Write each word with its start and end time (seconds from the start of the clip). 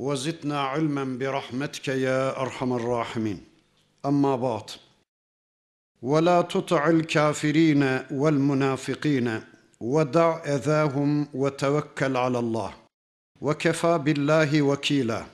وزدنا 0.00 0.60
علما 0.60 1.04
برحمتك 1.04 1.88
يا 1.88 2.40
ارحم 2.40 2.72
الراحمين 2.72 3.40
اما 4.06 4.36
بعد 4.36 4.70
ولا 6.02 6.42
تطع 6.42 6.88
الكافرين 6.88 8.00
والمنافقين 8.10 9.40
ودع 9.80 10.44
اذاهم 10.44 11.28
وتوكل 11.34 12.16
على 12.16 12.38
الله 12.38 12.74
وكفى 13.40 13.98
بالله 13.98 14.62
وكيلا 14.62 15.24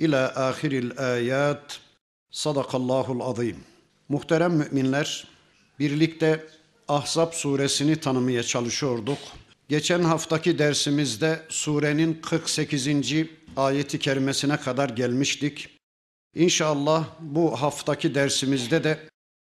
الى 0.00 0.32
اخر 0.36 0.72
الايات 0.72 1.72
صدق 2.30 2.74
الله 2.74 3.12
العظيم 3.12 3.62
Muhterem 4.12 4.52
müminler, 4.52 5.24
birlikte 5.78 6.46
Ahzab 6.88 7.32
suresini 7.32 7.96
tanımaya 7.96 8.42
çalışıyorduk. 8.42 9.18
Geçen 9.68 10.02
haftaki 10.02 10.58
dersimizde 10.58 11.42
surenin 11.48 12.20
48. 12.22 12.88
ayeti 13.56 13.98
kerimesine 13.98 14.56
kadar 14.56 14.88
gelmiştik. 14.88 15.78
İnşallah 16.34 17.06
bu 17.20 17.62
haftaki 17.62 18.14
dersimizde 18.14 18.84
de 18.84 18.98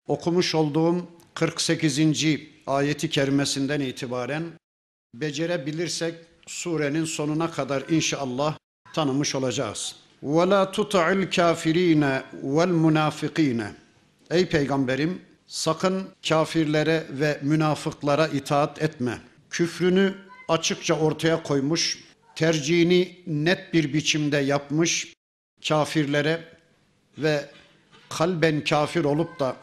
okumuş 0.08 0.54
olduğum 0.54 1.06
48. 1.34 2.00
ayeti 2.66 3.10
kerimesinden 3.10 3.80
itibaren 3.80 4.44
becerebilirsek 5.14 6.14
surenin 6.46 7.04
sonuna 7.04 7.50
kadar 7.50 7.84
inşallah 7.88 8.58
tanımış 8.94 9.34
olacağız. 9.34 9.96
وَلَا 10.22 10.72
تُطَعِ 10.72 11.24
الْكَافِر۪ينَ 11.24 12.22
وَالْمُنَافِق۪ينَ 12.44 13.70
Ey 14.30 14.48
Peygamberim 14.48 15.20
sakın 15.46 16.08
kafirlere 16.28 17.06
ve 17.10 17.38
münafıklara 17.42 18.26
itaat 18.26 18.82
etme. 18.82 19.20
Küfrünü 19.50 20.14
açıkça 20.48 20.94
ortaya 20.94 21.42
koymuş, 21.42 22.04
tercihini 22.34 23.18
net 23.26 23.72
bir 23.72 23.92
biçimde 23.92 24.36
yapmış 24.36 25.14
kafirlere 25.68 26.44
ve 27.18 27.50
kalben 28.08 28.64
kafir 28.64 29.04
olup 29.04 29.40
da 29.40 29.56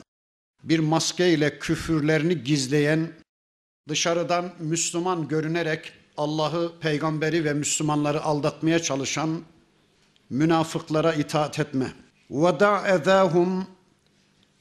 bir 0.64 0.80
maskeyle 0.80 1.60
küfürlerini 1.60 2.44
gizleyen, 2.44 3.12
dışarıdan 3.90 4.54
Müslüman 4.60 5.28
görünerek 5.28 5.92
Allah'ı, 6.18 6.80
peygamberi 6.80 7.46
ve 7.46 7.54
Müslümanları 7.54 8.22
aldatmaya 8.22 8.80
çalışan 8.80 9.42
münafıklara 10.30 11.14
itaat 11.14 11.60
etme. 11.60 11.94
وَدَعْ 12.32 12.98
اَذَاهُمْ 12.98 13.64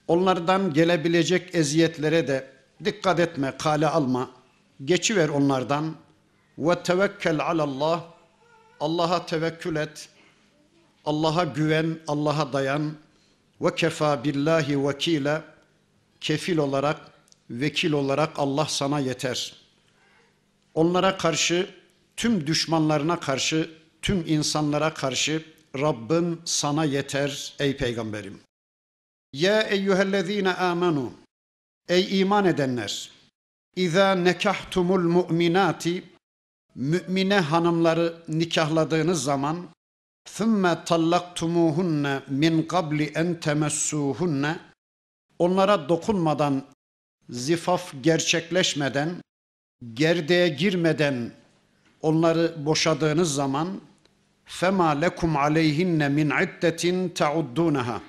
Onlardan 0.09 0.73
gelebilecek 0.73 1.55
eziyetlere 1.55 2.29
de 2.29 2.51
dikkat 2.85 3.21
etme, 3.21 3.55
kale 3.59 3.87
alma. 3.89 4.31
Geçiver 4.85 5.29
onlardan. 5.29 5.95
Ve 6.58 6.84
tevekkel 6.84 7.40
alallah. 7.40 8.04
Allah'a 8.80 9.26
tevekkül 9.26 9.76
et. 9.76 10.10
Allah'a 11.06 11.44
güven, 11.44 12.00
Allah'a 12.08 12.54
dayan. 12.54 12.94
Ve 13.62 13.76
kefa 13.76 14.24
billahi 14.24 14.88
vekile. 14.88 15.42
Kefil 16.22 16.58
olarak, 16.58 17.02
vekil 17.50 17.92
olarak 17.92 18.40
Allah 18.40 18.66
sana 18.66 19.00
yeter. 19.00 19.56
Onlara 20.74 21.18
karşı, 21.18 21.70
tüm 22.18 22.48
düşmanlarına 22.48 23.20
karşı, 23.20 23.70
tüm 24.02 24.24
insanlara 24.28 24.94
karşı 24.94 25.46
Rabbin 25.76 26.42
sana 26.46 26.86
yeter 26.86 27.54
ey 27.60 27.78
peygamberim. 27.78 28.40
Ya 29.34 29.62
eyyühellezine 29.62 30.54
amenu 30.54 31.14
Ey 31.90 32.20
iman 32.20 32.46
edenler 32.46 33.12
İza 33.76 34.16
nekahtumul 34.16 35.02
mu'minati 35.04 36.04
Mümine 36.77 37.41
hanımları 37.41 38.23
nikahladığınız 38.29 39.23
zaman 39.23 39.57
ثُمَّ 40.29 40.85
طَلَّقْتُمُوهُنَّ 40.85 42.21
min 42.29 42.63
qabli 42.63 43.13
en 43.15 43.41
temessuhunne 43.41 44.59
Onlara 45.39 45.89
dokunmadan, 45.89 46.65
zifaf 47.31 47.93
gerçekleşmeden, 48.03 49.23
gerdeğe 49.95 50.49
girmeden 50.49 51.33
onları 52.03 52.67
boşadığınız 52.67 53.35
zaman 53.35 53.81
فَمَا 54.47 55.07
لَكُمْ 55.07 55.37
عَلَيْهِنَّ 55.37 56.11
min 56.13 56.31
iddetin 56.31 57.09
تَعُدُّونَهَا 57.09 58.01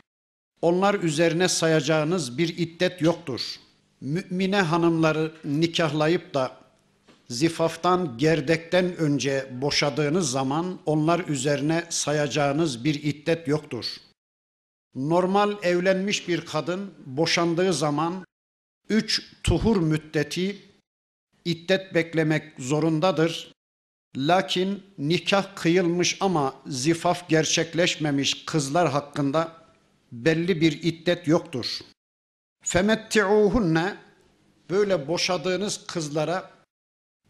onlar 0.62 0.94
üzerine 0.94 1.48
sayacağınız 1.48 2.38
bir 2.38 2.58
iddet 2.58 3.02
yoktur. 3.02 3.60
Mümine 4.02 4.62
hanımları 4.62 5.32
nikahlayıp 5.46 6.34
da 6.34 6.58
zifaftan, 7.29 8.19
gerdekten 8.19 8.97
önce 8.97 9.49
boşadığınız 9.51 10.31
zaman 10.31 10.79
onlar 10.87 11.21
üzerine 11.29 11.85
sayacağınız 11.89 12.85
bir 12.85 13.03
iddet 13.03 13.49
yoktur. 13.49 13.87
Normal 14.95 15.57
evlenmiş 15.63 16.29
bir 16.29 16.47
kadın 16.47 16.95
boşandığı 17.07 17.73
zaman 17.73 18.25
üç 18.89 19.23
tuhur 19.43 19.77
müddeti 19.77 20.63
iddet 21.45 21.95
beklemek 21.95 22.53
zorundadır. 22.59 23.53
Lakin 24.17 24.83
nikah 24.99 25.57
kıyılmış 25.57 26.17
ama 26.21 26.55
zifaf 26.67 27.29
gerçekleşmemiş 27.29 28.45
kızlar 28.45 28.91
hakkında 28.91 29.53
belli 30.13 30.61
bir 30.61 30.83
iddet 30.83 31.29
yoktur. 31.29 31.79
Femetti'uhunne 32.63 33.97
böyle 34.71 35.09
boşadığınız 35.09 35.87
kızlara 35.87 36.58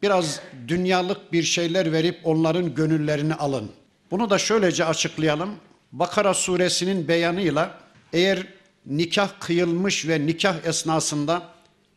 biraz 0.03 0.41
dünyalık 0.69 1.33
bir 1.33 1.43
şeyler 1.43 1.93
verip 1.93 2.21
onların 2.25 2.75
gönüllerini 2.75 3.35
alın. 3.35 3.71
Bunu 4.11 4.31
da 4.31 4.39
şöylece 4.39 4.85
açıklayalım. 4.85 5.55
Bakara 5.93 6.35
suresinin 6.35 7.09
beyanıyla 7.09 7.79
eğer 8.13 8.47
nikah 8.87 9.41
kıyılmış 9.41 10.09
ve 10.09 10.27
nikah 10.27 10.65
esnasında 10.65 11.43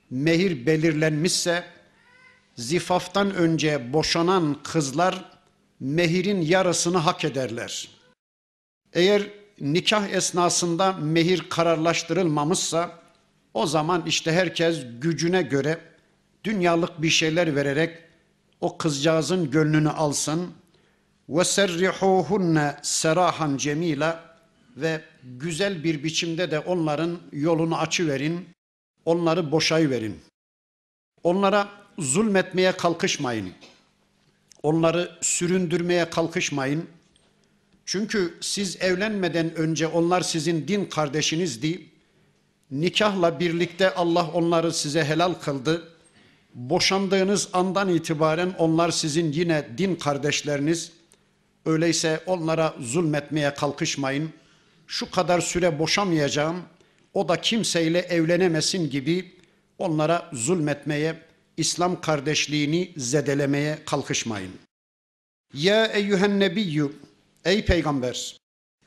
mehir 0.10 0.66
belirlenmişse 0.66 1.64
zifaftan 2.56 3.34
önce 3.34 3.94
boşanan 3.94 4.58
kızlar 4.64 5.26
mehirin 5.80 6.42
yarısını 6.42 6.98
hak 6.98 7.26
ederler. 7.26 7.90
Eğer 8.94 9.24
nikah 9.60 10.10
esnasında 10.10 10.94
mehir 10.94 11.50
kararlaştırılmamışsa 11.50 13.00
o 13.54 13.66
zaman 13.66 14.04
işte 14.06 14.32
herkes 14.32 14.78
gücüne 15.02 15.42
göre 15.42 15.91
dünyalık 16.44 17.02
bir 17.02 17.10
şeyler 17.10 17.56
vererek 17.56 17.98
o 18.62 18.78
kızcağızın 18.78 19.52
gönlünü 19.52 19.90
alsın 19.90 20.54
ve 21.30 21.44
serrihuhunne 21.44 22.76
serahan 22.82 23.58
cemila 23.58 24.36
ve 24.78 25.02
güzel 25.24 25.84
bir 25.84 26.04
biçimde 26.04 26.52
de 26.52 26.60
onların 26.60 27.20
yolunu 27.32 27.78
açıverin, 27.78 28.50
onları 29.06 29.52
boşayıverin. 29.52 30.20
Onlara 31.24 31.70
zulmetmeye 32.00 32.72
kalkışmayın. 32.72 33.54
Onları 34.64 35.12
süründürmeye 35.22 36.10
kalkışmayın. 36.10 36.88
Çünkü 37.86 38.38
siz 38.42 38.82
evlenmeden 38.82 39.56
önce 39.56 39.88
onlar 39.88 40.22
sizin 40.22 40.68
din 40.68 40.86
kardeşinizdi. 40.86 41.82
Nikahla 42.72 43.40
birlikte 43.40 43.94
Allah 43.94 44.32
onları 44.34 44.74
size 44.74 45.04
helal 45.04 45.34
kıldı. 45.34 45.91
Boşandığınız 46.54 47.50
andan 47.54 47.90
itibaren 47.90 48.56
onlar 48.58 48.92
sizin 48.92 49.32
yine 49.32 49.66
din 49.78 49.96
kardeşleriniz. 49.96 50.92
Öyleyse 51.66 52.24
onlara 52.26 52.76
zulmetmeye 52.80 53.54
kalkışmayın. 53.54 54.30
Şu 54.88 55.12
kadar 55.12 55.42
süre 55.42 55.80
boşamayacağım, 55.80 56.62
o 57.14 57.28
da 57.28 57.42
kimseyle 57.42 58.00
evlenemesin 58.00 58.90
gibi 58.90 59.32
onlara 59.78 60.30
zulmetmeye, 60.34 61.16
İslam 61.58 62.02
kardeşliğini 62.02 62.92
zedelemeye 62.98 63.80
kalkışmayın. 63.86 64.52
Ya 65.54 65.86
eyyühen 65.86 66.40
nebiyyü 66.40 66.92
Ey 67.46 67.66
peygamber 67.66 68.38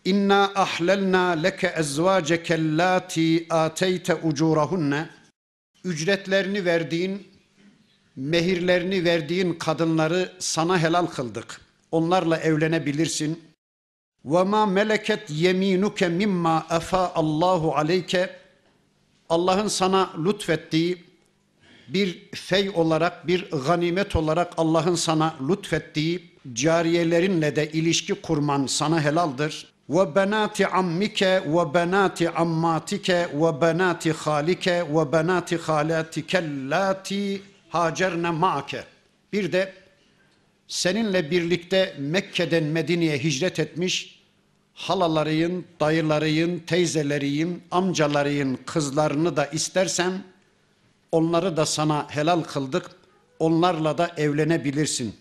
İnna 0.05 0.53
ahlelna 0.55 1.31
leke 1.31 1.67
ezvaceke 1.67 2.77
lati 2.77 3.47
ateyte 3.51 4.15
ucurahunne 4.15 5.09
ücretlerini 5.85 6.65
verdiğin 6.65 7.34
mehirlerini 8.17 9.05
verdiğin 9.05 9.55
kadınları 9.55 10.33
sana 10.39 10.79
helal 10.79 11.07
kıldık. 11.07 11.61
Onlarla 11.91 12.39
evlenebilirsin. 12.39 13.43
ve 14.25 14.43
ma 14.43 14.67
meleket 14.67 15.31
yeminuke 15.31 16.09
mimma 16.09 16.67
efa 16.71 17.13
Allahu 17.15 17.75
aleyke 17.77 18.31
Allah'ın 19.29 19.69
sana 19.69 20.11
lütfettiği 20.27 21.05
bir 21.89 22.31
fey 22.35 22.71
olarak 22.75 23.27
bir 23.27 23.51
ganimet 23.51 24.17
olarak 24.17 24.53
Allah'ın 24.57 24.95
sana 24.95 25.35
lütfettiği 25.49 26.31
cariyelerinle 26.53 27.57
de 27.57 27.69
ilişki 27.73 28.15
kurman 28.15 28.67
sana 28.67 29.01
helaldir. 29.01 29.75
Ve 29.89 30.15
benati 30.15 30.67
ammike 30.67 31.43
ve 31.47 31.75
benati 31.75 32.31
ammatike 32.31 33.29
ve 33.35 33.61
benati 33.61 34.13
halike 34.13 34.85
ve 34.91 35.13
benati 35.13 35.57
halatike 35.57 36.45
lati 36.71 37.43
hacerne 37.75 38.31
ma'ake. 38.31 38.85
Bir 39.33 39.53
de 39.53 39.73
seninle 40.69 41.31
birlikte 41.31 41.97
Mekke'den 41.99 42.65
Medine'ye 42.65 43.19
hicret 43.19 43.59
etmiş 43.59 44.23
halalarıyın, 44.75 45.65
dayılarıyın, 45.81 46.59
teyzeleriyim, 46.59 47.63
amcalarıyın 47.71 48.59
kızlarını 48.67 49.37
da 49.37 49.47
istersen 49.47 50.13
onları 51.13 51.57
da 51.57 51.67
sana 51.67 52.07
helal 52.11 52.43
kıldık. 52.43 52.91
Onlarla 53.39 53.99
da 53.99 54.13
evlenebilirsin. 54.17 55.17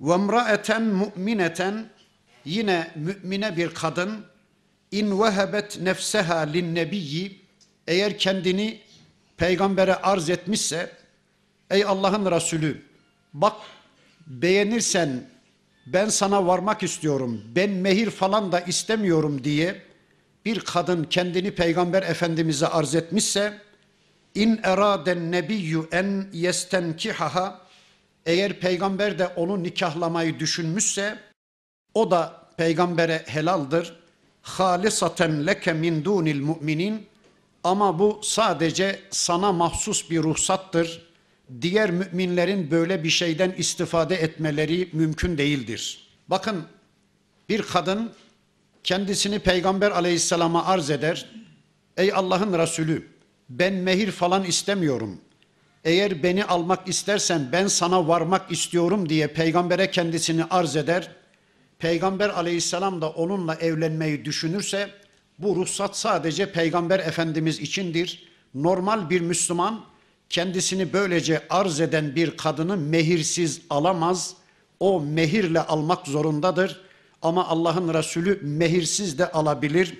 Ve 0.00 0.12
emraeten 0.12 0.82
mu'mineten 0.82 1.88
yine 2.44 2.90
mümine 2.94 3.56
bir 3.56 3.74
kadın 3.74 4.24
in 4.90 5.20
vehebet 5.20 5.80
nefseha 5.80 6.38
lin 6.38 6.74
nebiyyi 6.74 7.40
eğer 7.86 8.18
kendini 8.18 8.80
peygambere 9.36 9.94
arz 9.94 10.30
etmişse 10.30 10.90
ey 11.70 11.84
Allah'ın 11.84 12.30
Resulü 12.30 12.82
bak 13.34 13.56
beğenirsen 14.26 15.30
ben 15.86 16.08
sana 16.08 16.46
varmak 16.46 16.82
istiyorum 16.82 17.42
ben 17.56 17.70
mehir 17.70 18.10
falan 18.10 18.52
da 18.52 18.60
istemiyorum 18.60 19.44
diye 19.44 19.82
bir 20.44 20.60
kadın 20.60 21.04
kendini 21.04 21.50
peygamber 21.50 22.02
efendimize 22.02 22.66
arz 22.66 22.94
etmişse 22.94 23.58
in 24.34 24.60
eraden 24.62 25.32
nebiyyü 25.32 25.88
en 25.92 26.26
yestenkihaha 26.32 27.66
eğer 28.26 28.60
peygamber 28.60 29.18
de 29.18 29.26
onu 29.26 29.62
nikahlamayı 29.62 30.40
düşünmüşse 30.40 31.18
o 31.94 32.10
da 32.10 32.46
peygambere 32.56 33.22
helaldir. 33.26 33.92
Halisaten 34.42 35.46
leke 35.46 35.72
min 35.72 36.04
dunil 36.04 36.40
müminin 36.40 37.06
ama 37.64 37.98
bu 37.98 38.20
sadece 38.22 39.00
sana 39.10 39.52
mahsus 39.52 40.10
bir 40.10 40.22
ruhsattır. 40.22 41.05
Diğer 41.60 41.90
müminlerin 41.90 42.70
böyle 42.70 43.04
bir 43.04 43.10
şeyden 43.10 43.54
istifade 43.58 44.14
etmeleri 44.14 44.88
mümkün 44.92 45.38
değildir. 45.38 46.08
Bakın 46.28 46.64
bir 47.48 47.62
kadın 47.62 48.12
kendisini 48.84 49.38
peygamber 49.38 49.90
aleyhisselama 49.90 50.64
arz 50.64 50.90
eder. 50.90 51.30
Ey 51.96 52.12
Allah'ın 52.12 52.58
Resulü 52.58 53.08
ben 53.48 53.74
mehir 53.74 54.10
falan 54.10 54.44
istemiyorum. 54.44 55.20
Eğer 55.84 56.22
beni 56.22 56.44
almak 56.44 56.88
istersen 56.88 57.48
ben 57.52 57.66
sana 57.66 58.08
varmak 58.08 58.52
istiyorum 58.52 59.08
diye 59.08 59.26
peygambere 59.26 59.90
kendisini 59.90 60.44
arz 60.44 60.76
eder. 60.76 61.10
Peygamber 61.78 62.28
aleyhisselam 62.28 63.00
da 63.00 63.10
onunla 63.10 63.54
evlenmeyi 63.54 64.24
düşünürse 64.24 64.90
bu 65.38 65.56
ruhsat 65.56 65.96
sadece 65.96 66.52
peygamber 66.52 66.98
efendimiz 66.98 67.60
içindir. 67.60 68.28
Normal 68.54 69.10
bir 69.10 69.20
Müslüman 69.20 69.84
kendisini 70.30 70.92
böylece 70.92 71.46
arz 71.50 71.80
eden 71.80 72.16
bir 72.16 72.36
kadını 72.36 72.76
mehirsiz 72.76 73.60
alamaz. 73.70 74.34
O 74.80 75.00
mehirle 75.00 75.60
almak 75.60 76.06
zorundadır. 76.06 76.80
Ama 77.22 77.48
Allah'ın 77.48 77.94
Resulü 77.94 78.40
mehirsiz 78.42 79.18
de 79.18 79.32
alabilir. 79.32 79.98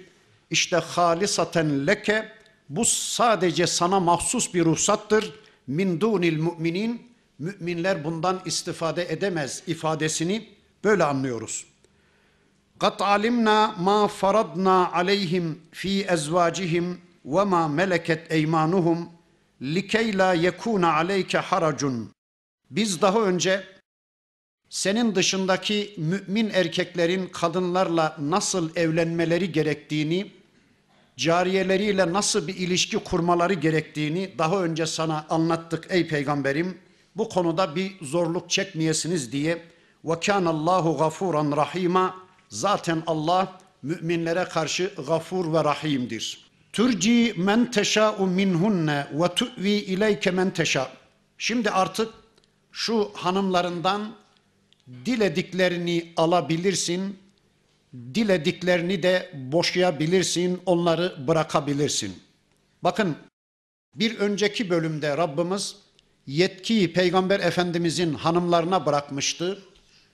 İşte 0.50 0.76
halisaten 0.76 1.86
leke 1.86 2.28
bu 2.68 2.84
sadece 2.84 3.66
sana 3.66 4.00
mahsus 4.00 4.54
bir 4.54 4.64
ruhsattır. 4.64 5.32
Min 5.66 6.00
dunil 6.00 6.36
müminin 6.36 7.12
müminler 7.38 8.04
bundan 8.04 8.40
istifade 8.44 9.12
edemez 9.12 9.62
ifadesini 9.66 10.48
böyle 10.84 11.04
anlıyoruz. 11.04 11.66
Kat 12.78 13.02
alimna 13.02 13.74
ma 13.78 14.08
faradna 14.08 14.92
aleyhim 14.92 15.58
fi 15.72 16.02
ezvacihim 16.02 17.00
ve 17.24 17.44
ma 17.44 17.68
meleket 17.68 18.32
eymanuhum 18.32 19.08
likey 19.62 20.18
la 20.18 20.34
yekuna 20.34 20.92
aleyke 20.92 21.38
haracun. 21.38 22.10
Biz 22.70 23.02
daha 23.02 23.20
önce 23.20 23.64
senin 24.70 25.14
dışındaki 25.14 25.94
mümin 25.96 26.50
erkeklerin 26.50 27.26
kadınlarla 27.26 28.16
nasıl 28.20 28.76
evlenmeleri 28.76 29.52
gerektiğini 29.52 30.32
cariyeleriyle 31.16 32.12
nasıl 32.12 32.48
bir 32.48 32.56
ilişki 32.56 32.98
kurmaları 32.98 33.54
gerektiğini 33.54 34.34
daha 34.38 34.62
önce 34.62 34.86
sana 34.86 35.26
anlattık 35.30 35.86
ey 35.90 36.08
peygamberim. 36.08 36.78
Bu 37.16 37.28
konuda 37.28 37.76
bir 37.76 37.92
zorluk 38.02 38.50
çekmeyesiniz 38.50 39.32
diye 39.32 39.62
ve 40.04 40.20
kânallâhu 40.20 40.96
gafûran 40.98 41.56
rahîmâ 41.56 42.14
zaten 42.48 43.02
Allah 43.06 43.58
müminlere 43.82 44.44
karşı 44.44 44.92
gafur 45.06 45.52
ve 45.52 45.64
rahimdir. 45.64 46.45
Turci 46.72 47.34
men 47.36 47.70
teşâ'u 47.70 48.26
minhunne 48.26 49.06
ve 49.12 49.34
tu'vi 49.34 49.70
ileyke 49.70 50.30
men 50.30 50.50
teşâ. 50.50 50.88
Şimdi 51.38 51.70
artık 51.70 52.14
şu 52.72 53.10
hanımlarından 53.14 54.14
dilediklerini 55.04 56.12
alabilirsin 56.16 57.18
dilediklerini 58.14 59.02
de 59.02 59.30
boşayabilirsin, 59.34 60.60
onları 60.66 61.28
bırakabilirsin. 61.28 62.22
Bakın 62.82 63.16
bir 63.94 64.18
önceki 64.18 64.70
bölümde 64.70 65.16
Rabbimiz 65.16 65.76
yetkiyi 66.26 66.92
Peygamber 66.92 67.40
Efendimizin 67.40 68.14
hanımlarına 68.14 68.86
bırakmıştı. 68.86 69.62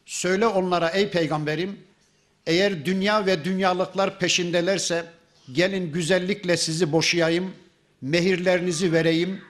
Söyle 0.07 0.47
onlara 0.47 0.89
ey 0.91 1.11
peygamberim 1.11 1.79
eğer 2.47 2.85
dünya 2.85 3.27
ve 3.27 3.45
dünyalıklar 3.45 4.19
peşindelerse 4.19 5.05
gelin 5.53 5.93
güzellikle 5.93 6.57
sizi 6.57 6.93
boşayayım, 6.93 7.53
mehirlerinizi 8.01 8.93
vereyim. 8.93 9.41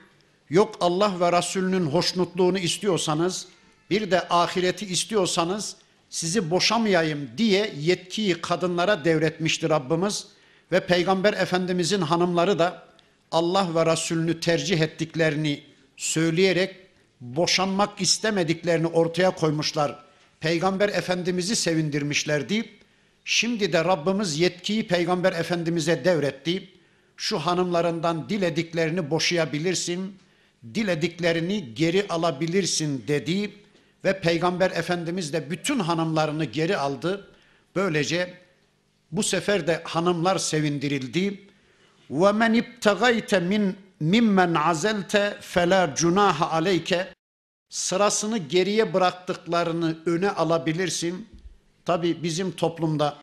Yok 0.49 0.77
Allah 0.79 1.19
ve 1.19 1.37
Resulünün 1.37 1.85
hoşnutluğunu 1.85 2.59
istiyorsanız, 2.59 3.47
bir 3.89 4.11
de 4.11 4.27
ahireti 4.29 4.85
istiyorsanız 4.85 5.75
sizi 6.09 6.51
boşamayayım 6.51 7.29
diye 7.37 7.73
yetkiyi 7.79 8.41
kadınlara 8.41 9.05
devretmiştir 9.05 9.69
Rabbimiz 9.69 10.27
ve 10.71 10.79
Peygamber 10.85 11.33
Efendimizin 11.33 12.01
hanımları 12.01 12.59
da 12.59 12.87
Allah 13.31 13.75
ve 13.75 13.85
Resulünü 13.85 14.39
tercih 14.39 14.79
ettiklerini 14.79 15.63
söyleyerek 15.97 16.75
boşanmak 17.21 18.01
istemediklerini 18.01 18.87
ortaya 18.87 19.31
koymuşlar. 19.31 20.03
Peygamber 20.39 20.89
Efendimiz'i 20.89 21.55
sevindirmişlerdi. 21.55 22.69
Şimdi 23.25 23.73
de 23.73 23.83
Rabbimiz 23.83 24.39
yetkiyi 24.39 24.87
Peygamber 24.87 25.33
Efendimiz'e 25.33 26.05
devretti. 26.05 26.69
Şu 27.17 27.39
hanımlarından 27.39 28.29
dilediklerini 28.29 29.09
boşayabilirsin, 29.09 30.15
dilediklerini 30.73 31.75
geri 31.75 32.05
alabilirsin 32.09 33.03
dedi 33.07 33.51
ve 34.05 34.19
Peygamber 34.19 34.71
Efendimiz 34.71 35.33
de 35.33 35.49
bütün 35.49 35.79
hanımlarını 35.79 36.45
geri 36.45 36.77
aldı. 36.77 37.27
Böylece 37.75 38.33
bu 39.11 39.23
sefer 39.23 39.67
de 39.67 39.81
hanımlar 39.83 40.37
sevindirildi. 40.37 41.39
Ve 42.09 42.31
men 42.31 42.53
ibtagayte 42.53 43.39
min 43.39 43.75
mimmen 43.99 44.53
azelte 44.53 45.37
fela 45.41 45.95
cunaha 45.95 46.61
sırasını 47.69 48.37
geriye 48.37 48.93
bıraktıklarını 48.93 49.97
öne 50.05 50.29
alabilirsin. 50.29 51.27
Tabi 51.84 52.22
bizim 52.22 52.52
toplumda 52.52 53.16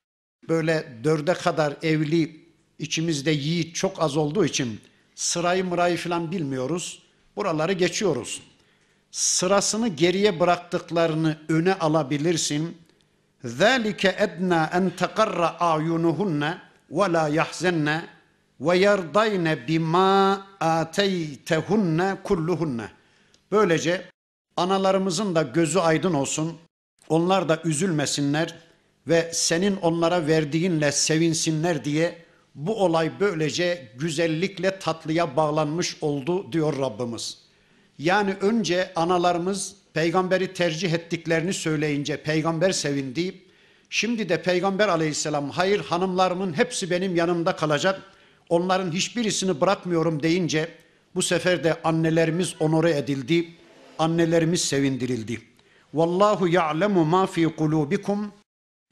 böyle 0.49 0.99
dörde 1.03 1.33
kadar 1.33 1.77
evli 1.81 2.45
içimizde 2.79 3.31
yiğit 3.31 3.75
çok 3.75 4.01
az 4.01 4.17
olduğu 4.17 4.45
için 4.45 4.81
sırayı 5.15 5.65
mırayı 5.65 5.97
falan 5.97 6.31
bilmiyoruz. 6.31 7.01
Buraları 7.35 7.73
geçiyoruz 7.73 8.41
sırasını 9.15 9.87
geriye 9.87 10.39
bıraktıklarını 10.39 11.37
öne 11.49 11.73
alabilirsin. 11.73 12.77
ذَٰلِكَ 13.45 14.03
اَدْنَا 14.25 14.69
اَنْ 14.77 14.91
تَقَرَّ 15.01 15.39
اَعْيُنُهُنَّ 15.69 16.57
وَلَا 16.91 17.25
يَحْزَنَّ 17.39 18.01
وَيَرْضَيْنَ 18.61 19.47
بِمَا 19.67 20.37
آتَيْتَهُنَّ 20.59 22.17
كُلُّهُنَّ 22.23 22.87
Böylece 23.51 24.09
analarımızın 24.57 25.35
da 25.35 25.41
gözü 25.41 25.79
aydın 25.79 26.13
olsun, 26.13 26.57
onlar 27.10 27.48
da 27.48 27.60
üzülmesinler 27.64 28.54
ve 29.08 29.30
senin 29.32 29.76
onlara 29.76 30.26
verdiğinle 30.26 30.92
sevinsinler 30.92 31.84
diye 31.84 32.18
bu 32.54 32.84
olay 32.84 33.12
böylece 33.20 33.88
güzellikle 33.98 34.78
tatlıya 34.78 35.36
bağlanmış 35.36 35.96
oldu 36.00 36.52
diyor 36.52 36.78
Rabbimiz. 36.78 37.38
Yani 37.98 38.34
önce 38.40 38.92
analarımız 38.96 39.74
peygamberi 39.94 40.54
tercih 40.54 40.92
ettiklerini 40.92 41.52
söyleyince 41.52 42.22
peygamber 42.22 42.72
sevindi. 42.72 43.34
Şimdi 43.90 44.28
de 44.28 44.42
Peygamber 44.42 44.88
aleyhisselam 44.88 45.50
hayır 45.50 45.80
hanımlarımın 45.80 46.52
hepsi 46.52 46.90
benim 46.90 47.16
yanımda 47.16 47.56
kalacak. 47.56 48.02
Onların 48.48 48.92
hiçbirisini 48.92 49.60
bırakmıyorum 49.60 50.22
deyince 50.22 50.68
bu 51.14 51.22
sefer 51.22 51.64
de 51.64 51.82
annelerimiz 51.84 52.54
onore 52.60 52.96
edildi. 52.96 53.48
Annelerimiz 53.98 54.60
sevindirildi. 54.60 55.49
Vallahu 55.94 56.48
ya'lemu 56.48 57.04
ma 57.04 57.26
fi 57.26 57.44
kulubikum. 57.44 58.32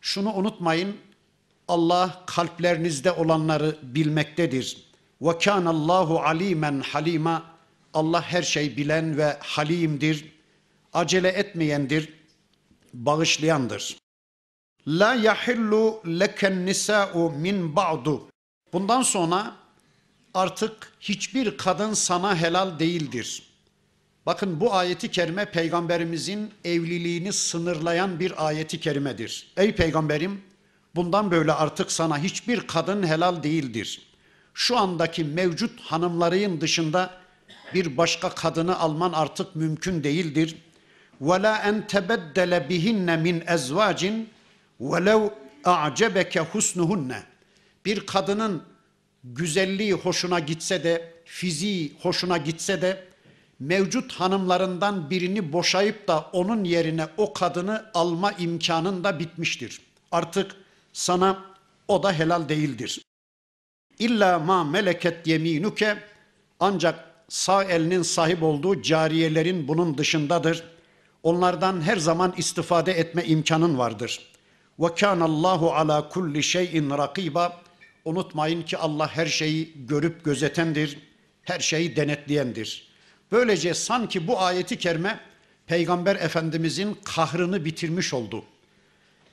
Şunu 0.00 0.32
unutmayın. 0.32 0.96
Allah 1.68 2.22
kalplerinizde 2.26 3.12
olanları 3.12 3.76
bilmektedir. 3.82 4.88
Ve 5.22 5.50
Allahu 5.52 6.20
alimen 6.20 6.80
halima. 6.80 7.42
Allah 7.94 8.22
her 8.22 8.42
şey 8.42 8.76
bilen 8.76 9.18
ve 9.18 9.36
halimdir. 9.40 10.32
Acele 10.92 11.28
etmeyendir, 11.28 12.14
bağışlayandır. 12.94 13.96
La 14.86 15.14
yahillu 15.14 16.02
leken 16.06 16.66
nisa'u 16.66 17.30
min 17.30 17.76
ba'du. 17.76 18.28
Bundan 18.72 19.02
sonra 19.02 19.56
artık 20.34 20.92
hiçbir 21.00 21.56
kadın 21.56 21.92
sana 21.92 22.36
helal 22.36 22.78
değildir. 22.78 23.47
Bakın 24.27 24.59
bu 24.59 24.73
ayeti 24.73 25.12
kerime 25.12 25.45
peygamberimizin 25.45 26.51
evliliğini 26.65 27.33
sınırlayan 27.33 28.19
bir 28.19 28.47
ayeti 28.47 28.79
kerimedir. 28.79 29.47
Ey 29.57 29.75
peygamberim 29.75 30.41
bundan 30.95 31.31
böyle 31.31 31.51
artık 31.53 31.91
sana 31.91 32.17
hiçbir 32.17 32.67
kadın 32.67 33.07
helal 33.07 33.43
değildir. 33.43 34.01
Şu 34.53 34.77
andaki 34.77 35.23
mevcut 35.23 35.81
hanımların 35.81 36.62
dışında 36.62 37.23
bir 37.73 37.97
başka 37.97 38.29
kadını 38.29 38.79
alman 38.79 39.13
artık 39.13 39.55
mümkün 39.55 40.03
değildir. 40.03 40.55
وَلَا 41.21 41.62
اَنْ 41.62 41.88
تَبَدَّلَ 41.88 42.67
بِهِنَّ 42.69 43.07
مِنْ 43.25 43.45
اَزْوَاجٍ 43.45 44.25
وَلَوْ 44.81 45.29
اَعْجَبَكَ 45.63 46.33
حُسْنُهُنَّ 46.51 47.19
Bir 47.85 48.05
kadının 48.05 48.63
güzelliği 49.23 49.93
hoşuna 49.93 50.39
gitse 50.39 50.83
de, 50.83 51.13
fiziği 51.25 51.93
hoşuna 52.01 52.38
gitse 52.38 52.81
de, 52.81 53.07
mevcut 53.60 54.12
hanımlarından 54.12 55.10
birini 55.10 55.52
boşayıp 55.52 56.08
da 56.08 56.20
onun 56.32 56.64
yerine 56.64 57.06
o 57.16 57.32
kadını 57.32 57.84
alma 57.94 58.32
imkanın 58.32 59.04
da 59.04 59.18
bitmiştir. 59.18 59.80
Artık 60.12 60.56
sana 60.92 61.44
o 61.88 62.02
da 62.02 62.12
helal 62.12 62.48
değildir. 62.48 63.02
İlla 63.98 64.38
ma 64.38 64.64
meleket 64.64 65.26
yeminuke 65.26 65.98
ancak 66.60 67.04
sağ 67.28 67.64
elinin 67.64 68.02
sahip 68.02 68.42
olduğu 68.42 68.82
cariyelerin 68.82 69.68
bunun 69.68 69.98
dışındadır. 69.98 70.64
Onlardan 71.22 71.80
her 71.80 71.96
zaman 71.96 72.34
istifade 72.36 72.92
etme 72.92 73.24
imkanın 73.24 73.78
vardır. 73.78 74.32
Ve 74.78 75.06
Allahu 75.06 75.72
ala 75.72 76.08
kulli 76.08 76.42
şeyin 76.42 76.90
rakiba. 76.90 77.60
Unutmayın 78.04 78.62
ki 78.62 78.78
Allah 78.78 79.16
her 79.16 79.26
şeyi 79.26 79.86
görüp 79.86 80.24
gözetendir, 80.24 80.98
her 81.42 81.60
şeyi 81.60 81.96
denetleyendir. 81.96 82.88
Böylece 83.32 83.75
sanki 83.75 84.26
bu 84.26 84.40
ayeti 84.40 84.78
kerime 84.78 85.20
Peygamber 85.66 86.16
Efendimizin 86.16 86.99
kahrını 87.04 87.64
bitirmiş 87.64 88.14
oldu. 88.14 88.44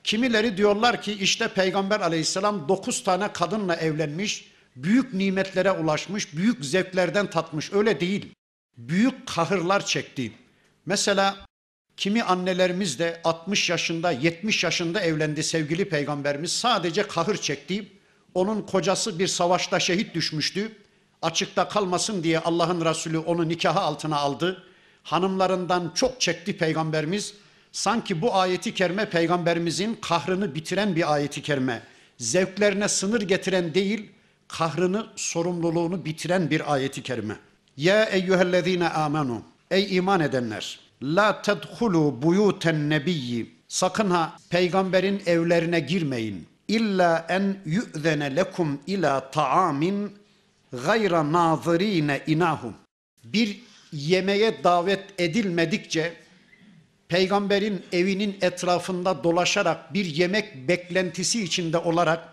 Kimileri 0.04 0.58
diyorlar 0.58 1.02
ki 1.02 1.14
işte 1.14 1.48
Peygamber 1.48 2.00
aleyhisselam 2.00 2.68
dokuz 2.68 3.04
tane 3.04 3.34
kadınla 3.34 3.76
evlenmiş, 3.76 4.52
büyük 4.76 5.14
nimetlere 5.14 5.72
ulaşmış, 5.72 6.36
büyük 6.36 6.66
zevklerden 6.66 7.30
tatmış. 7.30 7.74
Öyle 7.74 8.00
değil. 8.00 8.34
Büyük 8.78 9.28
kahırlar 9.28 9.86
çekti. 9.86 10.32
Mesela 10.86 11.46
kimi 11.98 12.24
annelerimiz 12.24 13.00
de 13.00 13.22
60 13.24 13.70
yaşında, 13.70 14.12
70 14.12 14.64
yaşında 14.64 15.02
evlendi 15.02 15.44
sevgili 15.44 15.90
peygamberimiz. 15.90 16.52
Sadece 16.52 17.08
kahır 17.08 17.38
çekti. 17.38 17.88
Onun 18.34 18.62
kocası 18.62 19.20
bir 19.20 19.28
savaşta 19.28 19.80
şehit 19.80 20.16
düşmüştü. 20.16 20.72
Açıkta 21.26 21.68
kalmasın 21.68 22.24
diye 22.24 22.40
Allah'ın 22.40 22.86
Resulü 22.86 23.18
onu 23.18 23.48
nikahı 23.48 23.80
altına 23.80 24.18
aldı. 24.18 24.64
Hanımlarından 25.04 25.92
çok 25.96 26.22
çekti 26.22 26.58
peygamberimiz. 26.58 27.34
Sanki 27.72 28.22
bu 28.22 28.36
ayeti 28.36 28.74
kerime 28.74 29.10
peygamberimizin 29.10 29.98
kahrını 30.02 30.56
bitiren 30.56 30.96
bir 30.96 31.14
ayeti 31.14 31.42
kerime. 31.42 31.82
Zevklerine 32.18 32.88
sınır 32.88 33.22
getiren 33.22 33.74
değil, 33.74 34.12
kahrını, 34.48 35.06
sorumluluğunu 35.16 36.06
bitiren 36.06 36.50
bir 36.50 36.74
ayeti 36.74 37.04
kerime. 37.04 37.36
Ya 37.78 38.04
eyyühellezine 38.04 38.90
amenu. 38.90 39.42
Ey 39.72 39.96
iman 39.96 40.20
edenler. 40.20 40.80
La 41.04 41.42
tedhulu 41.42 42.22
buyuten 42.22 42.90
nebiyyi. 42.90 43.56
Sakın 43.68 44.10
ha 44.10 44.38
peygamberin 44.50 45.22
evlerine 45.26 45.80
girmeyin. 45.80 46.48
İlla 46.68 47.26
en 47.30 47.58
yu'zene 47.66 48.36
lekum 48.36 48.80
ila 48.88 49.32
ta'amin 49.32 50.25
gayra 50.86 51.32
nazirine 51.32 52.22
inahum. 52.28 52.74
Bir 53.24 53.60
yemeğe 53.92 54.64
davet 54.64 55.04
edilmedikçe 55.18 56.14
peygamberin 57.08 57.86
evinin 57.92 58.38
etrafında 58.42 59.24
dolaşarak 59.24 59.94
bir 59.94 60.06
yemek 60.06 60.68
beklentisi 60.68 61.44
içinde 61.44 61.78
olarak 61.78 62.28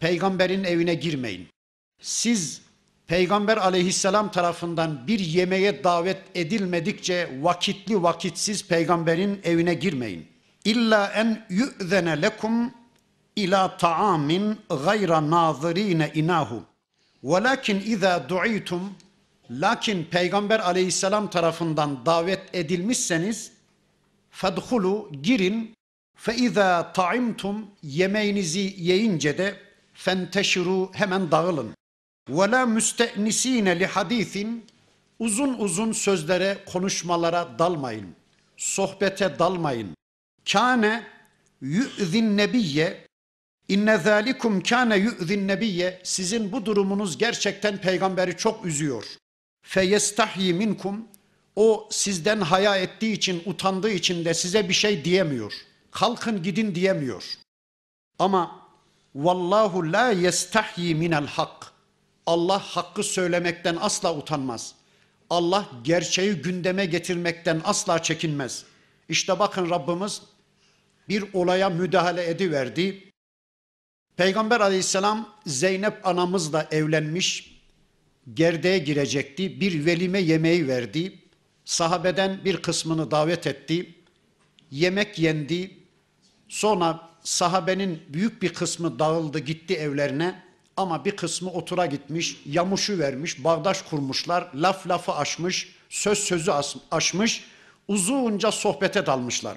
peygamberin 0.00 0.64
evine 0.64 0.94
girmeyin. 0.94 1.48
Siz 2.00 2.62
peygamber 3.06 3.56
aleyhisselam 3.56 4.30
tarafından 4.30 5.06
bir 5.06 5.18
yemeğe 5.18 5.84
davet 5.84 6.22
edilmedikçe 6.34 7.38
vakitli 7.40 8.02
vakitsiz 8.02 8.68
peygamberin 8.68 9.40
evine 9.44 9.74
girmeyin. 9.74 10.26
İlla 10.64 11.12
en 11.14 11.46
yu'zene 11.50 12.22
lekum 12.22 12.72
ila 13.36 13.76
ta'amin 13.76 14.58
gayra 14.84 15.30
nazirine 15.30 16.10
inahu. 16.14 16.69
Velakin 17.24 17.80
iza 17.86 18.28
du'itum 18.28 18.94
lakin 19.50 20.04
peygamber 20.04 20.60
aleyhisselam 20.60 21.30
tarafından 21.30 22.06
davet 22.06 22.40
edilmişseniz 22.52 23.52
fedhulu 24.30 25.10
girin 25.22 25.74
fe 26.16 26.36
iza 26.36 26.92
ta'imtum 26.92 27.66
yemeğinizi 27.82 28.74
yiyince 28.76 29.38
de 29.38 29.56
fenteşiru 29.94 30.90
hemen 30.92 31.30
dağılın. 31.30 31.74
Ve 32.28 32.50
la 32.50 32.66
müste'nisine 32.66 33.80
li 33.80 33.86
hadisin 33.86 34.66
uzun 35.18 35.54
uzun 35.58 35.92
sözlere, 35.92 36.58
konuşmalara 36.72 37.58
dalmayın. 37.58 38.14
Sohbete 38.56 39.38
dalmayın. 39.38 39.94
Kâne 40.52 41.04
yu'zin 41.60 42.36
nebiyye 42.36 43.06
İnne 43.70 43.98
zâlikum 43.98 44.62
kâne 44.62 44.96
yu'zin 44.96 45.48
nebiyye 45.48 46.00
sizin 46.02 46.52
bu 46.52 46.66
durumunuz 46.66 47.18
gerçekten 47.18 47.78
peygamberi 47.78 48.36
çok 48.36 48.66
üzüyor. 48.66 49.04
Fe 49.62 49.84
yestahyi 49.84 50.54
minkum 50.54 51.08
o 51.56 51.88
sizden 51.90 52.40
haya 52.40 52.76
ettiği 52.76 53.12
için, 53.12 53.42
utandığı 53.46 53.90
için 53.90 54.24
de 54.24 54.34
size 54.34 54.68
bir 54.68 54.74
şey 54.74 55.04
diyemiyor. 55.04 55.52
Kalkın 55.90 56.42
gidin 56.42 56.74
diyemiyor. 56.74 57.24
Ama 58.18 58.60
Vallahu 59.14 59.92
la 59.92 60.10
yestahyi 60.10 60.94
minel 60.94 61.26
hak. 61.26 61.72
Allah 62.26 62.58
hakkı 62.58 63.02
söylemekten 63.02 63.76
asla 63.80 64.16
utanmaz. 64.16 64.74
Allah 65.30 65.68
gerçeği 65.84 66.34
gündeme 66.34 66.86
getirmekten 66.86 67.60
asla 67.64 68.02
çekinmez. 68.02 68.64
İşte 69.08 69.38
bakın 69.38 69.70
Rabbimiz 69.70 70.22
bir 71.08 71.24
olaya 71.32 71.70
müdahale 71.70 72.30
ediverdi. 72.30 73.09
Peygamber 74.20 74.60
aleyhisselam 74.60 75.28
Zeynep 75.46 76.06
anamızla 76.06 76.68
evlenmiş, 76.70 77.60
gerdeğe 78.34 78.78
girecekti. 78.78 79.60
Bir 79.60 79.86
velime 79.86 80.18
yemeği 80.20 80.68
verdi. 80.68 81.18
Sahabeden 81.64 82.44
bir 82.44 82.56
kısmını 82.56 83.10
davet 83.10 83.46
etti. 83.46 83.94
Yemek 84.70 85.18
yendi. 85.18 85.70
Sonra 86.48 87.10
sahabenin 87.22 88.02
büyük 88.08 88.42
bir 88.42 88.54
kısmı 88.54 88.98
dağıldı 88.98 89.38
gitti 89.38 89.74
evlerine 89.74 90.42
ama 90.76 91.04
bir 91.04 91.16
kısmı 91.16 91.50
otura 91.50 91.86
gitmiş, 91.86 92.40
yamuşu 92.46 92.98
vermiş, 92.98 93.44
bağdaş 93.44 93.82
kurmuşlar, 93.82 94.50
laf 94.54 94.88
lafı 94.88 95.12
aşmış, 95.12 95.74
söz 95.88 96.18
sözü 96.18 96.52
aşmış, 96.90 97.44
uzunca 97.88 98.50
sohbete 98.50 99.06
dalmışlar. 99.06 99.56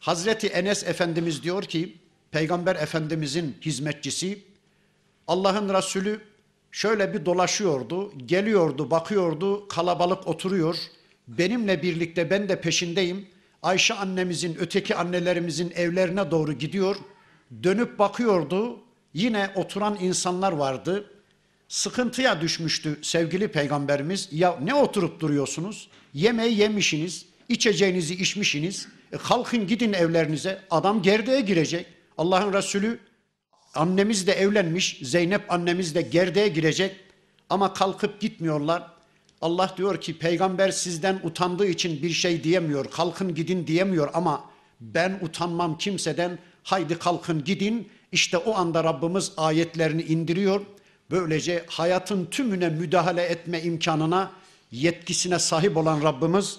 Hazreti 0.00 0.46
Enes 0.46 0.84
Efendimiz 0.84 1.42
diyor 1.42 1.62
ki, 1.62 2.01
Peygamber 2.32 2.76
Efendimizin 2.76 3.56
hizmetçisi, 3.60 4.38
Allah'ın 5.28 5.74
Resulü 5.74 6.20
şöyle 6.72 7.14
bir 7.14 7.26
dolaşıyordu, 7.26 8.12
geliyordu, 8.26 8.90
bakıyordu, 8.90 9.68
kalabalık 9.68 10.26
oturuyor. 10.26 10.76
Benimle 11.28 11.82
birlikte 11.82 12.30
ben 12.30 12.48
de 12.48 12.60
peşindeyim. 12.60 13.26
Ayşe 13.62 13.94
annemizin, 13.94 14.56
öteki 14.60 14.94
annelerimizin 14.94 15.72
evlerine 15.76 16.30
doğru 16.30 16.52
gidiyor. 16.52 16.96
Dönüp 17.62 17.98
bakıyordu. 17.98 18.78
Yine 19.14 19.50
oturan 19.54 19.98
insanlar 20.00 20.52
vardı. 20.52 21.10
Sıkıntıya 21.68 22.40
düşmüştü 22.40 22.98
sevgili 23.02 23.48
peygamberimiz. 23.48 24.28
Ya 24.32 24.58
ne 24.62 24.74
oturup 24.74 25.20
duruyorsunuz? 25.20 25.88
Yemeği 26.14 26.58
yemişsiniz, 26.58 27.26
içeceğinizi 27.48 28.14
içmişsiniz. 28.14 28.88
E 29.12 29.16
kalkın 29.16 29.66
gidin 29.66 29.92
evlerinize. 29.92 30.62
Adam 30.70 31.02
gerdeğe 31.02 31.40
girecek. 31.40 31.86
Allah'ın 32.18 32.52
Resulü 32.52 32.98
annemiz 33.74 34.26
de 34.26 34.32
evlenmiş, 34.32 34.98
Zeynep 35.02 35.52
annemiz 35.52 35.94
de 35.94 36.02
gerdeğe 36.02 36.48
girecek 36.48 36.96
ama 37.50 37.72
kalkıp 37.72 38.20
gitmiyorlar. 38.20 38.92
Allah 39.40 39.74
diyor 39.76 40.00
ki 40.00 40.18
peygamber 40.18 40.70
sizden 40.70 41.20
utandığı 41.22 41.66
için 41.66 42.02
bir 42.02 42.10
şey 42.10 42.44
diyemiyor. 42.44 42.90
Kalkın 42.90 43.34
gidin 43.34 43.66
diyemiyor 43.66 44.10
ama 44.14 44.44
ben 44.80 45.18
utanmam 45.22 45.78
kimseden. 45.78 46.38
Haydi 46.62 46.98
kalkın 46.98 47.44
gidin. 47.44 47.88
İşte 48.12 48.36
o 48.36 48.54
anda 48.54 48.84
Rabbimiz 48.84 49.32
ayetlerini 49.36 50.02
indiriyor. 50.02 50.60
Böylece 51.10 51.64
hayatın 51.66 52.26
tümüne 52.26 52.68
müdahale 52.68 53.22
etme 53.22 53.62
imkanına, 53.62 54.32
yetkisine 54.70 55.38
sahip 55.38 55.76
olan 55.76 56.02
Rabbimiz 56.02 56.58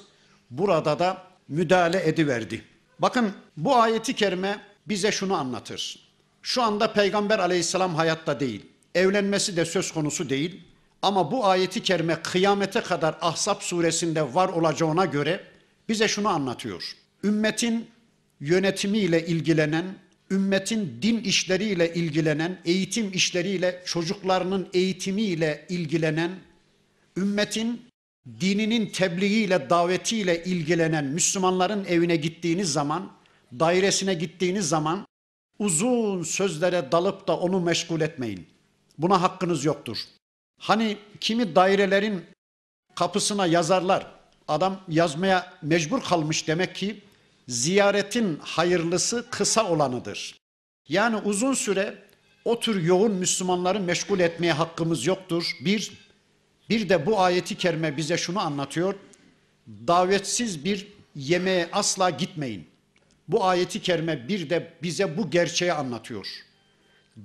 burada 0.49 0.99
da 0.99 1.23
müdahale 1.47 2.07
ediverdi. 2.09 2.63
Bakın 2.99 3.33
bu 3.57 3.75
ayeti 3.75 4.15
kerime 4.15 4.61
bize 4.87 5.11
şunu 5.11 5.35
anlatır. 5.35 5.99
Şu 6.41 6.63
anda 6.63 6.93
Peygamber 6.93 7.39
aleyhisselam 7.39 7.95
hayatta 7.95 8.39
değil. 8.39 8.65
Evlenmesi 8.95 9.57
de 9.57 9.65
söz 9.65 9.91
konusu 9.91 10.29
değil. 10.29 10.61
Ama 11.01 11.31
bu 11.31 11.45
ayeti 11.45 11.83
kerime 11.83 12.21
kıyamete 12.21 12.81
kadar 12.81 13.15
Ahzab 13.21 13.61
suresinde 13.61 14.33
var 14.33 14.49
olacağına 14.49 15.05
göre 15.05 15.43
bize 15.89 16.07
şunu 16.07 16.27
anlatıyor. 16.27 16.95
Ümmetin 17.23 17.87
yönetimiyle 18.39 19.25
ilgilenen, 19.25 19.85
ümmetin 20.31 20.99
din 21.01 21.19
işleriyle 21.19 21.93
ilgilenen, 21.93 22.59
eğitim 22.65 23.13
işleriyle, 23.13 23.83
çocuklarının 23.85 24.69
eğitimiyle 24.73 25.65
ilgilenen, 25.69 26.31
ümmetin 27.17 27.81
dininin 28.39 28.85
tebliğiyle, 28.85 29.69
davetiyle 29.69 30.43
ilgilenen 30.43 31.05
Müslümanların 31.05 31.85
evine 31.85 32.15
gittiğiniz 32.15 32.73
zaman, 32.73 33.11
dairesine 33.59 34.13
gittiğiniz 34.13 34.69
zaman 34.69 35.05
uzun 35.59 36.23
sözlere 36.23 36.91
dalıp 36.91 37.27
da 37.27 37.37
onu 37.37 37.59
meşgul 37.59 38.01
etmeyin. 38.01 38.47
Buna 38.97 39.21
hakkınız 39.21 39.65
yoktur. 39.65 39.97
Hani 40.59 40.97
kimi 41.19 41.55
dairelerin 41.55 42.25
kapısına 42.95 43.45
yazarlar. 43.45 44.07
Adam 44.47 44.81
yazmaya 44.87 45.53
mecbur 45.61 46.01
kalmış 46.01 46.47
demek 46.47 46.75
ki 46.75 47.01
ziyaretin 47.47 48.39
hayırlısı 48.41 49.25
kısa 49.29 49.69
olanıdır. 49.69 50.39
Yani 50.89 51.15
uzun 51.15 51.53
süre 51.53 51.97
o 52.45 52.59
tür 52.59 52.83
yoğun 52.83 53.11
Müslümanları 53.11 53.79
meşgul 53.79 54.19
etmeye 54.19 54.53
hakkımız 54.53 55.05
yoktur. 55.05 55.51
Bir, 55.65 55.91
bir 56.69 56.89
de 56.89 57.05
bu 57.05 57.19
ayeti 57.19 57.57
kerime 57.57 57.97
bize 57.97 58.17
şunu 58.17 58.39
anlatıyor. 58.39 58.95
Davetsiz 59.67 60.65
bir 60.65 60.87
yemeğe 61.15 61.69
asla 61.71 62.09
gitmeyin. 62.09 62.72
Bu 63.27 63.45
ayeti 63.45 63.81
kerime 63.81 64.27
bir 64.27 64.49
de 64.49 64.73
bize 64.83 65.17
bu 65.17 65.29
gerçeği 65.29 65.73
anlatıyor. 65.73 66.27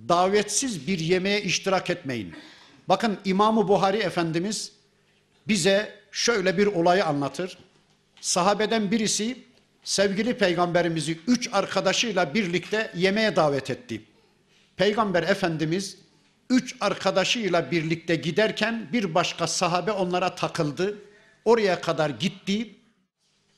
Davetsiz 0.09 0.87
bir 0.87 0.99
yemeğe 0.99 1.43
iştirak 1.43 1.91
etmeyin. 1.91 2.35
Bakın 2.89 3.19
İmam-ı 3.25 3.69
Buhari 3.69 3.97
Efendimiz 3.97 4.73
bize 5.49 5.95
şöyle 6.13 6.59
bir 6.59 6.67
olayı 6.67 7.05
anlatır. 7.05 7.59
Sahabeden 8.21 8.91
birisi 8.91 9.39
sevgili 9.85 10.39
peygamberimizi 10.39 11.19
üç 11.27 11.49
arkadaşıyla 11.53 12.35
birlikte 12.35 12.93
yemeğe 12.95 13.37
davet 13.37 13.71
etti. 13.71 14.03
Peygamber 14.77 15.23
Efendimiz 15.23 15.99
üç 16.51 16.77
arkadaşıyla 16.81 17.71
birlikte 17.71 18.17
giderken 18.17 18.89
bir 18.93 19.15
başka 19.15 19.47
sahabe 19.47 19.93
onlara 19.93 20.35
takıldı. 20.35 20.99
Oraya 21.45 21.81
kadar 21.81 22.11
gitti. 22.11 22.75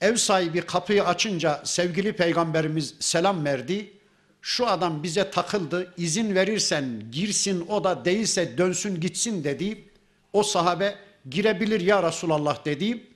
Ev 0.01 0.17
sahibi 0.17 0.61
kapıyı 0.61 1.05
açınca 1.05 1.61
sevgili 1.65 2.13
peygamberimiz 2.13 2.95
selam 3.01 3.45
verdi. 3.45 3.93
Şu 4.43 4.67
adam 4.67 5.03
bize 5.03 5.31
takıldı. 5.31 5.95
izin 5.97 6.35
verirsen 6.35 7.03
girsin 7.13 7.67
o 7.69 7.85
da 7.85 8.05
değilse 8.05 8.59
dönsün 8.59 9.01
gitsin 9.01 9.45
dedi. 9.45 9.85
O 10.33 10.43
sahabe 10.43 10.95
girebilir 11.31 11.81
ya 11.81 12.03
Resulallah 12.03 12.65
dedi. 12.65 13.07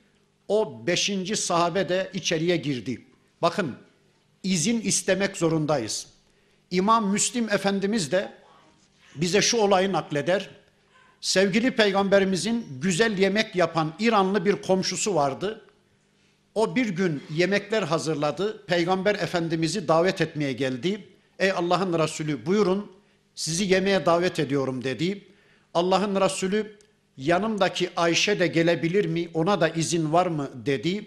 O 0.49 0.87
beşinci 0.87 1.37
sahabe 1.37 1.89
de 1.89 2.11
içeriye 2.15 2.57
girdi. 2.57 3.05
Bakın 3.43 3.77
izin 4.43 4.81
istemek 4.81 5.37
zorundayız. 5.37 6.07
İmam 6.71 7.09
Müslim 7.09 7.49
Efendimiz 7.49 8.13
de 8.13 8.33
bize 9.15 9.43
şu 9.43 9.57
olayı 9.57 9.93
nakleder. 9.93 10.51
Sevgili 11.21 11.71
peygamberimizin 11.71 12.67
güzel 12.81 13.19
yemek 13.19 13.57
yapan 13.57 13.95
İranlı 13.99 14.45
bir 14.45 14.63
komşusu 14.63 15.15
vardı. 15.15 15.65
O 16.55 16.77
bir 16.77 16.89
gün 16.89 17.23
yemekler 17.31 17.83
hazırladı. 17.83 18.67
Peygamber 18.67 19.15
Efendimiz'i 19.15 19.89
davet 19.89 20.21
etmeye 20.21 20.53
geldi. 20.53 21.09
Ey 21.39 21.53
Allah'ın 21.53 21.99
Resulü 21.99 22.47
buyurun 22.47 22.93
sizi 23.35 23.65
yemeğe 23.65 24.07
davet 24.07 24.39
ediyorum 24.39 24.85
dedi. 24.85 25.25
Allah'ın 25.75 26.21
Resulü 26.21 26.77
yanımdaki 27.17 27.91
Ayşe 27.97 28.41
de 28.41 28.47
gelebilir 28.47 29.05
mi 29.05 29.29
ona 29.35 29.61
da 29.61 29.69
izin 29.69 30.13
var 30.13 30.27
mı 30.27 30.51
dedi. 30.67 31.07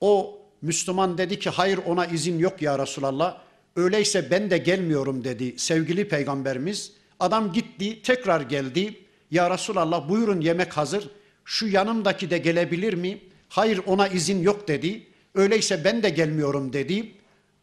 O 0.00 0.38
Müslüman 0.62 1.18
dedi 1.18 1.38
ki 1.38 1.50
hayır 1.50 1.80
ona 1.86 2.06
izin 2.06 2.38
yok 2.38 2.62
ya 2.62 2.78
Resulallah. 2.78 3.38
Öyleyse 3.76 4.30
ben 4.30 4.50
de 4.50 4.58
gelmiyorum 4.58 5.24
dedi 5.24 5.58
sevgili 5.58 6.08
peygamberimiz. 6.08 6.92
Adam 7.20 7.52
gitti 7.52 8.02
tekrar 8.02 8.40
geldi. 8.40 8.94
Ya 9.30 9.50
Resulallah 9.50 10.08
buyurun 10.08 10.40
yemek 10.40 10.76
hazır. 10.76 11.10
Şu 11.44 11.66
yanımdaki 11.66 12.30
de 12.30 12.38
gelebilir 12.38 12.94
mi? 12.94 13.20
Hayır 13.54 13.80
ona 13.86 14.08
izin 14.08 14.42
yok 14.42 14.68
dedi. 14.68 15.06
Öyleyse 15.34 15.84
ben 15.84 16.02
de 16.02 16.10
gelmiyorum 16.10 16.72
dedi. 16.72 17.12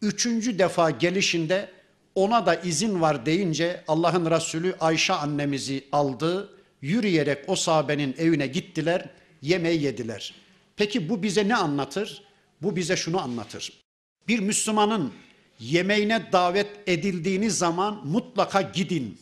Üçüncü 0.02 0.60
defa 0.60 0.90
gelişinde 0.90 1.70
ona 2.16 2.46
da 2.46 2.56
izin 2.56 3.02
var 3.02 3.26
deyince 3.26 3.84
Allah'ın 3.88 4.32
Resulü 4.32 4.76
Ayşe 4.80 5.14
annemizi 5.14 5.84
aldı. 5.92 6.50
Yürüyerek 6.82 7.44
o 7.48 7.56
sahabenin 7.56 8.16
evine 8.18 8.48
gittiler, 8.48 9.10
yemeği 9.42 9.82
yediler. 9.82 10.34
Peki 10.76 11.10
bu 11.10 11.24
bize 11.24 11.48
ne 11.48 11.56
anlatır? 11.56 12.24
Bu 12.62 12.76
bize 12.76 12.96
şunu 12.96 13.22
anlatır. 13.22 13.74
Bir 14.28 14.40
Müslümanın 14.40 15.14
yemeğine 15.60 16.32
davet 16.32 16.70
edildiğiniz 16.88 17.58
zaman 17.58 18.08
mutlaka 18.08 18.62
gidin. 18.62 19.18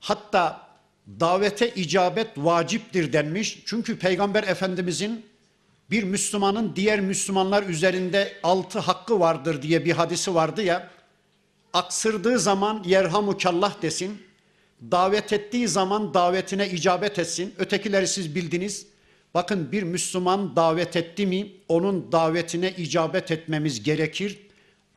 Hatta 0.00 0.68
davete 1.20 1.74
icabet 1.74 2.28
vaciptir 2.36 3.12
denmiş. 3.12 3.62
Çünkü 3.66 3.98
Peygamber 3.98 4.42
Efendimizin 4.42 5.33
bir 5.90 6.02
Müslümanın 6.02 6.72
diğer 6.76 7.00
Müslümanlar 7.00 7.62
üzerinde 7.62 8.32
altı 8.42 8.78
hakkı 8.78 9.20
vardır 9.20 9.62
diye 9.62 9.84
bir 9.84 9.92
hadisi 9.92 10.34
vardı 10.34 10.62
ya. 10.62 10.90
Aksırdığı 11.72 12.38
zaman 12.38 12.82
yerhamukallah 12.86 13.82
desin. 13.82 14.22
Davet 14.90 15.32
ettiği 15.32 15.68
zaman 15.68 16.14
davetine 16.14 16.70
icabet 16.70 17.18
etsin. 17.18 17.54
Ötekileri 17.58 18.08
siz 18.08 18.34
bildiniz. 18.34 18.86
Bakın 19.34 19.72
bir 19.72 19.82
Müslüman 19.82 20.56
davet 20.56 20.96
etti 20.96 21.26
mi 21.26 21.52
onun 21.68 22.12
davetine 22.12 22.70
icabet 22.70 23.30
etmemiz 23.30 23.82
gerekir. 23.82 24.38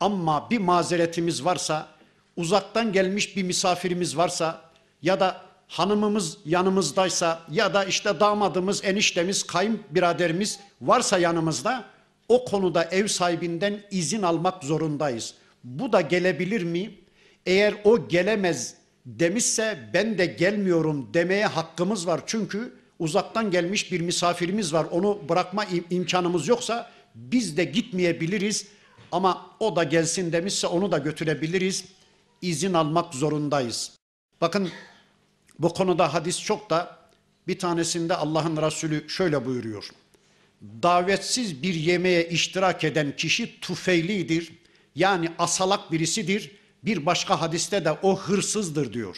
Ama 0.00 0.50
bir 0.50 0.58
mazeretimiz 0.58 1.44
varsa, 1.44 1.88
uzaktan 2.36 2.92
gelmiş 2.92 3.36
bir 3.36 3.42
misafirimiz 3.42 4.16
varsa 4.16 4.62
ya 5.02 5.20
da 5.20 5.47
hanımımız 5.68 6.38
yanımızdaysa 6.44 7.42
ya 7.50 7.74
da 7.74 7.84
işte 7.84 8.20
damadımız, 8.20 8.84
eniştemiz, 8.84 9.42
kayınbiraderimiz 9.42 10.58
varsa 10.80 11.18
yanımızda 11.18 11.84
o 12.28 12.44
konuda 12.44 12.84
ev 12.84 13.06
sahibinden 13.06 13.80
izin 13.90 14.22
almak 14.22 14.64
zorundayız. 14.64 15.34
Bu 15.64 15.92
da 15.92 16.00
gelebilir 16.00 16.62
mi? 16.62 16.94
Eğer 17.46 17.74
o 17.84 18.08
gelemez 18.08 18.74
demişse 19.06 19.78
ben 19.94 20.18
de 20.18 20.26
gelmiyorum 20.26 21.10
demeye 21.14 21.46
hakkımız 21.46 22.06
var. 22.06 22.20
Çünkü 22.26 22.74
uzaktan 22.98 23.50
gelmiş 23.50 23.92
bir 23.92 24.00
misafirimiz 24.00 24.72
var. 24.72 24.86
Onu 24.90 25.28
bırakma 25.28 25.64
imkanımız 25.90 26.48
yoksa 26.48 26.90
biz 27.14 27.56
de 27.56 27.64
gitmeyebiliriz. 27.64 28.66
Ama 29.12 29.46
o 29.60 29.76
da 29.76 29.84
gelsin 29.84 30.32
demişse 30.32 30.66
onu 30.66 30.92
da 30.92 30.98
götürebiliriz. 30.98 31.84
İzin 32.42 32.74
almak 32.74 33.14
zorundayız. 33.14 33.92
Bakın 34.40 34.68
bu 35.58 35.74
konuda 35.74 36.14
hadis 36.14 36.42
çok 36.42 36.70
da 36.70 36.98
bir 37.48 37.58
tanesinde 37.58 38.14
Allah'ın 38.16 38.56
Resulü 38.56 39.08
şöyle 39.08 39.46
buyuruyor. 39.46 39.90
Davetsiz 40.62 41.62
bir 41.62 41.74
yemeğe 41.74 42.28
iştirak 42.28 42.84
eden 42.84 43.16
kişi 43.16 43.60
tufeylidir. 43.60 44.52
Yani 44.94 45.28
asalak 45.38 45.92
birisidir. 45.92 46.50
Bir 46.84 47.06
başka 47.06 47.40
hadiste 47.40 47.84
de 47.84 47.92
o 47.92 48.18
hırsızdır 48.18 48.92
diyor. 48.92 49.16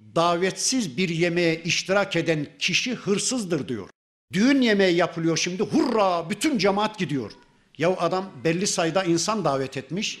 Davetsiz 0.00 0.96
bir 0.96 1.08
yemeğe 1.08 1.62
iştirak 1.62 2.16
eden 2.16 2.46
kişi 2.58 2.94
hırsızdır 2.94 3.68
diyor. 3.68 3.88
Düğün 4.32 4.60
yemeği 4.60 4.96
yapılıyor 4.96 5.36
şimdi 5.36 5.62
hurra 5.62 6.30
bütün 6.30 6.58
cemaat 6.58 6.98
gidiyor. 6.98 7.32
Ya 7.78 7.96
adam 7.96 8.30
belli 8.44 8.66
sayıda 8.66 9.04
insan 9.04 9.44
davet 9.44 9.76
etmiş. 9.76 10.20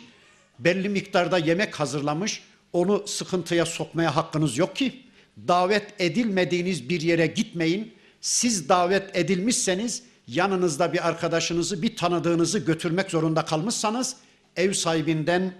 Belli 0.58 0.88
miktarda 0.88 1.38
yemek 1.38 1.80
hazırlamış. 1.80 2.42
Onu 2.72 3.06
sıkıntıya 3.06 3.66
sokmaya 3.66 4.16
hakkınız 4.16 4.58
yok 4.58 4.76
ki. 4.76 5.03
Davet 5.48 5.94
edilmediğiniz 5.98 6.88
bir 6.88 7.00
yere 7.00 7.26
gitmeyin. 7.26 7.92
Siz 8.20 8.68
davet 8.68 9.16
edilmişseniz 9.16 10.02
yanınızda 10.28 10.92
bir 10.92 11.08
arkadaşınızı, 11.08 11.82
bir 11.82 11.96
tanıdığınızı 11.96 12.58
götürmek 12.58 13.10
zorunda 13.10 13.44
kalmışsanız 13.44 14.16
ev 14.56 14.72
sahibinden 14.72 15.54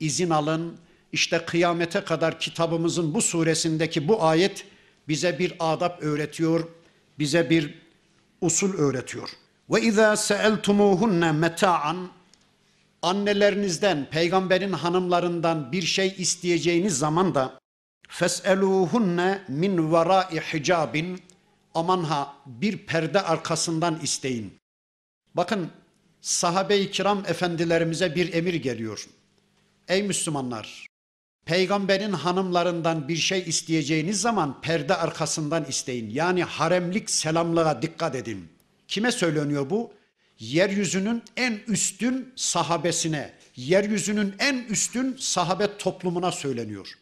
izin 0.00 0.30
alın. 0.30 0.76
İşte 1.12 1.44
kıyamete 1.46 2.00
kadar 2.00 2.40
kitabımızın 2.40 3.14
bu 3.14 3.22
suresindeki 3.22 4.08
bu 4.08 4.24
ayet 4.24 4.64
bize 5.08 5.38
bir 5.38 5.54
adap 5.60 6.02
öğretiyor, 6.02 6.68
bize 7.18 7.50
bir 7.50 7.74
usul 8.40 8.74
öğretiyor. 8.74 9.28
Ve 9.70 9.82
izâ 9.82 10.16
seeltumuhunne 10.16 11.32
meta'an 11.32 12.08
annelerinizden, 13.02 14.08
peygamberin 14.10 14.72
hanımlarından 14.72 15.72
bir 15.72 15.82
şey 15.82 16.14
isteyeceğiniz 16.18 16.98
zaman 16.98 17.34
da 17.34 17.59
fes'eluhunne 18.10 19.42
min 19.48 19.92
vera'i 19.92 20.40
hicabin 20.40 21.22
aman 21.74 22.02
ha 22.04 22.36
bir 22.46 22.78
perde 22.78 23.22
arkasından 23.22 24.00
isteyin. 24.02 24.54
Bakın 25.34 25.70
sahabe-i 26.20 26.90
kiram 26.90 27.24
efendilerimize 27.26 28.14
bir 28.14 28.32
emir 28.32 28.54
geliyor. 28.54 29.08
Ey 29.88 30.02
Müslümanlar, 30.02 30.86
peygamberin 31.44 32.12
hanımlarından 32.12 33.08
bir 33.08 33.16
şey 33.16 33.42
isteyeceğiniz 33.46 34.20
zaman 34.20 34.60
perde 34.60 34.96
arkasından 34.96 35.64
isteyin. 35.64 36.10
Yani 36.10 36.44
haremlik 36.44 37.10
selamlığa 37.10 37.82
dikkat 37.82 38.14
edin. 38.14 38.48
Kime 38.88 39.12
söyleniyor 39.12 39.70
bu? 39.70 39.92
Yeryüzünün 40.38 41.22
en 41.36 41.60
üstün 41.66 42.32
sahabesine, 42.36 43.32
yeryüzünün 43.56 44.34
en 44.38 44.64
üstün 44.64 45.16
sahabe 45.20 45.76
toplumuna 45.76 46.32
söyleniyor. 46.32 46.99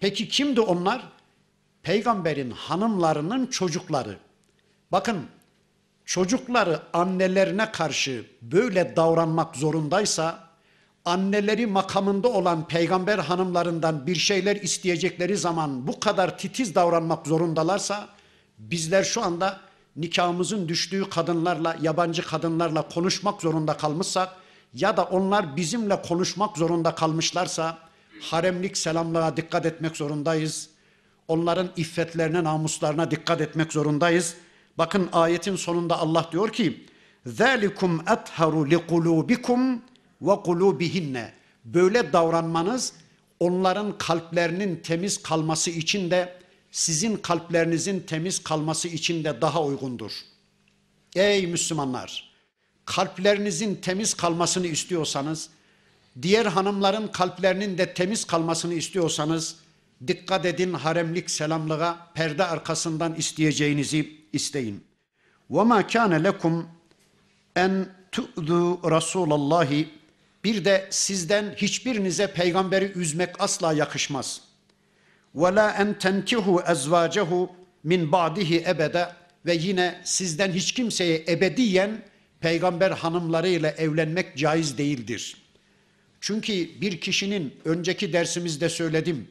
Peki 0.00 0.28
kimdi 0.28 0.60
onlar? 0.60 1.02
Peygamberin 1.82 2.50
hanımlarının 2.50 3.46
çocukları. 3.46 4.18
Bakın 4.92 5.26
çocukları 6.04 6.80
annelerine 6.92 7.72
karşı 7.72 8.26
böyle 8.42 8.96
davranmak 8.96 9.56
zorundaysa 9.56 10.50
anneleri 11.04 11.66
makamında 11.66 12.28
olan 12.28 12.68
peygamber 12.68 13.18
hanımlarından 13.18 14.06
bir 14.06 14.16
şeyler 14.16 14.56
isteyecekleri 14.56 15.36
zaman 15.36 15.86
bu 15.86 16.00
kadar 16.00 16.38
titiz 16.38 16.74
davranmak 16.74 17.26
zorundalarsa 17.26 18.08
bizler 18.58 19.04
şu 19.04 19.22
anda 19.22 19.60
nikahımızın 19.96 20.68
düştüğü 20.68 21.10
kadınlarla, 21.10 21.76
yabancı 21.82 22.22
kadınlarla 22.22 22.88
konuşmak 22.88 23.42
zorunda 23.42 23.76
kalmışsak 23.76 24.36
ya 24.74 24.96
da 24.96 25.04
onlar 25.04 25.56
bizimle 25.56 26.02
konuşmak 26.02 26.58
zorunda 26.58 26.94
kalmışlarsa 26.94 27.89
haremlik 28.20 28.76
selamlığa 28.76 29.36
dikkat 29.36 29.66
etmek 29.66 29.96
zorundayız. 29.96 30.68
Onların 31.28 31.70
iffetlerine, 31.76 32.44
namuslarına 32.44 33.10
dikkat 33.10 33.40
etmek 33.40 33.72
zorundayız. 33.72 34.34
Bakın 34.78 35.08
ayetin 35.12 35.56
sonunda 35.56 35.98
Allah 35.98 36.28
diyor 36.32 36.52
ki: 36.52 36.86
"Zalikum 37.26 38.00
etharu 38.00 38.70
liqulubikum 38.70 39.82
ve 40.22 40.34
kulubihinne." 40.44 41.32
Böyle 41.64 42.12
davranmanız 42.12 42.92
onların 43.40 43.98
kalplerinin 43.98 44.76
temiz 44.76 45.22
kalması 45.22 45.70
için 45.70 46.10
de 46.10 46.40
sizin 46.70 47.16
kalplerinizin 47.16 48.00
temiz 48.00 48.42
kalması 48.42 48.88
için 48.88 49.24
de 49.24 49.40
daha 49.40 49.64
uygundur. 49.64 50.12
Ey 51.16 51.46
Müslümanlar, 51.46 52.32
kalplerinizin 52.84 53.74
temiz 53.74 54.14
kalmasını 54.14 54.66
istiyorsanız, 54.66 55.50
diğer 56.21 56.45
hanımların 56.45 57.07
kalplerinin 57.07 57.77
de 57.77 57.93
temiz 57.93 58.25
kalmasını 58.25 58.73
istiyorsanız, 58.73 59.55
dikkat 60.07 60.45
edin 60.45 60.73
haremlik 60.73 61.31
selamlığa 61.31 62.11
perde 62.13 62.43
arkasından 62.43 63.15
isteyeceğinizi 63.15 64.11
isteyin. 64.33 64.83
وَمَا 65.51 65.81
كَانَ 65.83 66.27
لَكُمْ 66.27 66.63
en 67.55 67.87
tu'du 68.11 68.91
Rasulallahi 68.91 69.89
bir 70.43 70.65
de 70.65 70.87
sizden 70.89 71.55
hiçbirinize 71.57 72.27
peygamberi 72.27 72.91
üzmek 72.95 73.41
asla 73.41 73.73
yakışmaz. 73.73 74.41
Ve 75.35 75.55
la 75.55 75.71
en 75.71 75.99
tenkihu 75.99 76.61
ezvacehu 76.67 77.51
min 77.83 78.11
ba'dihi 78.11 78.63
ebede 78.67 79.09
ve 79.45 79.55
yine 79.55 80.01
sizden 80.03 80.51
hiç 80.51 80.71
kimseye 80.71 81.25
ebediyen 81.27 82.03
peygamber 82.39 82.91
hanımlarıyla 82.91 83.71
evlenmek 83.71 84.37
caiz 84.37 84.77
değildir. 84.77 85.37
Çünkü 86.20 86.80
bir 86.80 87.00
kişinin 87.00 87.54
önceki 87.64 88.12
dersimizde 88.12 88.68
söyledim. 88.68 89.28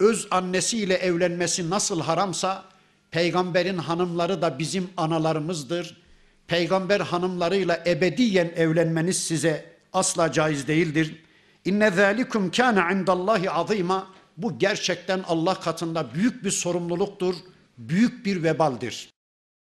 Öz 0.00 0.28
annesiyle 0.30 0.94
evlenmesi 0.94 1.70
nasıl 1.70 2.00
haramsa 2.00 2.64
peygamberin 3.10 3.78
hanımları 3.78 4.42
da 4.42 4.58
bizim 4.58 4.90
analarımızdır. 4.96 6.02
Peygamber 6.46 7.00
hanımlarıyla 7.00 7.82
ebediyen 7.86 8.52
evlenmeniz 8.56 9.24
size 9.24 9.76
asla 9.92 10.32
caiz 10.32 10.68
değildir. 10.68 11.22
İnne 11.64 11.90
zalikum 11.90 12.50
kana 12.50 12.92
indallahi 12.92 13.50
azima. 13.50 14.14
Bu 14.36 14.58
gerçekten 14.58 15.24
Allah 15.28 15.60
katında 15.60 16.14
büyük 16.14 16.44
bir 16.44 16.50
sorumluluktur, 16.50 17.34
büyük 17.78 18.26
bir 18.26 18.42
vebaldir. 18.42 19.10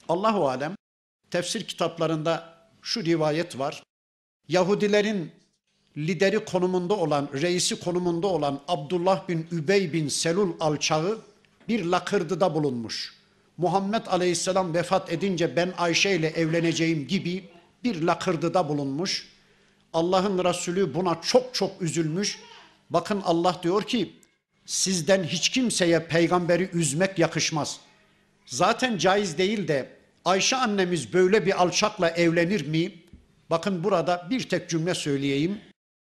Allahu 0.10 0.50
alem 0.50 0.76
tefsir 1.32 1.64
kitaplarında 1.64 2.58
şu 2.82 3.06
rivayet 3.06 3.60
var. 3.60 3.84
Yahudilerin 4.48 5.32
lideri 5.98 6.46
konumunda 6.46 6.94
olan, 6.94 7.30
reisi 7.34 7.80
konumunda 7.80 8.28
olan 8.28 8.62
Abdullah 8.68 9.28
bin 9.30 9.48
Übey 9.52 9.94
bin 9.94 10.08
Selul 10.08 10.52
alçağı 10.60 11.18
bir 11.68 11.86
lakırdıda 11.86 12.56
bulunmuş. 12.56 13.14
Muhammed 13.58 14.06
Aleyhisselam 14.08 14.74
vefat 14.74 15.12
edince 15.14 15.56
ben 15.56 15.74
Ayşe 15.78 16.12
ile 16.12 16.28
evleneceğim 16.28 17.08
gibi 17.08 17.44
bir 17.84 18.02
lakırdıda 18.02 18.70
bulunmuş. 18.70 19.30
Allah'ın 19.94 20.44
Resulü 20.44 20.94
buna 20.94 21.22
çok 21.22 21.54
çok 21.54 21.82
üzülmüş. 21.82 22.40
Bakın 22.90 23.22
Allah 23.26 23.60
diyor 23.64 23.84
ki 23.84 24.14
sizden 24.66 25.24
hiç 25.24 25.50
kimseye 25.50 26.00
peygamberi 26.00 26.70
üzmek 26.74 27.20
yakışmaz. 27.20 27.80
Zaten 28.46 28.98
caiz 28.98 29.38
değil 29.38 29.68
de 29.68 29.90
Ayşe 30.26 30.56
annemiz 30.56 31.14
böyle 31.14 31.46
bir 31.46 31.62
alçakla 31.62 32.10
evlenir 32.10 32.68
mi? 32.68 32.92
Bakın 33.50 33.84
burada 33.84 34.28
bir 34.30 34.50
tek 34.50 34.70
cümle 34.70 34.94
söyleyeyim. 34.94 35.62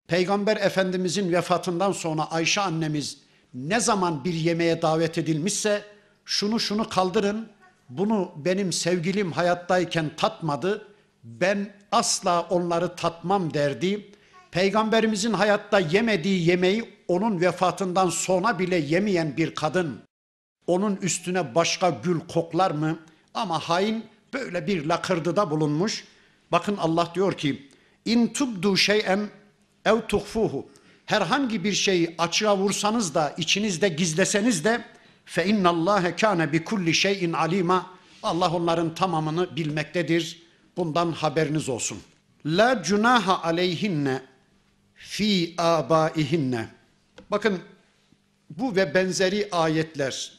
Peygamber 0.08 0.58
Efendimizin 0.58 1.32
vefatından 1.32 1.92
sonra 1.92 2.32
Ayşe 2.32 2.62
annemiz 2.62 3.18
ne 3.54 3.80
zaman 3.80 4.24
bir 4.24 4.34
yemeğe 4.34 4.82
davet 4.82 5.18
edilmişse 5.18 5.84
şunu 6.26 6.60
şunu 6.60 6.90
kaldırın. 6.90 7.50
Bunu 7.90 8.32
benim 8.36 8.74
sevgilim 8.74 9.32
hayattayken 9.32 10.12
tatmadı. 10.18 10.88
Ben 11.24 11.74
asla 11.92 12.42
onları 12.42 12.96
tatmam 12.96 13.54
derdi. 13.54 14.12
Peygamberimizin 14.52 15.34
hayatta 15.34 15.80
yemediği 15.80 16.48
yemeği 16.50 16.94
onun 17.08 17.42
vefatından 17.42 18.10
sonra 18.10 18.60
bile 18.60 18.76
yemeyen 18.76 19.38
bir 19.38 19.56
kadın 19.56 20.06
onun 20.68 20.96
üstüne 20.96 21.56
başka 21.56 21.90
gül 21.90 22.20
koklar 22.20 22.72
mı? 22.72 23.00
Ama 23.34 23.60
hain 23.60 24.06
böyle 24.34 24.68
bir 24.68 24.86
lakırdıda 24.86 25.52
bulunmuş. 25.52 26.04
Bakın 26.52 26.78
Allah 26.78 27.12
diyor 27.16 27.34
ki 27.34 27.70
in 28.06 28.28
tubdu 28.28 28.78
şey'en 28.78 29.30
ev 29.86 30.02
tuhfuhu 30.08 30.70
herhangi 31.06 31.64
bir 31.64 31.74
şeyi 31.74 32.16
açığa 32.18 32.58
vursanız 32.58 33.16
da 33.16 33.34
içinizde 33.38 33.90
gizleseniz 33.90 34.64
de 34.64 34.82
fe 35.26 35.46
innallâhe 35.46 36.16
kâne 36.16 36.54
bi 36.54 36.64
kulli 36.64 36.94
şeyin 36.94 37.34
alima 37.34 37.96
Allah 38.24 38.54
onların 38.54 38.96
tamamını 38.96 39.56
bilmektedir. 39.56 40.42
Bundan 40.78 41.12
haberiniz 41.12 41.70
olsun. 41.70 41.98
La 42.46 42.84
cunaha 42.84 43.44
aleyhinne 43.44 44.22
fi 44.96 45.54
abaihinne. 45.58 46.68
Bakın 47.32 47.60
bu 48.50 48.76
ve 48.76 48.94
benzeri 48.94 49.50
ayetler, 49.52 50.34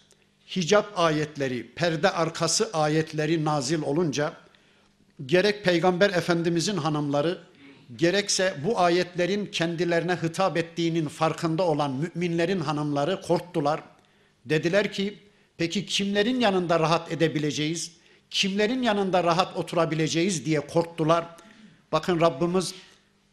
hicap 0.56 0.98
ayetleri, 0.98 1.74
perde 1.74 2.10
arkası 2.10 2.70
ayetleri 2.72 3.44
nazil 3.44 3.82
olunca 3.82 4.32
gerek 5.26 5.64
Peygamber 5.64 6.10
Efendimizin 6.10 6.76
hanımları 6.76 7.38
gerekse 7.96 8.54
bu 8.64 8.78
ayetlerin 8.80 9.46
kendilerine 9.46 10.18
hitap 10.22 10.56
ettiğinin 10.56 11.08
farkında 11.08 11.62
olan 11.62 11.92
müminlerin 11.92 12.60
hanımları 12.60 13.20
korktular. 13.22 13.80
Dediler 14.44 14.92
ki 14.92 15.18
peki 15.58 15.86
kimlerin 15.86 16.40
yanında 16.40 16.80
rahat 16.80 17.12
edebileceğiz? 17.12 17.92
Kimlerin 18.30 18.82
yanında 18.82 19.24
rahat 19.24 19.56
oturabileceğiz 19.56 20.46
diye 20.46 20.60
korktular. 20.60 21.26
Bakın 21.92 22.20
Rabbimiz 22.20 22.74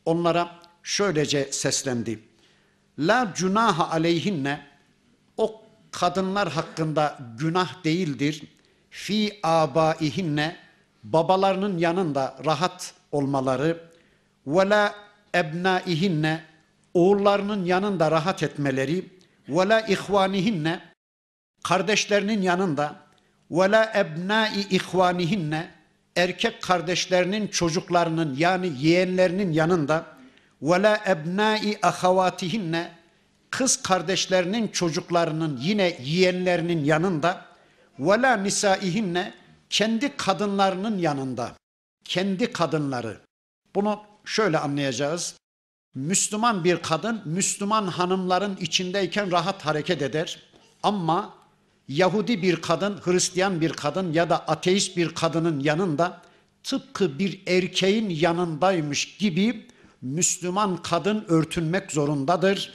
onlara 0.06 0.60
şöylece 0.84 1.52
seslendi. 1.52 2.20
La 3.00 3.34
cunaha 3.36 3.92
aleyhinne 3.92 4.68
o 5.38 5.62
kadınlar 5.92 6.52
hakkında 6.52 7.20
günah 7.40 7.84
değildir. 7.84 8.44
Fi 8.90 9.40
abaihinne 9.44 10.56
babalarının 11.04 11.78
yanında 11.78 12.38
rahat 12.46 12.94
olmaları 13.12 13.93
ve 14.48 14.70
la 14.70 14.96
ebnaihinne 15.36 16.44
oğullarının 16.94 17.66
yanında 17.66 18.12
rahat 18.12 18.44
etmeleri 18.44 19.10
ve 19.50 19.70
la 19.70 19.82
ihvanihinne 19.82 20.80
kardeşlerinin 21.64 22.42
yanında 22.42 22.96
ve 23.52 23.72
la 23.72 23.92
ebnai 23.96 24.62
ihvanihinne 24.70 25.72
erkek 26.16 26.62
kardeşlerinin 26.62 27.48
çocuklarının 27.48 28.36
yani 28.38 28.72
yeğenlerinin 28.80 29.52
yanında 29.52 30.06
ve 30.62 30.82
la 30.82 31.00
ebnai 31.08 31.78
ahavatihinne 31.82 32.92
kız 33.50 33.82
kardeşlerinin 33.82 34.68
çocuklarının 34.68 35.60
yine 35.62 35.98
yeğenlerinin 36.04 36.84
yanında 36.84 37.46
ve 38.00 38.22
la 38.22 38.38
nisaihinne 38.38 39.34
kendi 39.70 40.18
kadınlarının 40.18 40.98
yanında. 40.98 41.52
Kendi 42.06 42.54
kadınları. 42.54 43.22
Bunu 43.76 44.02
şöyle 44.26 44.58
anlayacağız. 44.58 45.36
Müslüman 45.96 46.64
bir 46.64 46.78
kadın 46.78 47.22
Müslüman 47.26 47.88
hanımların 47.88 48.58
içindeyken 48.62 49.32
rahat 49.32 49.66
hareket 49.66 50.02
eder. 50.02 50.40
Ama 50.84 51.34
Yahudi 51.88 52.42
bir 52.42 52.62
kadın, 52.62 53.00
Hristiyan 53.04 53.62
bir 53.62 53.74
kadın 53.74 54.14
ya 54.14 54.30
da 54.30 54.48
ateist 54.48 54.98
bir 54.98 55.10
kadının 55.10 55.60
yanında 55.60 56.22
tıpkı 56.64 57.20
bir 57.20 57.42
erkeğin 57.48 58.10
yanındaymış 58.10 59.18
gibi 59.18 59.68
Müslüman 60.02 60.78
kadın 60.78 61.26
örtünmek 61.28 61.92
zorundadır. 61.92 62.74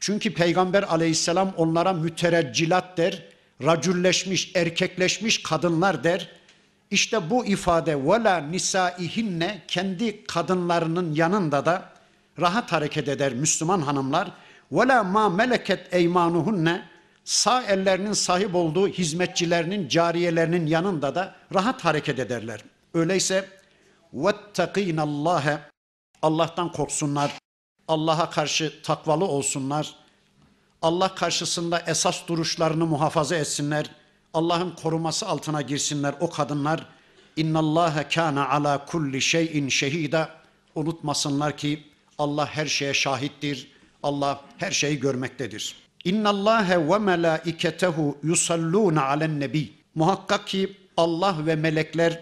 Çünkü 0.00 0.34
Peygamber 0.34 0.82
aleyhisselam 0.82 1.52
onlara 1.56 1.92
mütereccilat 1.92 2.98
der, 2.98 3.22
racülleşmiş, 3.62 4.52
erkekleşmiş 4.54 5.42
kadınlar 5.42 6.04
der. 6.04 6.39
İşte 6.90 7.30
bu 7.30 7.46
ifade 7.46 8.04
vela 8.04 8.38
nisaihinne 8.38 9.62
kendi 9.68 10.24
kadınlarının 10.24 11.14
yanında 11.14 11.66
da 11.66 11.92
rahat 12.40 12.72
hareket 12.72 13.08
eder 13.08 13.34
Müslüman 13.34 13.80
hanımlar. 13.80 14.32
Vela 14.72 15.04
ma 15.04 15.28
meleket 15.28 15.94
eymanuhunne 15.94 16.82
sağ 17.24 17.62
ellerinin 17.62 18.12
sahip 18.12 18.54
olduğu 18.54 18.88
hizmetçilerinin, 18.88 19.88
cariyelerinin 19.88 20.66
yanında 20.66 21.14
da 21.14 21.34
rahat 21.54 21.84
hareket 21.84 22.18
ederler. 22.18 22.60
Öyleyse 22.94 23.48
vettakînallâhe 24.12 25.58
Allah'tan 26.22 26.72
korksunlar. 26.72 27.32
Allah'a 27.88 28.30
karşı 28.30 28.82
takvalı 28.82 29.24
olsunlar. 29.24 29.94
Allah 30.82 31.14
karşısında 31.14 31.82
esas 31.86 32.28
duruşlarını 32.28 32.86
muhafaza 32.86 33.36
etsinler. 33.36 33.90
Allah'ın 34.34 34.70
koruması 34.70 35.26
altına 35.26 35.62
girsinler 35.62 36.14
o 36.20 36.30
kadınlar. 36.30 36.86
İnnallâhe 37.36 38.08
kâne 38.08 38.40
alâ 38.40 38.86
kulli 38.86 39.22
şeyin 39.22 39.68
şehîda. 39.68 40.30
Unutmasınlar 40.74 41.56
ki 41.56 41.84
Allah 42.18 42.46
her 42.46 42.66
şeye 42.66 42.94
şahittir. 42.94 43.72
Allah 44.02 44.40
her 44.58 44.70
şeyi 44.70 45.00
görmektedir. 45.00 45.76
İnnallâhe 46.04 46.88
ve 46.88 46.98
melâiketehu 46.98 48.18
yusallûne 48.22 49.00
alen 49.00 49.40
nebi. 49.40 49.72
Muhakkak 49.94 50.46
ki 50.46 50.76
Allah 50.96 51.36
ve 51.46 51.56
melekler 51.56 52.20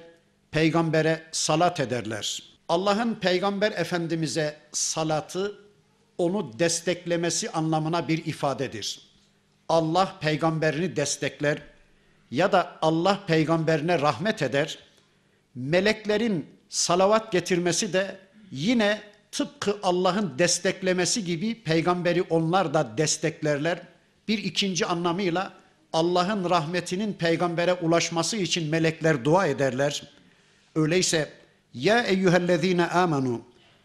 peygambere 0.50 1.22
salat 1.32 1.80
ederler. 1.80 2.42
Allah'ın 2.68 3.14
peygamber 3.14 3.72
efendimize 3.72 4.56
salatı 4.72 5.58
onu 6.18 6.58
desteklemesi 6.58 7.50
anlamına 7.50 8.08
bir 8.08 8.26
ifadedir. 8.26 9.00
Allah 9.68 10.16
peygamberini 10.20 10.96
destekler 10.96 11.62
ya 12.30 12.52
da 12.52 12.78
Allah 12.82 13.20
peygamberine 13.26 14.00
rahmet 14.00 14.42
eder. 14.42 14.78
Meleklerin 15.54 16.46
salavat 16.68 17.32
getirmesi 17.32 17.92
de 17.92 18.18
yine 18.50 19.02
tıpkı 19.32 19.78
Allah'ın 19.82 20.38
desteklemesi 20.38 21.24
gibi 21.24 21.62
peygamberi 21.62 22.22
onlar 22.22 22.74
da 22.74 22.98
desteklerler. 22.98 23.82
Bir 24.28 24.38
ikinci 24.38 24.86
anlamıyla 24.86 25.52
Allah'ın 25.92 26.50
rahmetinin 26.50 27.12
peygambere 27.12 27.74
ulaşması 27.74 28.36
için 28.36 28.70
melekler 28.70 29.24
dua 29.24 29.46
ederler. 29.46 30.02
Öyleyse 30.74 31.32
ya 31.74 32.02
eyyühellezine 32.02 32.86
amenu 32.86 33.42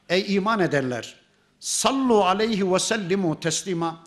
ey 0.10 0.36
iman 0.36 0.60
edenler 0.60 1.16
sallu 1.60 2.26
aleyhi 2.26 2.74
ve 2.74 2.80
sellimu 2.80 3.40
teslima 3.40 4.04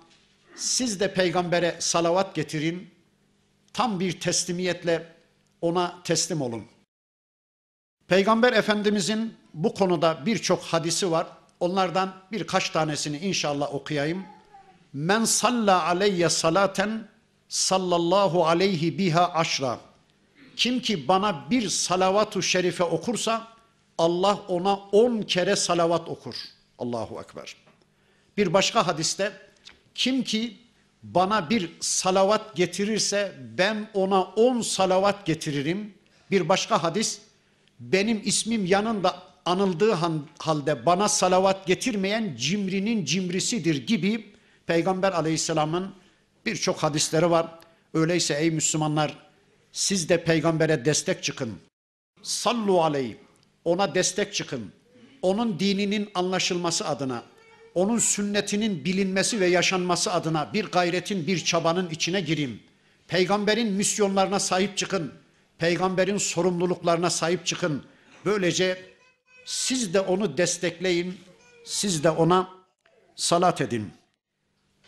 siz 0.57 1.01
de 1.01 1.15
peygambere 1.15 1.77
salavat 1.79 2.35
getirin 2.35 2.91
tam 3.77 4.01
bir 4.01 4.21
teslimiyetle 4.21 5.13
ona 5.61 6.03
teslim 6.05 6.41
olun. 6.41 6.65
Peygamber 8.09 8.53
Efendimizin 8.53 9.35
bu 9.55 9.75
konuda 9.75 10.27
birçok 10.27 10.63
hadisi 10.63 11.11
var. 11.11 11.27
Onlardan 11.61 12.15
birkaç 12.33 12.71
tanesini 12.71 13.19
inşallah 13.19 13.75
okuyayım. 13.75 14.27
Men 14.93 15.25
salla 15.25 15.85
aleyye 15.85 16.29
salaten 16.29 17.09
sallallahu 17.49 18.47
aleyhi 18.47 18.99
biha 18.99 19.33
aşra. 19.33 19.81
Kim 20.57 20.81
ki 20.81 21.09
bana 21.09 21.51
bir 21.51 21.69
salavatu 21.69 22.43
şerife 22.43 22.85
okursa 22.85 23.49
Allah 23.99 24.39
ona 24.49 24.75
on 24.77 25.23
kere 25.23 25.57
salavat 25.57 26.09
okur. 26.09 26.35
Allahu 26.79 27.21
Ekber. 27.21 27.57
Bir 28.37 28.53
başka 28.53 28.87
hadiste 28.87 29.33
kim 29.95 30.23
ki 30.23 30.66
bana 31.15 31.51
bir 31.51 31.71
salavat 31.81 32.57
getirirse 32.57 33.35
ben 33.59 33.89
ona 33.95 34.23
on 34.23 34.61
salavat 34.61 35.27
getiririm. 35.27 35.95
Bir 36.31 36.49
başka 36.49 36.83
hadis 36.83 37.19
benim 37.81 38.23
ismim 38.25 38.67
yanında 38.67 39.23
anıldığı 39.45 39.93
halde 40.39 40.87
bana 40.87 41.09
salavat 41.09 41.67
getirmeyen 41.67 42.37
cimrinin 42.37 43.05
cimrisidir 43.05 43.87
gibi 43.87 44.33
Peygamber 44.67 45.13
aleyhisselamın 45.13 45.95
birçok 46.47 46.83
hadisleri 46.83 47.31
var. 47.31 47.47
Öyleyse 47.95 48.35
ey 48.35 48.51
Müslümanlar 48.51 49.19
siz 49.73 50.09
de 50.09 50.25
peygambere 50.25 50.85
destek 50.85 51.23
çıkın. 51.23 51.55
Sallu 52.23 52.83
aleyhi 52.83 53.17
ona 53.65 53.95
destek 53.95 54.35
çıkın. 54.35 54.73
Onun 55.23 55.61
dininin 55.61 56.11
anlaşılması 56.15 56.89
adına, 56.89 57.23
onun 57.77 57.99
sünnetinin 57.99 58.85
bilinmesi 58.85 59.41
ve 59.41 59.47
yaşanması 59.47 60.13
adına 60.13 60.53
bir 60.53 60.65
gayretin, 60.65 61.27
bir 61.27 61.45
çabanın 61.45 61.91
içine 61.91 62.21
girin. 62.21 62.63
Peygamberin 63.09 63.73
misyonlarına 63.73 64.41
sahip 64.41 64.77
çıkın. 64.77 65.13
Peygamberin 65.59 66.19
sorumluluklarına 66.19 67.11
sahip 67.11 67.47
çıkın. 67.47 67.85
Böylece 68.25 68.79
siz 69.45 69.95
de 69.95 70.01
onu 70.01 70.39
destekleyin. 70.39 71.19
Siz 71.65 72.05
de 72.05 72.11
ona 72.11 72.49
salat 73.17 73.61
edin. 73.61 73.91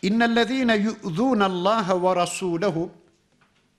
İnnellezîne 0.01 0.75
yu'zûne 0.75 1.43
Allâhe 1.43 1.93
ve 1.93 2.07
rasûlehu 2.07 2.89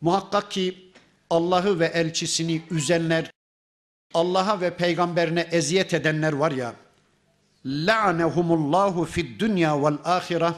Muhakkak 0.00 0.50
ki 0.50 0.92
Allah'ı 1.30 1.78
ve 1.78 1.86
elçisini 1.86 2.62
üzenler, 2.70 3.30
Allah'a 4.14 4.60
ve 4.60 4.76
peygamberine 4.76 5.40
eziyet 5.40 5.94
edenler 5.94 6.32
var 6.32 6.52
ya 6.52 6.74
la'nehumullahu 7.65 9.05
fid 9.05 9.39
dünya 9.39 9.83
vel 9.83 9.97
ahire 10.03 10.53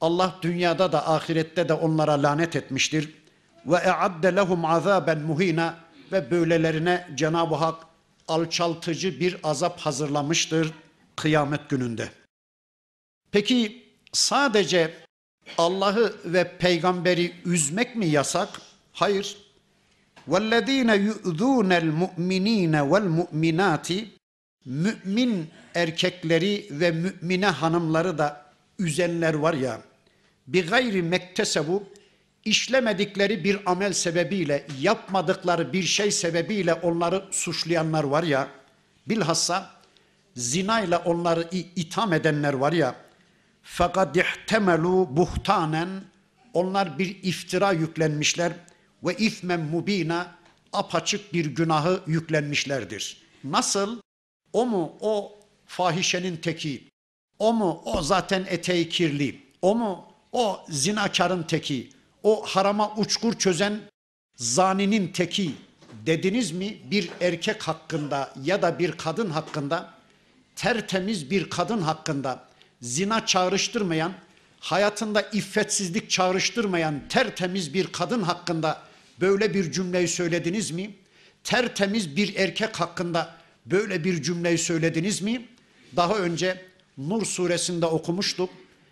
Allah 0.00 0.34
dünyada 0.42 0.92
da 0.92 1.10
ahirette 1.10 1.68
de 1.68 1.74
onlara 1.74 2.22
lanet 2.22 2.56
etmiştir. 2.56 3.14
Ve 3.66 3.76
e'adde 3.76 4.36
lehum 4.36 4.64
azaben 4.64 5.18
muhina 5.18 5.76
ve 6.12 6.30
böylelerine 6.30 7.08
Cenab-ı 7.14 7.54
Hak 7.54 7.82
alçaltıcı 8.28 9.20
bir 9.20 9.36
azap 9.42 9.80
hazırlamıştır 9.80 10.72
kıyamet 11.16 11.68
gününde. 11.68 12.08
Peki 13.32 13.84
sadece 14.12 14.94
Allah'ı 15.58 16.14
ve 16.24 16.56
peygamberi 16.58 17.32
üzmek 17.44 17.96
mi 17.96 18.06
yasak? 18.06 18.48
Hayır. 18.92 19.36
وَالَّذ۪ينَ 20.28 20.90
يُؤْذُونَ 21.08 21.70
الْمُؤْمِن۪ينَ 21.84 22.74
وَالْمُؤْمِنَاتِ 22.90 24.06
Mümin 24.69 25.49
erkekleri 25.75 26.67
ve 26.71 26.91
mümine 26.91 27.45
hanımları 27.45 28.17
da 28.17 28.45
üzenler 28.79 29.33
var 29.33 29.53
ya, 29.53 29.81
bir 30.47 30.67
gayri 30.67 31.03
mektesebu 31.03 31.83
işlemedikleri 32.45 33.43
bir 33.43 33.71
amel 33.71 33.93
sebebiyle, 33.93 34.67
yapmadıkları 34.81 35.73
bir 35.73 35.83
şey 35.83 36.11
sebebiyle 36.11 36.73
onları 36.73 37.25
suçlayanlar 37.31 38.03
var 38.03 38.23
ya, 38.23 38.47
bilhassa 39.07 39.71
zinayla 40.35 40.99
onları 40.99 41.47
itham 41.75 42.13
edenler 42.13 42.53
var 42.53 42.73
ya, 42.73 42.95
fakat 43.63 44.17
ihtemelu 44.17 45.07
buhtanen 45.17 45.89
onlar 46.53 46.99
bir 46.99 47.23
iftira 47.23 47.71
yüklenmişler 47.71 48.53
ve 49.03 49.15
ismen 49.17 49.59
mubina 49.59 50.35
apaçık 50.73 51.33
bir 51.33 51.45
günahı 51.45 52.01
yüklenmişlerdir. 52.07 53.17
Nasıl? 53.43 53.99
O 54.53 54.65
mu 54.65 54.97
o 55.01 55.39
fahişenin 55.65 56.37
teki? 56.37 56.83
O 57.39 57.53
mu 57.53 57.81
o 57.85 58.01
zaten 58.01 58.45
eteği 58.49 58.89
kirli? 58.89 59.41
O 59.61 59.75
mu 59.75 60.05
o 60.31 60.59
zinakarın 60.69 61.43
teki? 61.43 61.89
O 62.23 62.45
harama 62.45 62.95
uçkur 62.95 63.33
çözen 63.33 63.79
zaninin 64.35 65.07
teki 65.07 65.51
dediniz 66.05 66.51
mi 66.51 66.77
bir 66.91 67.09
erkek 67.21 67.63
hakkında 67.63 68.33
ya 68.43 68.61
da 68.61 68.79
bir 68.79 68.91
kadın 68.91 69.29
hakkında 69.29 69.93
tertemiz 70.55 71.31
bir 71.31 71.49
kadın 71.49 71.81
hakkında 71.81 72.43
zina 72.81 73.25
çağrıştırmayan, 73.25 74.13
hayatında 74.59 75.21
iffetsizlik 75.21 76.09
çağrıştırmayan 76.09 77.01
tertemiz 77.09 77.73
bir 77.73 77.87
kadın 77.87 78.21
hakkında 78.21 78.81
böyle 79.21 79.53
bir 79.53 79.71
cümleyi 79.71 80.07
söylediniz 80.07 80.71
mi? 80.71 80.95
Tertemiz 81.43 82.15
bir 82.15 82.35
erkek 82.35 82.79
hakkında 82.79 83.35
böyle 83.71 84.03
bir 84.03 84.21
cümleyi 84.21 84.57
söylediniz 84.57 85.21
mi? 85.21 85.45
Daha 85.95 86.17
önce 86.17 86.69
Nur 86.99 87.25
suresinde 87.25 87.85
okumuştuk. 87.85 88.49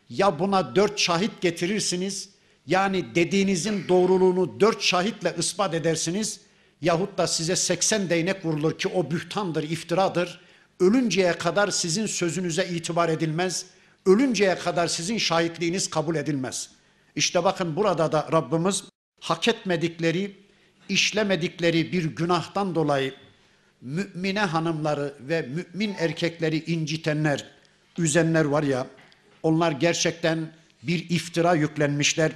Ya 0.09 0.39
buna 0.39 0.75
dört 0.75 0.99
şahit 0.99 1.41
getirirsiniz, 1.41 2.29
yani 2.67 3.15
dediğinizin 3.15 3.87
doğruluğunu 3.87 4.59
dört 4.59 4.81
şahitle 4.81 5.35
ispat 5.37 5.73
edersiniz, 5.73 6.39
yahut 6.81 7.17
da 7.17 7.27
size 7.27 7.55
80 7.55 8.09
değnek 8.09 8.45
vurulur 8.45 8.77
ki 8.77 8.87
o 8.87 9.11
bühtandır, 9.11 9.63
iftiradır. 9.63 10.41
Ölünceye 10.79 11.33
kadar 11.33 11.71
sizin 11.71 12.05
sözünüze 12.05 12.67
itibar 12.67 13.09
edilmez, 13.09 13.65
ölünceye 14.05 14.57
kadar 14.57 14.87
sizin 14.87 15.17
şahitliğiniz 15.17 15.89
kabul 15.89 16.15
edilmez. 16.15 16.69
İşte 17.15 17.43
bakın 17.43 17.75
burada 17.75 18.11
da 18.11 18.29
Rabbimiz 18.31 18.83
hak 19.19 19.47
etmedikleri, 19.47 20.37
işlemedikleri 20.89 21.91
bir 21.91 22.03
günahtan 22.03 22.75
dolayı 22.75 23.13
mümine 23.81 24.39
hanımları 24.39 25.13
ve 25.19 25.41
mümin 25.41 25.95
erkekleri 25.99 26.71
incitenler, 26.71 27.45
üzenler 27.97 28.45
var 28.45 28.63
ya, 28.63 28.87
onlar 29.43 29.71
gerçekten 29.71 30.47
bir 30.83 31.09
iftira 31.09 31.53
yüklenmişler 31.53 32.31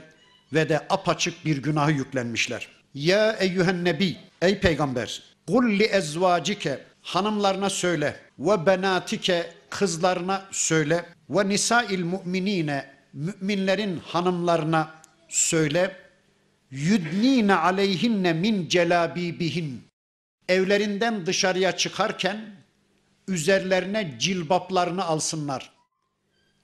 ve 0.53 0.69
de 0.69 0.79
apaçık 0.89 1.45
bir 1.45 1.57
günahı 1.57 1.91
yüklenmişler. 1.91 2.67
Ya 2.93 3.31
eyyühen 3.31 3.85
nebi, 3.85 4.17
ey 4.41 4.59
peygamber, 4.59 5.23
kul 5.47 5.69
li 5.79 5.83
ezvacike, 5.83 6.79
hanımlarına 7.01 7.69
söyle, 7.69 8.15
ve 8.39 8.65
benatike, 8.65 9.53
kızlarına 9.69 10.45
söyle, 10.51 11.05
ve 11.29 11.49
nisail 11.49 12.03
mu'minine, 12.03 12.85
müminlerin 13.13 13.99
hanımlarına 14.05 14.91
söyle, 15.29 15.95
yudnine 16.71 17.55
aleyhinne 17.55 18.33
min 18.33 18.67
celabibihin, 18.67 19.83
evlerinden 20.49 21.25
dışarıya 21.25 21.77
çıkarken 21.77 22.55
üzerlerine 23.27 24.15
cilbaplarını 24.19 25.05
alsınlar. 25.05 25.71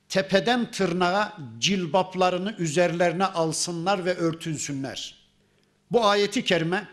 Tepeden 0.09 0.71
tırnağa 0.71 1.37
cilbaplarını 1.59 2.55
üzerlerine 2.57 3.25
alsınlar 3.25 4.05
ve 4.05 4.15
örtünsünler. 4.15 5.15
Bu 5.91 6.05
ayeti 6.05 6.43
kerime 6.43 6.87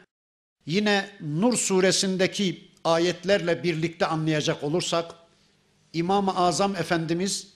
yine 0.67 1.11
Nur 1.21 1.57
suresindeki 1.57 2.71
ayetlerle 2.85 3.63
birlikte 3.63 4.07
anlayacak 4.07 4.63
olursak 4.63 5.15
İmam-ı 5.93 6.37
Azam 6.37 6.77
Efendimiz 6.77 7.49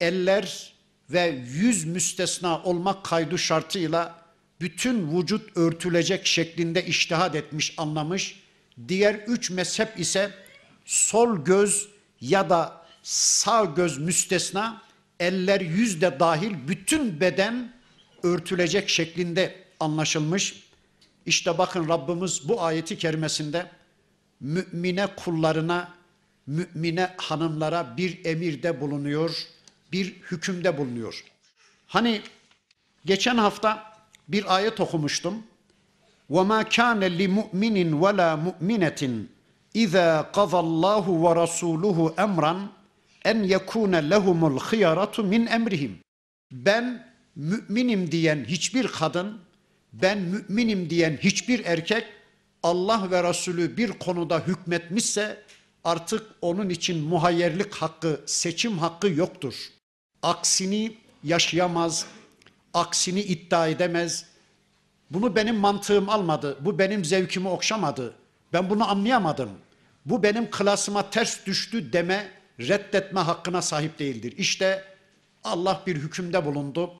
eller 0.00 0.72
ve 1.10 1.42
yüz 1.52 1.84
müstesna 1.84 2.62
olmak 2.62 3.04
kaydı 3.04 3.38
şartıyla 3.38 4.22
bütün 4.60 5.18
vücut 5.18 5.56
örtülecek 5.56 6.26
şeklinde 6.26 6.86
iştihad 6.86 7.34
etmiş, 7.34 7.74
anlamış. 7.76 8.41
Diğer 8.88 9.14
üç 9.14 9.50
mezhep 9.50 10.00
ise 10.00 10.30
sol 10.84 11.44
göz 11.44 11.88
ya 12.20 12.50
da 12.50 12.82
sağ 13.02 13.64
göz 13.64 13.98
müstesna, 13.98 14.82
eller 15.20 15.60
yüz 15.60 16.00
de 16.00 16.20
dahil 16.20 16.54
bütün 16.68 17.20
beden 17.20 17.72
örtülecek 18.22 18.88
şeklinde 18.88 19.64
anlaşılmış. 19.80 20.62
İşte 21.26 21.58
bakın 21.58 21.88
Rabbimiz 21.88 22.48
bu 22.48 22.62
ayeti 22.62 22.98
kerimesinde 22.98 23.70
mümine 24.40 25.06
kullarına, 25.06 25.94
mümine 26.46 27.14
hanımlara 27.16 27.96
bir 27.96 28.24
emirde 28.24 28.80
bulunuyor, 28.80 29.36
bir 29.92 30.06
hükümde 30.30 30.78
bulunuyor. 30.78 31.24
Hani 31.86 32.22
geçen 33.04 33.36
hafta 33.36 33.92
bir 34.28 34.56
ayet 34.56 34.80
okumuştum. 34.80 35.42
وَمَا 36.29 36.59
كَانَ 36.77 37.01
لِمُؤْمِنٍ 37.21 37.77
وَلَا 38.03 38.29
مُؤْمِنَةٍ 38.47 39.01
اِذَا 39.83 40.09
قَضَى 40.37 40.59
اللّٰهُ 40.67 41.05
وَرَسُولُهُ 41.23 41.97
اَمْرًا 42.25 42.55
en 43.25 43.43
yekune 43.43 44.09
lehumul 44.09 44.59
hıyaratu 44.59 45.23
min 45.23 45.45
emrihim. 45.45 45.99
Ben 46.51 47.07
müminim 47.35 48.11
diyen 48.11 48.45
hiçbir 48.47 48.87
kadın, 48.87 49.39
ben 49.93 50.17
müminim 50.19 50.89
diyen 50.89 51.17
hiçbir 51.21 51.65
erkek 51.65 52.03
Allah 52.63 53.11
ve 53.11 53.23
Resulü 53.29 53.77
bir 53.77 53.91
konuda 53.91 54.39
hükmetmişse 54.39 55.43
artık 55.83 56.23
onun 56.41 56.69
için 56.69 57.03
muhayyerlik 57.03 57.73
hakkı, 57.73 58.21
seçim 58.25 58.77
hakkı 58.77 59.07
yoktur. 59.07 59.53
Aksini 60.23 60.97
yaşayamaz, 61.23 62.05
aksini 62.73 63.21
iddia 63.21 63.67
edemez. 63.67 64.25
bunu 65.12 65.36
benim 65.36 65.56
mantığım 65.56 66.08
almadı, 66.08 66.58
bu 66.60 66.78
benim 66.78 67.04
zevkimi 67.04 67.48
okşamadı. 67.48 68.14
Ben 68.52 68.70
bunu 68.70 68.90
anlayamadım. 68.90 69.50
Bu 70.06 70.22
benim 70.22 70.50
klasıma 70.50 71.10
ters 71.10 71.46
düştü 71.46 71.92
deme, 71.92 72.30
reddetme 72.60 73.20
hakkına 73.20 73.62
sahip 73.62 73.98
değildir. 73.98 74.34
İşte 74.36 74.84
Allah 75.44 75.82
bir 75.86 75.96
hükümde 75.96 76.46
bulundu. 76.46 76.98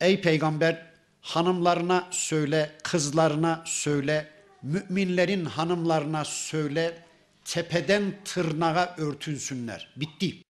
Ey 0.00 0.20
peygamber 0.20 0.86
hanımlarına 1.20 2.08
söyle, 2.10 2.72
kızlarına 2.82 3.62
söyle, 3.66 4.30
müminlerin 4.62 5.44
hanımlarına 5.44 6.24
söyle, 6.24 7.04
tepeden 7.44 8.14
tırnağa 8.24 8.94
örtünsünler. 8.98 9.94
Bitti. 9.96 10.42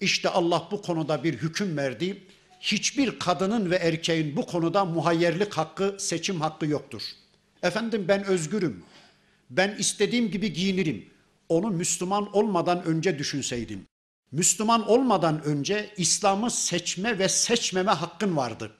İşte 0.00 0.28
Allah 0.28 0.68
bu 0.70 0.82
konuda 0.82 1.24
bir 1.24 1.34
hüküm 1.34 1.76
verdi. 1.76 2.26
Hiçbir 2.60 3.18
kadının 3.18 3.70
ve 3.70 3.76
erkeğin 3.76 4.36
bu 4.36 4.46
konuda 4.46 4.84
muhayyerlik 4.84 5.54
hakkı, 5.54 5.96
seçim 5.98 6.40
hakkı 6.40 6.66
yoktur. 6.66 7.02
Efendim 7.62 8.04
ben 8.08 8.24
özgürüm. 8.24 8.84
Ben 9.50 9.76
istediğim 9.78 10.30
gibi 10.30 10.52
giyinirim. 10.52 11.08
Onu 11.48 11.70
Müslüman 11.70 12.36
olmadan 12.36 12.84
önce 12.84 13.18
düşünseydin. 13.18 13.86
Müslüman 14.32 14.88
olmadan 14.88 15.42
önce 15.42 15.90
İslam'ı 15.96 16.50
seçme 16.50 17.18
ve 17.18 17.28
seçmeme 17.28 17.90
hakkın 17.90 18.36
vardı. 18.36 18.72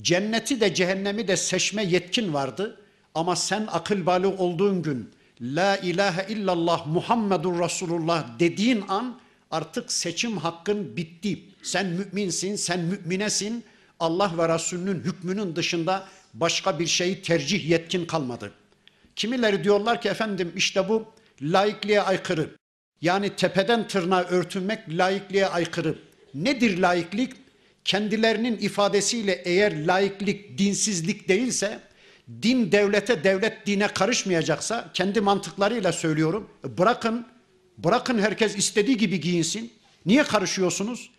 Cenneti 0.00 0.60
de 0.60 0.74
cehennemi 0.74 1.28
de 1.28 1.36
seçme 1.36 1.84
yetkin 1.84 2.34
vardı. 2.34 2.80
Ama 3.14 3.36
sen 3.36 3.68
akıl 3.70 4.06
balığı 4.06 4.36
olduğun 4.36 4.82
gün 4.82 5.10
La 5.40 5.76
ilahe 5.76 6.32
illallah 6.32 6.86
Muhammedur 6.86 7.60
Resulullah 7.60 8.38
dediğin 8.38 8.84
an 8.88 9.20
artık 9.50 9.92
seçim 9.92 10.36
hakkın 10.36 10.96
bitti. 10.96 11.38
Sen 11.62 11.86
müminsin, 11.86 12.56
sen 12.56 12.80
müminesin. 12.80 13.64
Allah 14.00 14.32
ve 14.38 14.54
Resulünün 14.54 15.00
hükmünün 15.00 15.56
dışında 15.56 16.08
başka 16.34 16.78
bir 16.78 16.86
şeyi 16.86 17.22
tercih 17.22 17.68
yetkin 17.68 18.06
kalmadı. 18.06 18.52
Kimileri 19.16 19.64
diyorlar 19.64 20.02
ki 20.02 20.08
efendim 20.08 20.52
işte 20.56 20.88
bu 20.88 21.04
laikliğe 21.42 22.02
aykırı. 22.02 22.50
Yani 23.00 23.36
tepeden 23.36 23.88
tırnağa 23.88 24.24
örtünmek 24.24 24.78
laikliğe 24.88 25.46
aykırı. 25.46 25.98
Nedir 26.34 26.78
laiklik? 26.78 27.32
Kendilerinin 27.84 28.58
ifadesiyle 28.58 29.32
eğer 29.32 29.86
laiklik 29.86 30.58
dinsizlik 30.58 31.28
değilse, 31.28 31.80
din 32.42 32.72
devlete, 32.72 33.24
devlet 33.24 33.66
dine 33.66 33.88
karışmayacaksa 33.88 34.90
kendi 34.94 35.20
mantıklarıyla 35.20 35.92
söylüyorum. 35.92 36.50
Bırakın, 36.64 37.26
bırakın 37.78 38.18
herkes 38.18 38.56
istediği 38.56 38.96
gibi 38.96 39.20
giyinsin. 39.20 39.72
Niye 40.06 40.22
karışıyorsunuz? 40.22 41.10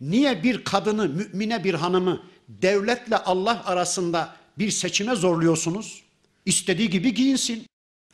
Niye 0.00 0.42
bir 0.42 0.64
kadını, 0.64 1.08
mümine 1.08 1.64
bir 1.64 1.74
hanımı 1.74 2.22
devletle 2.48 3.16
Allah 3.16 3.62
arasında 3.66 4.36
bir 4.58 4.70
seçime 4.70 5.14
zorluyorsunuz? 5.14 6.02
İstediği 6.46 6.90
gibi 6.90 7.14
giyinsin. 7.14 7.66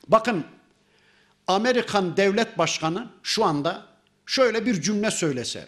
Bakın 0.09 0.45
Amerikan 1.47 2.17
devlet 2.17 2.59
başkanı 2.59 3.09
şu 3.23 3.45
anda 3.45 3.87
şöyle 4.27 4.67
bir 4.67 4.83
cümle 4.83 5.11
söylese. 5.11 5.67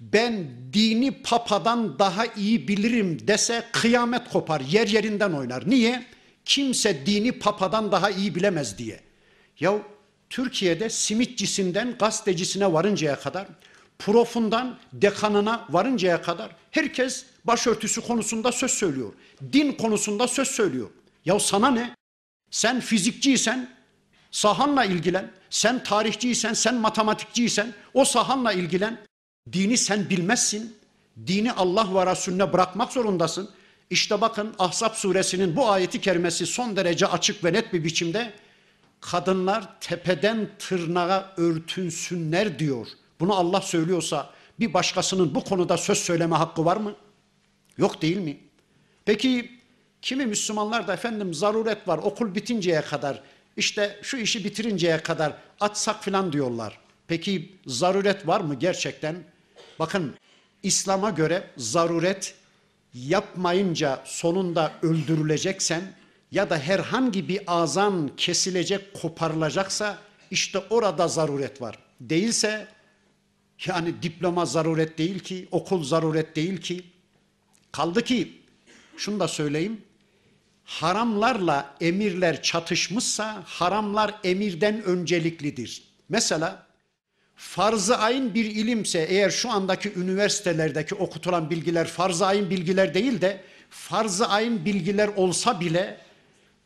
Ben 0.00 0.46
dini 0.72 1.22
papadan 1.22 1.98
daha 1.98 2.26
iyi 2.26 2.68
bilirim 2.68 3.28
dese 3.28 3.64
kıyamet 3.72 4.28
kopar, 4.28 4.60
yer 4.60 4.86
yerinden 4.88 5.32
oynar. 5.32 5.70
Niye? 5.70 6.06
Kimse 6.44 7.06
dini 7.06 7.32
papadan 7.32 7.92
daha 7.92 8.10
iyi 8.10 8.34
bilemez 8.34 8.78
diye. 8.78 9.00
Ya 9.60 9.78
Türkiye'de 10.30 10.90
simitçisinden 10.90 11.96
gazetecisine 11.98 12.72
varıncaya 12.72 13.20
kadar, 13.20 13.46
profundan 13.98 14.78
dekanına 14.92 15.66
varıncaya 15.70 16.22
kadar 16.22 16.56
herkes 16.70 17.24
başörtüsü 17.44 18.00
konusunda 18.00 18.52
söz 18.52 18.70
söylüyor. 18.70 19.12
Din 19.52 19.72
konusunda 19.72 20.28
söz 20.28 20.48
söylüyor. 20.48 20.90
Ya 21.24 21.38
sana 21.40 21.70
ne? 21.70 21.94
Sen 22.50 22.80
fizikçiysen 22.80 23.70
sahanla 24.30 24.84
ilgilen. 24.84 25.30
Sen 25.50 25.82
tarihçiysen, 25.84 26.52
sen 26.52 26.74
matematikçiysen 26.74 27.74
o 27.94 28.04
sahanla 28.04 28.52
ilgilen. 28.52 29.00
Dini 29.52 29.78
sen 29.78 30.10
bilmezsin. 30.10 30.76
Dini 31.26 31.52
Allah 31.52 31.94
ve 31.94 32.10
Resulüne 32.10 32.52
bırakmak 32.52 32.92
zorundasın. 32.92 33.50
İşte 33.90 34.20
bakın 34.20 34.54
Ahzab 34.58 34.94
suresinin 34.94 35.56
bu 35.56 35.70
ayeti 35.70 36.00
kerimesi 36.00 36.46
son 36.46 36.76
derece 36.76 37.06
açık 37.06 37.44
ve 37.44 37.52
net 37.52 37.72
bir 37.72 37.84
biçimde 37.84 38.32
kadınlar 39.00 39.80
tepeden 39.80 40.48
tırnağa 40.58 41.34
örtünsünler 41.36 42.58
diyor. 42.58 42.86
Bunu 43.20 43.34
Allah 43.34 43.60
söylüyorsa 43.60 44.30
bir 44.60 44.74
başkasının 44.74 45.34
bu 45.34 45.44
konuda 45.44 45.76
söz 45.76 45.98
söyleme 45.98 46.36
hakkı 46.36 46.64
var 46.64 46.76
mı? 46.76 46.94
Yok 47.76 48.02
değil 48.02 48.16
mi? 48.16 48.38
Peki 49.04 49.58
kimi 50.02 50.26
Müslümanlar 50.26 50.88
da 50.88 50.94
efendim 50.94 51.34
zaruret 51.34 51.88
var 51.88 51.98
okul 51.98 52.34
bitinceye 52.34 52.80
kadar 52.80 53.22
işte 53.56 54.00
şu 54.02 54.16
işi 54.16 54.44
bitirinceye 54.44 55.02
kadar 55.02 55.32
atsak 55.60 56.04
filan 56.04 56.32
diyorlar. 56.32 56.78
Peki 57.06 57.52
zaruret 57.66 58.26
var 58.26 58.40
mı 58.40 58.54
gerçekten? 58.54 59.16
Bakın 59.78 60.14
İslam'a 60.62 61.10
göre 61.10 61.50
zaruret 61.56 62.34
yapmayınca 62.94 64.02
sonunda 64.04 64.72
öldürüleceksen 64.82 65.82
ya 66.32 66.50
da 66.50 66.58
herhangi 66.58 67.28
bir 67.28 67.40
azan 67.46 68.10
kesilecek, 68.16 68.94
koparılacaksa 68.94 69.98
işte 70.30 70.58
orada 70.70 71.08
zaruret 71.08 71.62
var. 71.62 71.78
Değilse 72.00 72.68
yani 73.66 74.02
diploma 74.02 74.46
zaruret 74.46 74.98
değil 74.98 75.18
ki, 75.18 75.48
okul 75.50 75.84
zaruret 75.84 76.36
değil 76.36 76.60
ki. 76.60 76.84
Kaldı 77.72 78.04
ki 78.04 78.42
şunu 78.96 79.20
da 79.20 79.28
söyleyeyim. 79.28 79.82
Haramlarla 80.64 81.74
emirler 81.80 82.42
çatışmışsa 82.42 83.42
haramlar 83.46 84.14
emirden 84.24 84.82
önceliklidir. 84.82 85.82
Mesela 86.08 86.66
farz-ı 87.36 87.96
ayın 87.96 88.34
bir 88.34 88.44
ilimse 88.44 89.06
eğer 89.08 89.30
şu 89.30 89.50
andaki 89.50 89.92
üniversitelerdeki 89.94 90.94
okutulan 90.94 91.50
bilgiler 91.50 91.86
farz-ı 91.86 92.26
ayın 92.26 92.50
bilgiler 92.50 92.94
değil 92.94 93.20
de 93.20 93.40
farz-ı 93.70 94.28
ayın 94.28 94.64
bilgiler 94.64 95.08
olsa 95.08 95.60
bile 95.60 96.07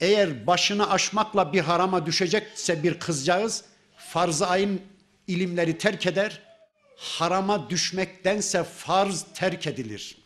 eğer 0.02 0.48
başını 0.48 0.90
aşmakla 0.90 1.54
bir 1.54 1.62
harama 1.62 2.06
düşecekse 2.06 2.84
bir 2.84 3.00
kızcağız 3.00 3.64
farz-ı 3.98 4.48
ayın 4.48 4.82
ilimleri 5.28 5.78
terk 5.78 6.06
eder. 6.06 6.42
Harama 6.98 7.70
düşmektense 7.70 8.64
farz 8.64 9.26
terk 9.34 9.68
edilir. 9.68 10.18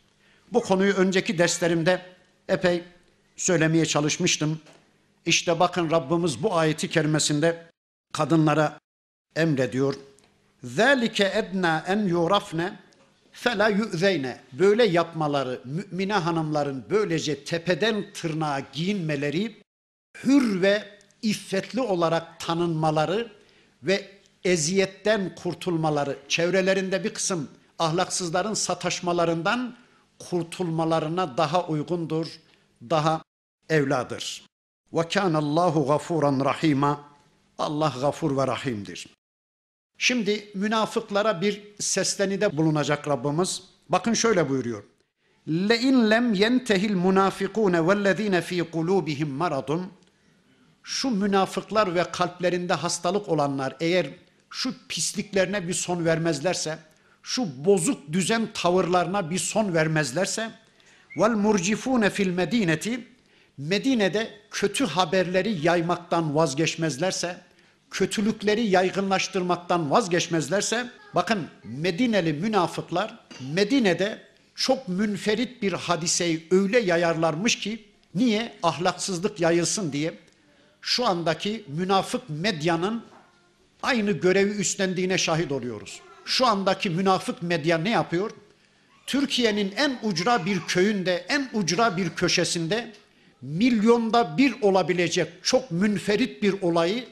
Bu 0.52 0.62
konuyu 0.62 0.94
önceki 0.94 1.38
derslerimde 1.38 2.02
epey 2.50 2.84
söylemeye 3.36 3.86
çalışmıştım. 3.86 4.62
İşte 5.26 5.60
bakın 5.60 5.92
Rabbimiz 5.92 6.44
bu 6.44 6.56
ayeti 6.56 6.90
kerimesinde 6.90 7.66
kadınlara 8.14 8.80
emrediyor. 9.36 9.96
ذَٰلِكَ 10.66 11.18
اَدْنَا 11.24 11.86
en 11.88 12.08
يُرَفْنَ 12.10 12.72
فَلَا 13.34 13.78
يُؤْذَيْنَ 13.78 14.36
Böyle 14.54 14.84
yapmaları, 14.84 15.62
mümine 15.66 16.14
hanımların 16.14 16.86
böylece 16.90 17.44
tepeden 17.44 18.06
tırnağa 18.14 18.60
giyinmeleri, 18.74 19.62
hür 20.24 20.62
ve 20.62 20.84
iffetli 21.22 21.82
olarak 21.82 22.40
tanınmaları 22.40 23.32
ve 23.84 24.12
eziyetten 24.44 25.36
kurtulmaları, 25.36 26.18
çevrelerinde 26.28 27.04
bir 27.04 27.14
kısım 27.14 27.50
ahlaksızların 27.80 28.54
sataşmalarından 28.54 29.76
kurtulmalarına 30.20 31.38
daha 31.38 31.68
uygundur, 31.68 32.28
daha 32.90 33.24
evladır. 33.70 34.46
Ve 34.94 35.08
kânallâhu 35.08 35.80
gafûran 35.80 36.46
rahîmâ. 36.46 37.12
Allah 37.58 37.94
gafur 38.02 38.38
ve 38.38 38.48
rahimdir. 38.48 39.08
Şimdi 39.98 40.52
münafıklara 40.56 41.42
bir 41.42 41.62
seslenide 41.80 42.58
bulunacak 42.58 43.08
Rabbimiz. 43.08 43.64
Bakın 43.90 44.14
şöyle 44.14 44.50
buyuruyor. 44.50 44.84
لَاِنْ 45.48 45.96
لَمْ 46.14 46.36
يَنْتَهِ 46.36 46.82
الْمُنَافِقُونَ 46.92 47.76
وَالَّذ۪ينَ 47.88 48.42
ف۪ي 48.42 48.62
قُلُوبِهِمْ 48.62 49.38
مَرَضٌ 49.38 49.82
şu 50.89 51.11
münafıklar 51.11 51.95
ve 51.95 52.05
kalplerinde 52.13 52.75
hastalık 52.75 53.29
olanlar 53.29 53.77
eğer 53.81 54.07
şu 54.51 54.75
pisliklerine 54.89 55.69
bir 55.69 55.75
son 55.75 56.05
vermezlerse, 56.05 56.79
şu 57.23 57.65
bozuk 57.65 58.13
düzen 58.13 58.49
tavırlarına 58.55 59.31
bir 59.31 59.39
son 59.39 59.75
vermezlerse, 59.75 60.51
vel 61.17 61.31
murcifune 61.31 62.11
fil 62.11 62.29
medineti 62.29 63.09
Medine'de 63.59 64.31
kötü 64.51 64.87
haberleri 64.87 65.67
yaymaktan 65.67 66.35
vazgeçmezlerse, 66.35 67.37
kötülükleri 67.91 68.67
yaygınlaştırmaktan 68.67 69.91
vazgeçmezlerse, 69.91 70.91
bakın 71.15 71.49
Medineli 71.65 72.33
münafıklar 72.33 73.19
Medine'de 73.53 74.23
çok 74.55 74.89
münferit 74.89 75.63
bir 75.63 75.73
hadiseyi 75.73 76.47
öyle 76.51 76.79
yayarlarmış 76.79 77.59
ki, 77.59 77.85
niye? 78.15 78.53
Ahlaksızlık 78.63 79.41
yayılsın 79.41 79.93
diye. 79.93 80.26
Şu 80.87 81.07
andaki 81.07 81.65
münafık 81.69 82.23
medyanın 82.29 83.03
aynı 83.83 84.11
görevi 84.11 84.51
üstlendiğine 84.51 85.19
şahit 85.19 85.53
oluyoruz. 85.53 86.01
Şu 86.25 86.47
andaki 86.47 86.91
münafık 86.91 87.43
medya 87.43 87.79
ne 87.79 87.91
yapıyor? 87.91 88.31
Türkiye'nin 89.07 89.73
en 89.77 89.99
ucra 90.03 90.47
bir 90.47 90.61
köyünde, 90.61 91.27
en 91.29 91.51
ucra 91.53 91.97
bir 91.97 92.11
köşesinde 92.11 92.93
milyonda 93.43 94.39
bir 94.39 94.63
olabilecek 94.63 95.29
çok 95.43 95.71
münferit 95.71 96.43
bir 96.43 96.63
olayı 96.63 97.05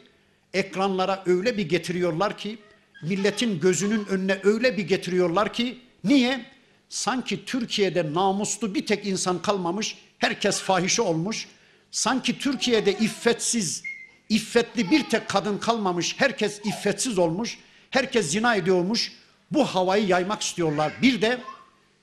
ekranlara 0.52 1.22
öyle 1.26 1.56
bir 1.58 1.68
getiriyorlar 1.68 2.38
ki 2.38 2.58
milletin 3.02 3.60
gözünün 3.60 4.06
önüne 4.06 4.38
öyle 4.44 4.76
bir 4.76 4.88
getiriyorlar 4.88 5.52
ki 5.52 5.78
niye? 6.04 6.46
Sanki 6.88 7.44
Türkiye'de 7.44 8.14
namuslu 8.14 8.74
bir 8.74 8.86
tek 8.86 9.06
insan 9.06 9.42
kalmamış, 9.42 9.98
herkes 10.18 10.60
fahişe 10.60 11.02
olmuş. 11.02 11.48
Sanki 11.94 12.38
Türkiye'de 12.38 12.92
iffetsiz, 12.92 13.82
iffetli 14.28 14.90
bir 14.90 15.08
tek 15.08 15.28
kadın 15.28 15.58
kalmamış, 15.58 16.14
herkes 16.18 16.60
iffetsiz 16.64 17.18
olmuş. 17.18 17.58
Herkes 17.90 18.30
zina 18.30 18.54
ediyormuş. 18.54 19.12
Bu 19.50 19.64
havayı 19.64 20.06
yaymak 20.06 20.42
istiyorlar. 20.42 20.92
Bir 21.02 21.22
de 21.22 21.40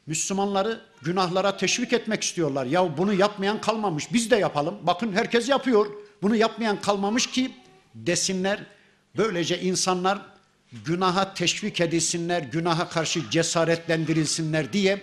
Müslümanları 0.07 0.81
günahlara 1.01 1.57
teşvik 1.57 1.93
etmek 1.93 2.23
istiyorlar. 2.23 2.65
Ya 2.65 2.97
bunu 2.97 3.13
yapmayan 3.13 3.61
kalmamış. 3.61 4.13
Biz 4.13 4.31
de 4.31 4.35
yapalım. 4.35 4.77
Bakın 4.83 5.13
herkes 5.13 5.49
yapıyor. 5.49 5.85
Bunu 6.21 6.35
yapmayan 6.35 6.81
kalmamış 6.81 7.27
ki 7.27 7.51
desinler. 7.95 8.59
Böylece 9.17 9.61
insanlar 9.61 10.21
günaha 10.85 11.33
teşvik 11.33 11.81
edilsinler, 11.81 12.41
günaha 12.41 12.89
karşı 12.89 13.29
cesaretlendirilsinler 13.29 14.73
diye 14.73 15.01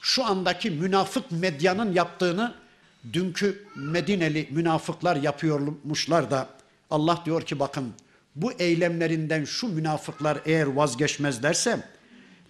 şu 0.00 0.24
andaki 0.24 0.70
münafık 0.70 1.30
medyanın 1.30 1.92
yaptığını 1.92 2.54
dünkü 3.13 3.65
Medineli 3.75 4.47
münafıklar 4.51 5.15
yapıyormuşlar 5.15 6.31
da 6.31 6.49
Allah 6.89 7.21
diyor 7.25 7.41
ki 7.41 7.59
bakın 7.59 7.93
bu 8.35 8.51
eylemlerinden 8.51 9.45
şu 9.45 9.67
münafıklar 9.67 10.37
eğer 10.45 10.67
vazgeçmezlerse 10.67 11.79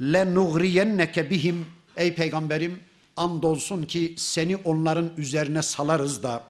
le 0.02 0.36
nugriyenneke 0.36 1.30
bihim 1.30 1.66
ey 1.98 2.16
peygamberim 2.16 2.80
andolsun 3.18 3.84
ki 3.84 4.16
seni 4.18 4.56
onların 4.56 5.12
üzerine 5.18 5.62
salarız 5.62 6.24
da 6.24 6.44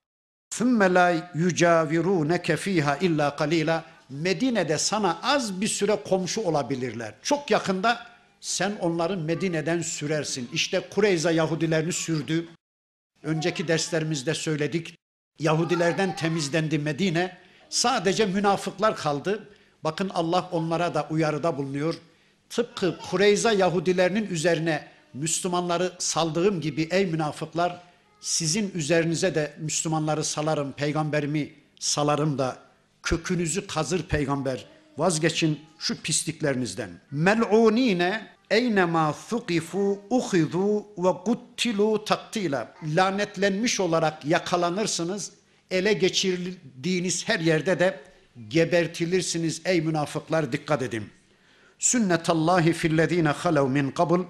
ثُمَّ 0.58 0.80
لَا 0.96 1.06
يُجَاوِرُونَكَ 1.34 2.48
ف۪يهَا 2.56 3.04
illa 3.04 3.36
kalila 3.36 3.84
Medine'de 4.10 4.78
sana 4.78 5.18
az 5.22 5.60
bir 5.60 5.68
süre 5.68 5.96
komşu 6.08 6.40
olabilirler. 6.40 7.14
Çok 7.22 7.50
yakında 7.50 8.06
sen 8.40 8.72
onları 8.80 9.16
Medine'den 9.16 9.82
sürersin. 9.82 10.48
İşte 10.52 10.88
Kureyza 10.90 11.30
Yahudilerini 11.30 11.92
sürdü. 11.92 12.46
Önceki 13.23 13.67
derslerimizde 13.67 14.33
söyledik. 14.33 14.95
Yahudilerden 15.39 16.15
temizlendi 16.15 16.79
Medine. 16.79 17.37
Sadece 17.69 18.25
münafıklar 18.25 18.95
kaldı. 18.95 19.49
Bakın 19.83 20.09
Allah 20.13 20.49
onlara 20.51 20.93
da 20.93 21.07
uyarıda 21.09 21.57
bulunuyor. 21.57 21.95
Tıpkı 22.49 22.97
Kureyza 23.09 23.51
Yahudilerinin 23.51 24.27
üzerine 24.27 24.87
Müslümanları 25.13 25.91
saldığım 25.99 26.61
gibi 26.61 26.87
ey 26.91 27.05
münafıklar 27.05 27.81
sizin 28.21 28.71
üzerinize 28.75 29.35
de 29.35 29.53
Müslümanları 29.59 30.23
salarım, 30.23 30.71
peygamberimi 30.71 31.53
salarım 31.79 32.37
da 32.37 32.57
kökünüzü 33.03 33.67
kazır 33.67 34.03
peygamber. 34.03 34.65
Vazgeçin 34.97 35.59
şu 35.79 36.01
pisliklerinizden. 36.01 36.89
Mel'unine 37.11 38.27
Eynema 38.49 39.15
thukifu 39.29 40.01
uhidu 40.09 40.77
ve 40.97 41.23
kuttilu 41.25 42.05
taktila. 42.05 42.73
Lanetlenmiş 42.83 43.79
olarak 43.79 44.25
yakalanırsınız. 44.25 45.31
Ele 45.71 45.93
geçirdiğiniz 45.93 47.27
her 47.27 47.39
yerde 47.39 47.79
de 47.79 48.01
gebertilirsiniz 48.47 49.61
ey 49.65 49.81
münafıklar 49.81 50.51
dikkat 50.51 50.81
edin. 50.81 51.09
Sünnetallahi 51.79 52.73
fillezine 52.73 53.29
halev 53.29 53.67
min 53.67 53.91
kabul. 53.91 54.23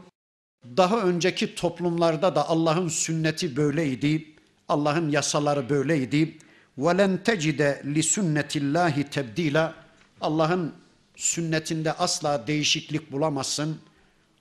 Daha 0.77 1.01
önceki 1.01 1.55
toplumlarda 1.55 2.35
da 2.35 2.49
Allah'ın 2.49 2.87
sünneti 2.87 3.55
böyleydi. 3.55 4.35
Allah'ın 4.67 5.09
yasaları 5.09 5.69
böyleydi. 5.69 6.37
Ve 6.77 6.97
len 6.97 7.23
tecide 7.23 7.81
li 7.85 8.03
sünnetillahi 8.03 9.03
tebdila. 9.03 9.73
Allah'ın 10.21 10.73
sünnetinde 11.15 11.93
asla 11.93 12.47
değişiklik 12.47 13.11
bulamazsın. 13.11 13.79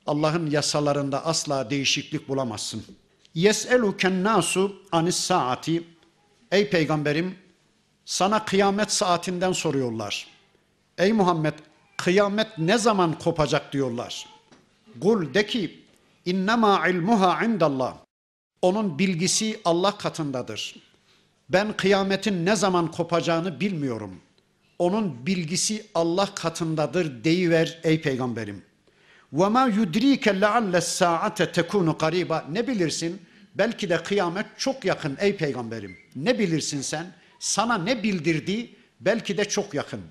Allah'ın 0.09 0.51
yasalarında 0.51 1.27
asla 1.27 1.71
değişiklik 1.71 2.29
bulamazsın. 2.29 2.85
Yes'eluken 3.35 4.25
nasu 4.25 4.83
anis 4.93 5.17
saati 5.17 5.85
Ey 6.53 6.71
peygamberim 6.71 7.35
sana 8.05 8.45
kıyamet 8.45 8.93
saatinden 8.93 9.53
soruyorlar. 9.53 10.27
Ey 10.99 11.13
Muhammed 11.13 11.55
kıyamet 11.97 12.59
ne 12.59 12.79
zaman 12.79 13.19
kopacak 13.19 13.73
diyorlar. 13.73 14.27
Kul 15.01 15.35
de 15.35 15.47
ki 15.47 15.85
innema 16.25 16.89
ilmuha 16.89 17.45
indallah. 17.45 17.95
Onun 18.63 18.99
bilgisi 18.99 19.61
Allah 19.65 19.99
katındadır. 19.99 20.77
Ben 21.49 21.77
kıyametin 21.77 22.47
ne 22.47 22.57
zaman 22.57 22.91
kopacağını 22.91 23.61
bilmiyorum. 23.61 24.21
Onun 24.79 25.27
bilgisi 25.27 25.87
Allah 25.95 26.35
katındadır 26.35 27.25
deyiver 27.25 27.81
ey 27.83 28.03
peygamberim. 28.03 28.68
وَمَا 29.34 29.64
يُدْرِيكَ 29.80 30.26
لَعَلَّ 30.44 30.74
السَّاعَةَ 30.78 31.38
تَكُونُ 31.58 31.90
قَرِيبًا 31.90 32.54
Ne 32.54 32.68
bilirsin? 32.68 33.22
Belki 33.56 33.90
de 33.90 34.04
kıyamet 34.04 34.46
çok 34.58 34.86
yakın 34.86 35.18
ey 35.20 35.38
peygamberim. 35.38 35.98
Ne 36.16 36.40
bilirsin 36.40 36.82
sen? 36.82 37.14
Sana 37.40 37.78
ne 37.78 38.04
bildirdi? 38.04 38.70
Belki 39.00 39.38
de 39.38 39.46
çok 39.46 39.74
yakın. 39.74 40.02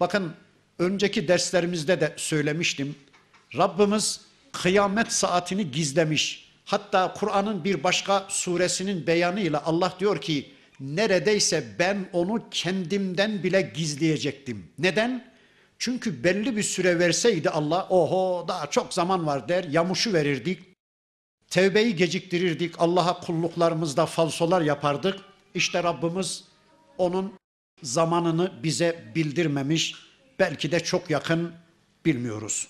Bakın 0.00 0.32
önceki 0.78 1.28
derslerimizde 1.28 2.00
de 2.00 2.14
söylemiştim. 2.16 2.94
Rabbimiz 3.56 4.20
kıyamet 4.52 5.12
saatini 5.12 5.70
gizlemiş. 5.70 6.50
Hatta 6.64 7.12
Kur'an'ın 7.12 7.64
bir 7.64 7.84
başka 7.84 8.26
suresinin 8.28 9.06
beyanıyla 9.06 9.62
Allah 9.64 9.94
diyor 10.00 10.20
ki 10.20 10.52
neredeyse 10.80 11.64
ben 11.78 12.08
onu 12.12 12.42
kendimden 12.50 13.42
bile 13.42 13.72
gizleyecektim. 13.74 14.66
Neden? 14.78 15.30
Çünkü 15.79 16.23
belli 16.23 16.57
bir 16.57 16.63
süre 16.63 16.99
verseydi 16.99 17.49
Allah 17.49 17.87
oho 17.89 18.45
daha 18.47 18.69
çok 18.69 18.93
zaman 18.93 19.27
var 19.27 19.49
der 19.49 19.63
yamuşu 19.63 20.13
verirdik. 20.13 20.59
Tevbeyi 21.49 21.95
geciktirirdik. 21.95 22.75
Allah'a 22.79 23.19
kulluklarımızda 23.19 24.05
falsolar 24.05 24.61
yapardık. 24.61 25.19
İşte 25.53 25.83
Rabbimiz 25.83 26.43
onun 26.97 27.33
zamanını 27.83 28.51
bize 28.63 29.11
bildirmemiş. 29.15 29.95
Belki 30.39 30.71
de 30.71 30.79
çok 30.79 31.09
yakın 31.09 31.53
bilmiyoruz. 32.05 32.67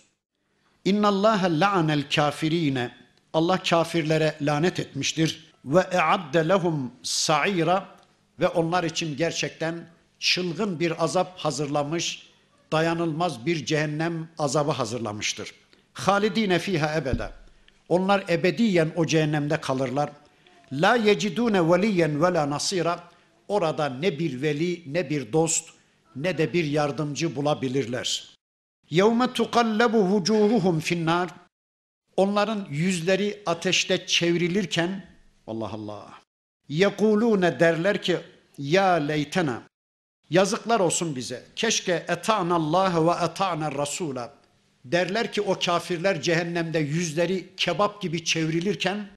İnna 0.86 1.08
Allah 1.08 1.48
la'anel 1.50 2.10
kafirine. 2.10 2.92
Allah 3.34 3.64
kafirlere 3.64 4.36
lanet 4.42 4.80
etmiştir 4.80 5.54
ve 5.66 5.80
e'adde 5.92 6.48
lehum 6.50 6.92
sa'ira 7.04 7.88
ve 8.40 8.48
onlar 8.48 8.84
için 8.84 9.18
gerçekten 9.18 9.88
çılgın 10.20 10.80
bir 10.80 11.04
azap 11.04 11.40
hazırlamış, 11.40 12.28
dayanılmaz 12.72 13.46
bir 13.46 13.66
cehennem 13.66 14.28
azabı 14.38 14.72
hazırlamıştır. 14.72 15.54
Halidine 15.94 16.60
fiha 16.60 16.96
ebede. 16.98 17.30
Onlar 17.90 18.24
ebediyen 18.30 18.92
o 18.96 19.06
cehennemde 19.06 19.62
kalırlar. 19.62 20.10
La 20.72 20.96
yecidune 20.96 21.72
veliyen 21.72 22.24
ve 22.24 22.34
la 22.34 22.50
nasira. 22.50 23.04
Orada 23.48 23.90
ne 23.90 24.20
bir 24.20 24.42
veli 24.42 24.84
ne 24.94 25.10
bir 25.10 25.34
dost 25.34 25.70
ne 26.16 26.38
de 26.38 26.54
bir 26.54 26.66
yardımcı 26.66 27.36
bulabilirler. 27.36 28.36
Yevme 28.90 29.34
tukallabu 29.34 30.06
vucuhuhum 30.06 30.80
finnar. 30.80 31.30
Onların 32.18 32.68
yüzleri 32.70 33.44
ateşte 33.46 34.06
çevrilirken 34.08 35.06
Allah 35.48 35.70
Allah. 35.74 36.14
Yekulune 36.70 37.60
derler 37.60 38.02
ki 38.02 38.18
ya 38.58 38.94
leytena 38.94 39.64
yazıklar 40.30 40.80
olsun 40.80 41.16
bize. 41.16 41.44
Keşke 41.56 42.06
eta'nallâhe 42.08 43.06
ve 43.06 43.26
eta'na 43.26 43.68
rasûla. 43.68 44.30
Derler 44.86 45.32
ki 45.32 45.42
o 45.42 45.60
kafirler 45.60 46.22
cehennemde 46.22 46.80
yüzleri 46.80 47.56
kebap 47.58 48.02
gibi 48.02 48.24
çevrilirken 48.24 49.08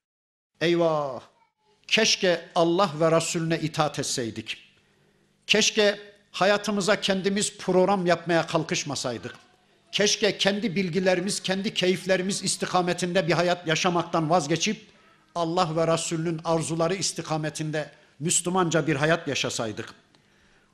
eyvah 0.61 1.20
keşke 1.88 2.40
Allah 2.54 2.90
ve 3.00 3.16
Resulüne 3.16 3.59
itaat 3.61 3.98
etseydik. 3.98 4.59
Keşke 5.46 5.98
hayatımıza 6.32 7.00
kendimiz 7.00 7.59
program 7.59 8.06
yapmaya 8.06 8.46
kalkışmasaydık. 8.46 9.34
Keşke 9.92 10.38
kendi 10.38 10.76
bilgilerimiz, 10.76 11.42
kendi 11.42 11.74
keyiflerimiz 11.74 12.44
istikametinde 12.44 13.28
bir 13.28 13.32
hayat 13.32 13.66
yaşamaktan 13.66 14.30
vazgeçip 14.30 14.86
Allah 15.34 15.76
ve 15.76 15.92
Resulünün 15.92 16.40
arzuları 16.44 16.94
istikametinde 16.94 17.90
Müslümanca 18.20 18.86
bir 18.86 18.96
hayat 18.96 19.28
yaşasaydık. 19.28 19.94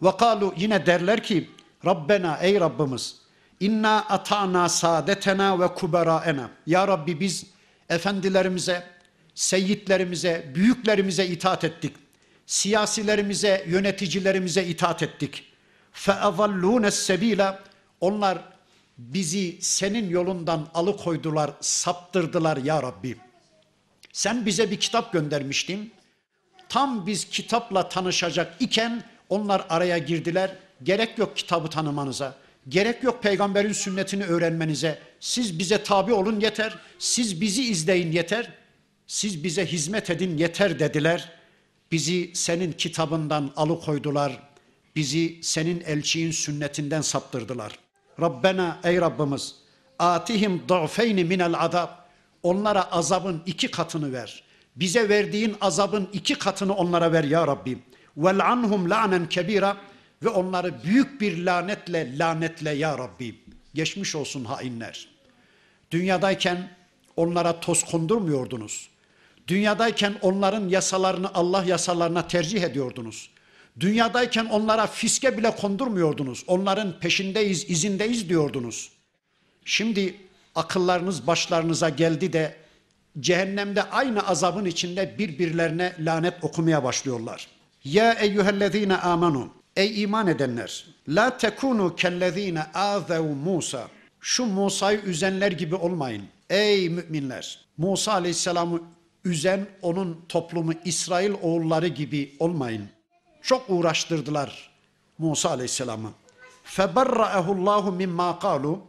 Ve 0.04 0.16
kalu 0.16 0.54
yine 0.56 0.86
derler 0.86 1.22
ki 1.22 1.50
Rabbena 1.86 2.38
ey 2.42 2.60
Rabbimiz 2.60 3.16
inna 3.60 4.04
ata'na 4.08 4.68
saadetena 4.68 5.60
ve 5.60 5.74
kuberaena. 5.74 6.50
Ya 6.66 6.88
Rabbi 6.88 7.20
biz 7.20 7.46
efendilerimize, 7.88 8.84
seyitlerimize, 9.34 10.52
büyüklerimize 10.54 11.26
itaat 11.26 11.64
ettik. 11.64 11.96
Siyasilerimize, 12.46 13.64
yöneticilerimize 13.68 14.64
itaat 14.64 15.02
ettik. 15.02 15.44
Fe 15.92 16.12
avallûnes 16.12 16.90
sebîle. 16.90 17.58
Onlar 18.00 18.38
bizi 18.98 19.58
senin 19.60 20.10
yolundan 20.10 20.68
alıkoydular, 20.74 21.50
saptırdılar 21.60 22.56
ya 22.56 22.82
Rabbi. 22.82 23.16
Sen 24.12 24.46
bize 24.46 24.70
bir 24.70 24.80
kitap 24.80 25.12
göndermiştin. 25.12 25.92
Tam 26.68 27.06
biz 27.06 27.24
kitapla 27.24 27.88
tanışacak 27.88 28.56
iken 28.60 29.02
onlar 29.28 29.66
araya 29.68 29.98
girdiler. 29.98 30.56
Gerek 30.82 31.18
yok 31.18 31.36
kitabı 31.36 31.70
tanımanıza. 31.70 32.34
Gerek 32.68 33.02
yok 33.02 33.22
peygamberin 33.22 33.72
sünnetini 33.72 34.24
öğrenmenize. 34.24 34.98
Siz 35.20 35.58
bize 35.58 35.82
tabi 35.82 36.12
olun 36.12 36.40
yeter. 36.40 36.78
Siz 36.98 37.40
bizi 37.40 37.62
izleyin 37.64 38.12
yeter. 38.12 38.52
Siz 39.06 39.44
bize 39.44 39.66
hizmet 39.66 40.10
edin 40.10 40.38
yeter 40.38 40.78
dediler. 40.78 41.32
Bizi 41.92 42.30
senin 42.34 42.72
kitabından 42.72 43.50
alıkoydular. 43.56 44.42
Bizi 44.96 45.38
senin 45.42 45.80
elçiğin 45.80 46.30
sünnetinden 46.30 47.00
saptırdılar. 47.00 47.78
Rabbena 48.20 48.80
ey 48.84 49.00
Rabbimiz 49.00 49.54
atihim 49.98 50.62
da'feyni 50.68 51.24
minel 51.24 51.54
azab. 51.58 51.88
Onlara 52.42 52.92
azabın 52.92 53.42
iki 53.46 53.70
katını 53.70 54.12
ver. 54.12 54.42
Bize 54.76 55.08
verdiğin 55.08 55.56
azabın 55.60 56.08
iki 56.12 56.34
katını 56.34 56.74
onlara 56.74 57.12
ver 57.12 57.24
ya 57.24 57.46
Rabbi. 57.46 57.78
Anhum 58.22 58.90
la'nen 58.90 59.28
kebira 59.28 59.76
ve 60.22 60.28
onları 60.28 60.84
büyük 60.84 61.20
bir 61.20 61.44
lanetle 61.44 62.18
lanetle 62.18 62.70
ya 62.70 62.98
Rabbi. 62.98 63.34
Geçmiş 63.74 64.14
olsun 64.14 64.44
hainler. 64.44 65.08
Dünyadayken 65.90 66.70
onlara 67.16 67.60
toz 67.60 67.84
kondurmuyordunuz. 67.84 68.88
Dünyadayken 69.48 70.14
onların 70.22 70.68
yasalarını 70.68 71.34
Allah 71.34 71.64
yasalarına 71.64 72.28
tercih 72.28 72.62
ediyordunuz. 72.62 73.30
Dünyadayken 73.80 74.44
onlara 74.44 74.86
fiske 74.86 75.38
bile 75.38 75.56
kondurmuyordunuz. 75.56 76.44
Onların 76.46 76.98
peşindeyiz, 76.98 77.70
izindeyiz 77.70 78.28
diyordunuz. 78.28 78.90
Şimdi 79.64 80.16
akıllarınız 80.54 81.26
başlarınıza 81.26 81.88
geldi 81.88 82.32
de 82.32 82.56
cehennemde 83.20 83.82
aynı 83.82 84.28
azabın 84.28 84.64
içinde 84.64 85.18
birbirlerine 85.18 85.96
lanet 85.98 86.44
okumaya 86.44 86.84
başlıyorlar. 86.84 87.53
Ya 87.84 88.12
eyyühellezine 88.12 88.96
amanu 88.96 89.48
Ey 89.76 90.02
iman 90.02 90.26
edenler 90.26 90.86
la 91.08 91.38
tekunu 91.38 91.96
kellezine 91.96 92.66
azev 92.74 93.22
Musa 93.22 93.88
şu 94.20 94.46
Musa'yı 94.46 94.98
üzenler 94.98 95.52
gibi 95.52 95.74
olmayın. 95.74 96.22
Ey 96.50 96.88
müminler 96.88 97.66
Musa 97.78 98.12
aleyhisselamı 98.12 98.80
üzen 99.24 99.66
onun 99.82 100.24
toplumu 100.28 100.72
İsrail 100.84 101.32
oğulları 101.42 101.88
gibi 101.88 102.36
olmayın. 102.38 102.88
Çok 103.42 103.70
uğraştırdılar 103.70 104.70
Musa 105.18 105.50
aleyhisselamı. 105.50 106.12
Feberra'ehu 106.64 107.52
Allahu 107.52 107.92
mimma 107.92 108.38
kalu 108.38 108.80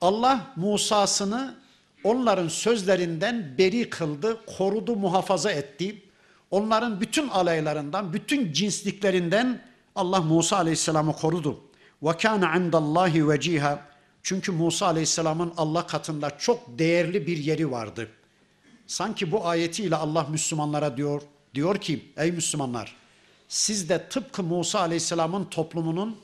Allah 0.00 0.40
Musa'sını 0.56 1.54
onların 2.04 2.48
sözlerinden 2.48 3.58
beri 3.58 3.90
kıldı, 3.90 4.40
korudu, 4.58 4.96
muhafaza 4.96 5.52
etti. 5.52 6.02
Onların 6.56 7.00
bütün 7.00 7.28
alaylarından, 7.28 8.12
bütün 8.12 8.52
cinsliklerinden 8.52 9.62
Allah 9.94 10.20
Musa 10.20 10.56
Aleyhisselam'ı 10.56 11.12
korudu. 11.12 11.60
Ve 12.02 12.16
kana 12.16 12.56
indallahi 12.56 13.28
veciha. 13.28 13.86
Çünkü 14.22 14.52
Musa 14.52 14.86
Aleyhisselam'ın 14.86 15.52
Allah 15.56 15.86
katında 15.86 16.38
çok 16.38 16.78
değerli 16.78 17.26
bir 17.26 17.36
yeri 17.36 17.70
vardı. 17.70 18.08
Sanki 18.86 19.32
bu 19.32 19.46
ayetiyle 19.46 19.96
Allah 19.96 20.26
Müslümanlara 20.30 20.96
diyor, 20.96 21.22
diyor 21.54 21.80
ki 21.80 22.04
ey 22.16 22.32
Müslümanlar 22.32 22.96
siz 23.48 23.88
de 23.88 24.08
tıpkı 24.08 24.42
Musa 24.42 24.80
Aleyhisselam'ın 24.80 25.44
toplumunun 25.44 26.16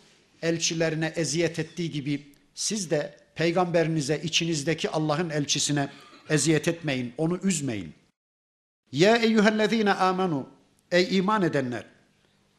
elçilerine 0.43 1.12
eziyet 1.16 1.59
ettiği 1.59 1.91
gibi 1.91 2.26
siz 2.55 2.91
de 2.91 3.16
peygamberinize, 3.35 4.20
içinizdeki 4.24 4.91
Allah'ın 4.91 5.30
elçisine 5.30 5.89
eziyet 6.28 6.68
etmeyin, 6.68 7.12
onu 7.18 7.39
üzmeyin. 7.43 7.95
Ya 8.93 9.16
eyyühellezine 9.16 9.93
amenu, 9.93 10.49
ey 10.90 11.16
iman 11.16 11.43
edenler, 11.43 11.84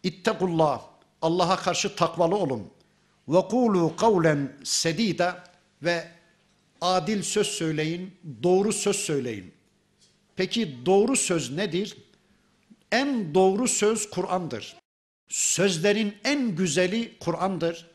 ittekullah, 0.04 0.82
Allah'a 1.22 1.56
karşı 1.56 1.96
takvalı 1.96 2.36
olun. 2.36 2.70
Ve 3.28 3.42
kulu 3.42 3.96
kavlen 3.96 4.54
sedida 4.64 5.44
ve 5.84 6.08
adil 6.82 7.24
söz 7.24 7.48
söyleyin, 7.48 8.14
doğru 8.44 8.74
söz 8.74 8.96
söyleyin. 8.96 9.54
Peki 10.36 10.86
doğru 10.86 11.16
söz 11.16 11.52
nedir? 11.52 11.98
En 12.92 13.34
doğru 13.34 13.68
söz 13.68 14.10
Kur'an'dır. 14.10 14.76
Sözlerin 15.28 16.16
en 16.24 16.56
güzeli 16.56 17.18
Kur'an'dır. 17.20 17.88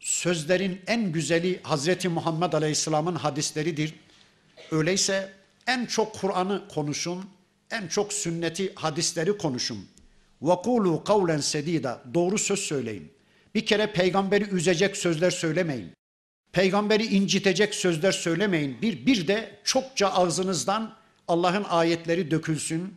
Sözlerin 0.00 0.80
en 0.86 1.12
güzeli 1.12 1.60
Hazreti 1.62 2.08
Muhammed 2.08 2.52
Aleyhisselam'ın 2.52 3.14
hadisleridir. 3.14 3.94
Öyleyse 4.70 5.32
en 5.66 5.86
çok 5.86 6.14
Kur'an'ı 6.14 6.68
konuşun, 6.68 7.24
en 7.71 7.87
çok 7.87 8.13
sünneti, 8.13 8.73
hadisleri 8.75 9.37
konuşun. 9.37 9.87
وَقُولُوا 10.41 11.03
قَوْلًا 11.03 11.41
sedida 11.41 12.01
Doğru 12.13 12.37
söz 12.37 12.59
söyleyin. 12.59 13.11
Bir 13.55 13.65
kere 13.65 13.93
peygamberi 13.93 14.49
üzecek 14.49 14.97
sözler 14.97 15.31
söylemeyin. 15.31 15.91
Peygamberi 16.51 17.05
incitecek 17.05 17.75
sözler 17.75 18.11
söylemeyin. 18.11 18.81
Bir, 18.81 19.05
bir 19.05 19.27
de 19.27 19.59
çokça 19.63 20.07
ağzınızdan 20.07 20.95
Allah'ın 21.27 21.63
ayetleri 21.63 22.31
dökülsün. 22.31 22.93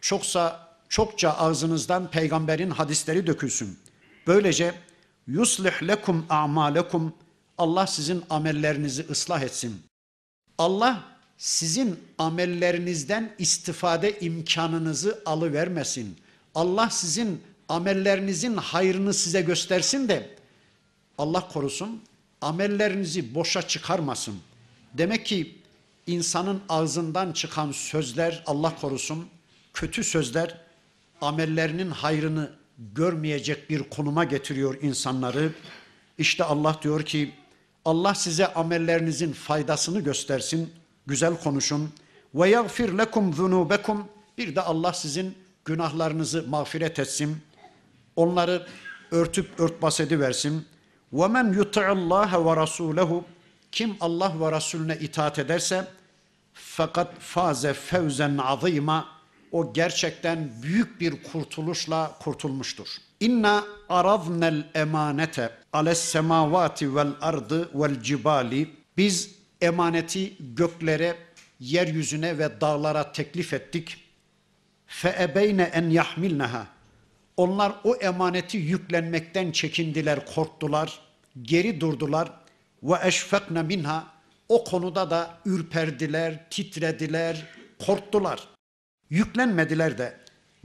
Çoksa 0.00 0.68
çokça 0.88 1.30
ağzınızdan 1.30 2.10
peygamberin 2.10 2.70
hadisleri 2.70 3.26
dökülsün. 3.26 3.78
Böylece 4.26 4.74
yuslih 5.26 5.82
lekum 5.82 6.26
a'malekum 6.30 7.14
Allah 7.58 7.86
sizin 7.86 8.22
amellerinizi 8.30 9.06
ıslah 9.10 9.42
etsin. 9.42 9.82
Allah 10.58 11.09
sizin 11.41 11.99
amellerinizden 12.17 13.35
istifade 13.37 14.19
imkanınızı 14.19 15.21
alıvermesin. 15.25 16.17
Allah 16.55 16.89
sizin 16.89 17.41
amellerinizin 17.69 18.57
hayrını 18.57 19.13
size 19.13 19.41
göstersin 19.41 20.07
de 20.07 20.29
Allah 21.17 21.47
korusun 21.47 22.01
amellerinizi 22.41 23.35
boşa 23.35 23.61
çıkarmasın. 23.61 24.35
Demek 24.93 25.25
ki 25.25 25.57
insanın 26.07 26.61
ağzından 26.69 27.31
çıkan 27.31 27.71
sözler 27.71 28.43
Allah 28.45 28.75
korusun 28.81 29.27
kötü 29.73 30.03
sözler 30.03 30.57
amellerinin 31.21 31.91
hayrını 31.91 32.51
görmeyecek 32.95 33.69
bir 33.69 33.83
konuma 33.83 34.23
getiriyor 34.23 34.81
insanları. 34.81 35.53
İşte 36.17 36.43
Allah 36.43 36.79
diyor 36.83 37.05
ki 37.05 37.33
Allah 37.85 38.15
size 38.15 38.53
amellerinizin 38.53 39.33
faydasını 39.33 39.99
göstersin. 39.99 40.80
Güzel 41.07 41.37
konuşun. 41.43 41.93
Ve 42.35 42.49
yagfir 42.49 42.97
lekum 42.97 43.33
zunubekum. 43.33 44.07
Bir 44.37 44.55
de 44.55 44.61
Allah 44.61 44.93
sizin 44.93 45.37
günahlarınızı 45.65 46.45
mağfiret 46.47 46.99
etsin. 46.99 47.37
Onları 48.15 48.67
örtüp 49.11 49.59
örtbas 49.59 49.99
ediversin. 49.99 50.65
Ve 51.13 51.27
men 51.27 51.53
yuti'allaha 51.53 52.45
ve 52.45 52.55
rasulehu. 52.55 53.23
Kim 53.71 53.95
Allah 53.99 54.33
ve 54.39 54.51
Resulüne 54.51 54.97
itaat 54.99 55.39
ederse 55.39 55.87
fakat 56.53 57.19
faze 57.19 57.73
fevzen 57.73 58.37
azima 58.37 59.05
o 59.51 59.73
gerçekten 59.73 60.49
büyük 60.63 61.01
bir 61.01 61.23
kurtuluşla 61.23 62.17
kurtulmuştur. 62.19 62.87
İnna 63.19 63.63
aradnel 63.89 64.67
emanete 64.73 65.51
ales 65.73 65.99
semavati 65.99 66.95
vel 66.95 67.11
ardı 67.21 67.69
vel 67.73 68.01
cibali 68.01 68.69
biz 68.97 69.40
emaneti 69.61 70.33
göklere, 70.39 71.15
yeryüzüne 71.59 72.37
ve 72.37 72.61
dağlara 72.61 73.11
teklif 73.11 73.53
ettik. 73.53 73.97
Fe 74.87 75.15
ebeyne 75.19 75.63
en 75.63 75.89
yahmilneha. 75.89 76.67
Onlar 77.37 77.73
o 77.83 77.95
emaneti 77.95 78.57
yüklenmekten 78.57 79.51
çekindiler, 79.51 80.25
korktular, 80.35 80.99
geri 81.41 81.81
durdular. 81.81 82.31
Ve 82.83 82.95
eşfekne 83.03 83.63
minha. 83.63 84.07
O 84.49 84.63
konuda 84.63 85.09
da 85.09 85.37
ürperdiler, 85.45 86.49
titrediler, 86.49 87.47
korktular. 87.85 88.47
Yüklenmediler 89.09 89.97
de. 89.97 90.17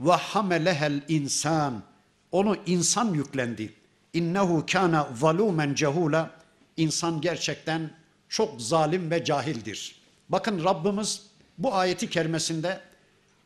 Hamelehel 0.07 1.01
insan. 1.07 1.83
Onu 2.31 2.57
insan 2.65 3.13
yüklendi. 3.13 3.73
İnnehu 4.13 4.65
kana 4.71 5.09
zalumen 5.15 5.73
cehula. 5.73 6.31
İnsan 6.77 7.21
gerçekten 7.21 7.89
çok 8.29 8.61
zalim 8.61 9.11
ve 9.11 9.23
cahildir. 9.23 9.95
Bakın 10.29 10.63
Rabbimiz 10.63 11.21
bu 11.57 11.73
ayeti 11.73 12.09
kerimesinde 12.09 12.81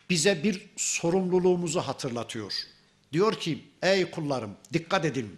bize 0.10 0.44
bir 0.44 0.70
sorumluluğumuzu 0.78 1.80
hatırlatıyor. 1.80 2.54
Diyor 3.14 3.34
ki 3.34 3.64
ey 3.82 4.12
kullarım 4.12 4.52
dikkat 4.74 5.06
edin. 5.06 5.38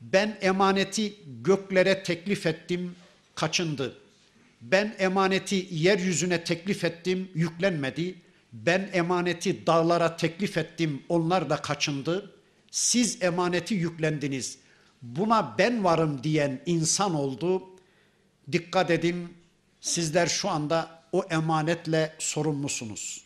Ben 0.00 0.38
emaneti 0.40 1.16
göklere 1.42 2.02
teklif 2.02 2.46
ettim, 2.46 2.96
kaçındı. 3.34 3.98
Ben 4.60 4.96
emaneti 4.98 5.68
yeryüzüne 5.70 6.44
teklif 6.44 6.84
ettim, 6.84 7.30
yüklenmedi. 7.34 8.14
Ben 8.52 8.90
emaneti 8.92 9.66
dağlara 9.66 10.16
teklif 10.16 10.58
ettim, 10.58 11.02
onlar 11.08 11.50
da 11.50 11.56
kaçındı. 11.56 12.32
Siz 12.70 13.22
emaneti 13.22 13.74
yüklendiniz. 13.74 14.58
Buna 15.02 15.54
ben 15.58 15.84
varım 15.84 16.22
diyen 16.22 16.62
insan 16.66 17.14
oldu. 17.14 17.62
Dikkat 18.52 18.90
edin, 18.90 19.34
sizler 19.80 20.26
şu 20.26 20.48
anda 20.48 21.02
o 21.12 21.24
emanetle 21.30 22.14
sorumlusunuz. 22.18 23.24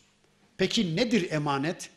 Peki 0.57 0.97
nedir 0.97 1.31
emanet? 1.31 1.91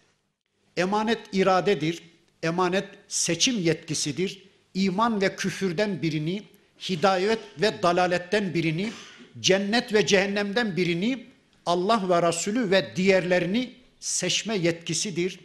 Emanet 0.77 1.19
iradedir. 1.33 2.03
Emanet 2.43 2.85
seçim 3.07 3.59
yetkisidir. 3.59 4.43
İman 4.73 5.21
ve 5.21 5.35
küfürden 5.35 6.01
birini, 6.01 6.43
hidayet 6.89 7.39
ve 7.61 7.83
dalaletten 7.83 8.53
birini, 8.53 8.91
cennet 9.39 9.93
ve 9.93 10.05
cehennemden 10.05 10.77
birini 10.77 11.25
Allah 11.65 12.09
ve 12.09 12.27
Resulü 12.27 12.71
ve 12.71 12.95
diğerlerini 12.95 13.73
seçme 13.99 14.57
yetkisidir. 14.57 15.39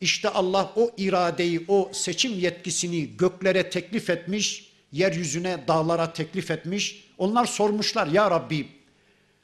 İşte 0.00 0.28
Allah 0.28 0.72
o 0.76 0.90
iradeyi, 0.96 1.64
o 1.68 1.90
seçim 1.92 2.38
yetkisini 2.38 3.16
göklere 3.16 3.70
teklif 3.70 4.10
etmiş, 4.10 4.71
yeryüzüne, 4.92 5.58
dağlara 5.68 6.12
teklif 6.12 6.50
etmiş. 6.50 7.08
Onlar 7.18 7.44
sormuşlar 7.44 8.06
ya 8.06 8.30
Rabbi 8.30 8.68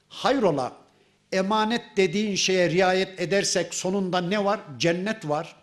hayrola 0.09 0.73
emanet 1.31 1.81
dediğin 1.97 2.35
şeye 2.35 2.69
riayet 2.69 3.21
edersek 3.21 3.73
sonunda 3.73 4.21
ne 4.21 4.45
var? 4.45 4.59
Cennet 4.77 5.29
var. 5.29 5.55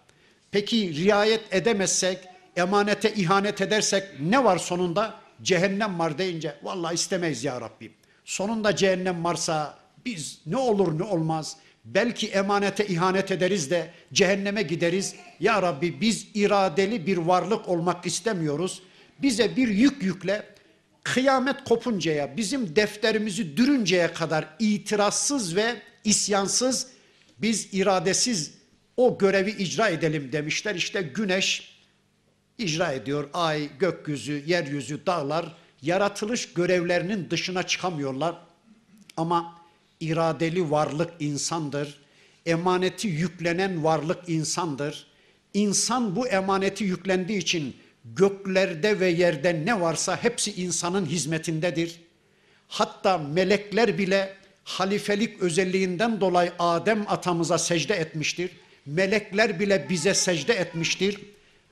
Peki 0.51 1.05
riayet 1.05 1.55
edemezsek, 1.55 2.18
emanete 2.57 3.14
ihanet 3.14 3.61
edersek 3.61 4.05
ne 4.20 4.45
var 4.45 4.59
sonunda? 4.59 5.14
Cehennem 5.43 5.99
var 5.99 6.18
deyince 6.18 6.55
vallahi 6.62 6.95
istemeyiz 6.95 7.45
ya 7.45 7.61
Rabbi. 7.61 7.93
Sonunda 8.24 8.76
cehennem 8.76 9.24
varsa 9.24 9.78
biz 10.05 10.41
ne 10.47 10.57
olur 10.57 10.99
ne 10.99 11.03
olmaz 11.03 11.57
belki 11.87 12.28
emanete 12.28 12.87
ihanet 12.87 13.30
ederiz 13.30 13.70
de 13.70 13.91
cehenneme 14.12 14.62
gideriz. 14.62 15.14
Ya 15.41 15.62
Rabbi 15.62 16.01
biz 16.01 16.26
iradeli 16.34 17.07
bir 17.07 17.16
varlık 17.16 17.68
olmak 17.68 18.07
istemiyoruz. 18.07 18.82
Bize 19.22 19.56
bir 19.56 19.68
yük 19.68 20.02
yükle 20.02 20.46
kıyamet 21.02 21.64
kopuncaya, 21.64 22.36
bizim 22.36 22.76
defterimizi 22.76 23.56
dürünceye 23.56 24.12
kadar 24.12 24.48
itirazsız 24.58 25.56
ve 25.56 25.82
isyansız 26.04 26.86
biz 27.38 27.68
iradesiz 27.74 28.54
o 28.96 29.18
görevi 29.18 29.50
icra 29.50 29.88
edelim 29.88 30.32
demişler. 30.32 30.74
İşte 30.74 31.02
güneş 31.02 31.76
icra 32.58 32.92
ediyor. 32.92 33.28
Ay, 33.32 33.78
gökyüzü, 33.78 34.42
yeryüzü, 34.46 35.06
dağlar 35.06 35.54
yaratılış 35.82 36.52
görevlerinin 36.52 37.30
dışına 37.30 37.62
çıkamıyorlar. 37.62 38.36
Ama 39.16 39.58
iradeli 40.00 40.70
varlık 40.70 41.10
insandır. 41.20 42.00
Emaneti 42.46 43.08
yüklenen 43.08 43.84
varlık 43.84 44.28
insandır. 44.28 45.06
İnsan 45.54 46.16
bu 46.16 46.28
emaneti 46.28 46.84
yüklendiği 46.84 47.38
için 47.38 47.76
göklerde 48.14 49.00
ve 49.00 49.09
yerde 49.09 49.64
ne 49.64 49.80
varsa 49.80 50.22
hepsi 50.22 50.62
insanın 50.62 51.07
hizmetindedir. 51.07 52.00
Hatta 52.68 53.18
melekler 53.18 53.98
bile 53.98 54.34
halifelik 54.64 55.42
özelliğinden 55.42 56.20
dolayı 56.20 56.52
Adem 56.59 57.04
atamıza 57.09 57.59
secde 57.59 57.94
etmiştir. 57.94 58.50
Melekler 58.86 59.61
bile 59.61 59.86
bize 59.90 60.14
secde 60.14 60.54
etmiştir 60.54 61.18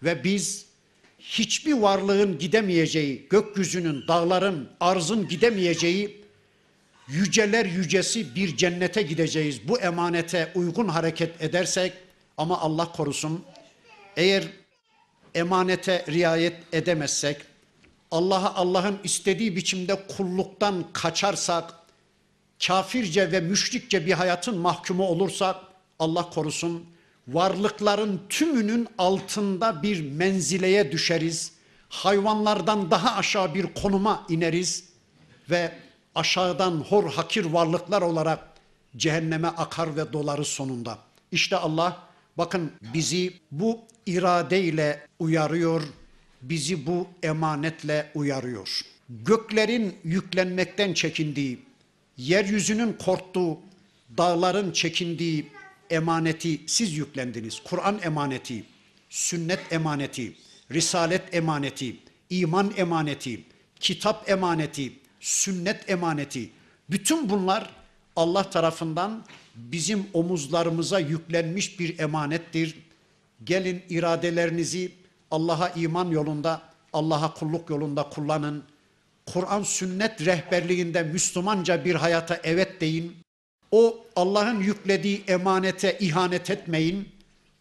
ve 0.03 0.25
biz 0.25 0.67
hiçbir 1.19 1.73
varlığın 1.73 2.39
gidemeyeceği, 2.39 3.27
gökyüzünün, 3.31 4.05
dağların, 4.09 4.69
arzın 4.81 5.29
gidemeyeceği 5.29 6.25
yüceler 7.09 7.65
yücesi 7.65 8.35
bir 8.35 8.57
cennete 8.57 9.03
gideceğiz. 9.03 9.69
Bu 9.69 9.81
emanete 9.81 10.53
uygun 10.55 10.89
hareket 10.89 11.43
edersek 11.43 11.93
ama 12.37 12.61
Allah 12.61 12.93
korusun 12.93 13.45
eğer 14.17 14.45
emanete 15.35 16.05
riayet 16.09 16.57
edemezsek, 16.73 17.37
Allah'a 18.11 18.55
Allah'ın 18.55 18.99
istediği 19.05 19.57
biçimde 19.57 20.07
kulluktan 20.17 20.85
kaçarsak, 20.93 21.75
kafirce 22.67 23.33
ve 23.33 23.41
müşrikçe 23.41 24.07
bir 24.07 24.13
hayatın 24.13 24.59
mahkumu 24.59 25.07
olursak, 25.07 25.57
Allah 25.99 26.31
korusun, 26.31 26.87
varlıkların 27.29 28.21
tümünün 28.29 28.89
altında 28.99 29.83
bir 29.83 30.11
menzileye 30.11 30.93
düşeriz. 30.93 31.53
Hayvanlardan 31.89 32.91
daha 32.91 33.17
aşağı 33.17 33.55
bir 33.55 33.75
konuma 33.75 34.27
ineriz 34.29 34.85
ve 35.51 35.73
aşağıdan 36.15 36.73
hor 36.73 37.13
hakir 37.13 37.45
varlıklar 37.45 38.03
olarak 38.03 38.41
cehenneme 38.97 39.49
akar 39.49 39.97
ve 39.97 40.13
doları 40.13 40.45
sonunda. 40.45 40.99
İşte 41.33 41.57
Allah 41.57 42.04
bakın 42.39 42.73
bizi 42.95 43.33
bu 43.51 43.81
iradeyle 44.07 45.07
uyarıyor, 45.19 45.83
bizi 46.43 46.87
bu 46.87 47.09
emanetle 47.23 48.11
uyarıyor. 48.15 48.81
Göklerin 49.09 49.95
yüklenmekten 50.05 50.95
çekindiği, 50.95 51.59
yeryüzünün 52.17 52.93
korktuğu, 52.93 53.59
dağların 54.19 54.73
çekindiği 54.73 55.47
emaneti 55.91 56.61
siz 56.67 56.97
yüklendiniz. 56.97 57.61
Kur'an 57.65 58.01
emaneti, 58.03 58.65
sünnet 59.11 59.73
emaneti, 59.73 60.33
risalet 60.71 61.35
emaneti, 61.35 61.97
iman 62.31 62.73
emaneti, 62.77 63.45
kitap 63.81 64.31
emaneti, 64.31 64.93
sünnet 65.21 65.91
emaneti. 65.91 66.51
Bütün 66.91 67.29
bunlar 67.29 67.71
Allah 68.17 68.51
tarafından 68.51 69.25
bizim 69.55 70.07
omuzlarımıza 70.13 71.01
yüklenmiş 71.01 71.81
bir 71.81 71.99
emanettir. 71.99 72.77
Gelin 73.45 73.83
iradelerinizi 73.89 74.93
Allah'a 75.31 75.69
iman 75.69 76.11
yolunda, 76.11 76.63
Allah'a 76.93 77.35
kulluk 77.35 77.71
yolunda 77.71 78.03
kullanın. 78.03 78.65
Kur'an 79.27 79.63
sünnet 79.63 80.27
rehberliğinde 80.27 81.03
Müslümanca 81.03 81.85
bir 81.85 81.95
hayata 81.95 82.41
evet 82.45 82.81
deyin. 82.81 83.17
O 83.71 84.05
Allah'ın 84.17 84.61
yüklediği 84.61 85.23
emanete 85.29 85.99
ihanet 86.01 86.51
etmeyin. 86.51 87.09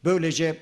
Böylece 0.03 0.57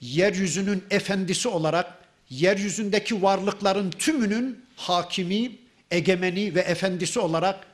yeryüzünün 0.00 0.84
efendisi 0.90 1.48
olarak 1.48 1.98
yeryüzündeki 2.30 3.22
varlıkların 3.22 3.90
tümünün 3.90 4.64
hakimi, 4.76 5.52
egemeni 5.90 6.54
ve 6.54 6.60
efendisi 6.60 7.20
olarak 7.20 7.66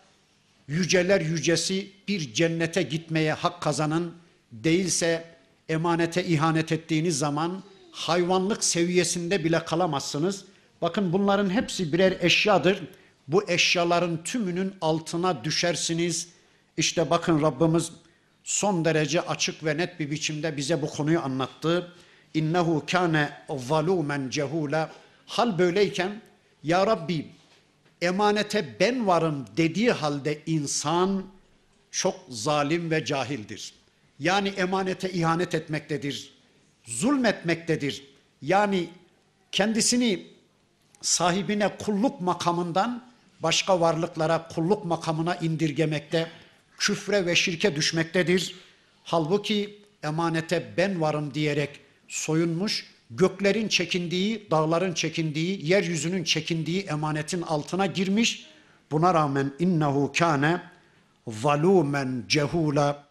yüceler 0.71 1.21
yücesi 1.21 1.91
bir 2.09 2.35
cennete 2.35 2.83
gitmeye 2.83 3.33
hak 3.33 3.63
kazanın. 3.63 4.15
Değilse 4.53 5.25
emanete 5.69 6.25
ihanet 6.25 6.73
ettiğiniz 6.73 7.19
zaman 7.19 7.63
hayvanlık 7.93 8.65
seviyesinde 8.65 9.45
bile 9.45 9.65
kalamazsınız. 9.65 10.45
Bakın 10.83 11.13
bunların 11.13 11.51
hepsi 11.51 11.93
birer 11.93 12.17
eşyadır. 12.21 12.83
Bu 13.29 13.51
eşyaların 13.51 14.25
tümünün 14.25 14.75
altına 14.81 15.45
düşersiniz. 15.45 16.29
İşte 16.77 17.11
bakın 17.11 17.43
Rabbimiz 17.43 17.91
son 18.45 18.85
derece 18.85 19.21
açık 19.21 19.65
ve 19.65 19.77
net 19.77 20.01
bir 20.01 20.11
biçimde 20.11 20.57
bize 20.57 20.83
bu 20.83 20.87
konuyu 20.87 21.21
anlattı. 21.21 21.93
İnnehu 22.35 22.85
kâne 22.91 23.31
zalumen 23.59 24.31
cehula. 24.31 24.91
Hal 25.27 25.59
böyleyken 25.59 26.23
ya 26.63 26.87
Rabbi 26.87 27.27
emanete 28.03 28.77
ben 28.81 29.07
varım 29.07 29.47
dediği 29.57 29.93
halde 29.93 30.39
insan 30.47 31.25
çok 31.91 32.21
zalim 32.29 32.91
ve 32.91 33.05
cahildir. 33.05 33.75
Yani 34.19 34.49
emanete 34.49 35.11
ihanet 35.11 35.55
etmektedir, 35.55 36.33
zulmetmektedir. 36.85 38.05
Yani 38.43 38.89
kendisini 39.53 40.27
sahibine 41.01 41.77
kulluk 41.77 42.21
makamından 42.21 43.05
başka 43.41 43.81
varlıklara 43.81 44.49
kulluk 44.49 44.85
makamına 44.85 45.37
indirgemekte, 45.37 46.31
küfre 46.79 47.27
ve 47.27 47.37
şirke 47.37 47.77
düşmektedir. 47.77 48.55
Halbuki 49.05 49.79
emanete 50.03 50.75
ben 50.77 51.01
varım 51.01 51.35
diyerek 51.35 51.81
soyunmuş, 52.09 52.87
göklerin 53.11 53.69
çekindiği, 53.69 54.51
dağların 54.51 54.95
çekindiği, 54.95 55.67
yeryüzünün 55.67 56.25
çekindiği 56.25 56.83
emanetin 56.83 57.43
altına 57.43 57.87
girmiş. 57.87 58.47
Buna 58.91 59.15
rağmen 59.15 59.53
innehu 59.59 60.13
kâne 60.19 60.63
zalumen 61.29 62.25
cehula. 62.29 63.05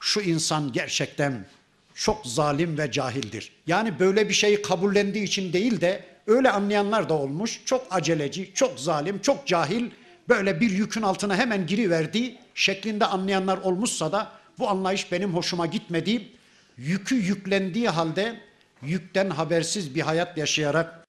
Şu 0.00 0.20
insan 0.20 0.72
gerçekten 0.72 1.46
çok 1.94 2.26
zalim 2.26 2.78
ve 2.78 2.90
cahildir. 2.90 3.52
Yani 3.66 3.98
böyle 3.98 4.28
bir 4.28 4.34
şeyi 4.34 4.62
kabullendiği 4.62 5.24
için 5.24 5.52
değil 5.52 5.80
de 5.80 6.04
öyle 6.26 6.50
anlayanlar 6.50 7.08
da 7.08 7.14
olmuş. 7.14 7.60
Çok 7.64 7.86
aceleci, 7.90 8.54
çok 8.54 8.80
zalim, 8.80 9.18
çok 9.18 9.46
cahil 9.46 9.90
böyle 10.28 10.60
bir 10.60 10.70
yükün 10.70 11.02
altına 11.02 11.36
hemen 11.36 11.66
giriverdiği 11.66 12.38
şeklinde 12.54 13.06
anlayanlar 13.06 13.58
olmuşsa 13.58 14.12
da 14.12 14.32
bu 14.58 14.68
anlayış 14.68 15.12
benim 15.12 15.34
hoşuma 15.34 15.66
gitmedi. 15.66 16.28
Yükü 16.76 17.14
yüklendiği 17.14 17.88
halde 17.88 18.40
yükten 18.82 19.30
habersiz 19.30 19.94
bir 19.94 20.00
hayat 20.00 20.38
yaşayarak 20.38 21.06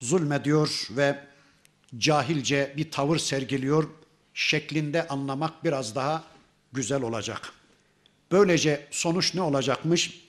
zulmediyor 0.00 0.88
ve 0.90 1.18
cahilce 1.98 2.74
bir 2.76 2.90
tavır 2.90 3.18
sergiliyor 3.18 3.88
şeklinde 4.34 5.08
anlamak 5.08 5.64
biraz 5.64 5.94
daha 5.94 6.24
güzel 6.72 7.02
olacak. 7.02 7.52
Böylece 8.32 8.86
sonuç 8.90 9.34
ne 9.34 9.42
olacakmış? 9.42 10.26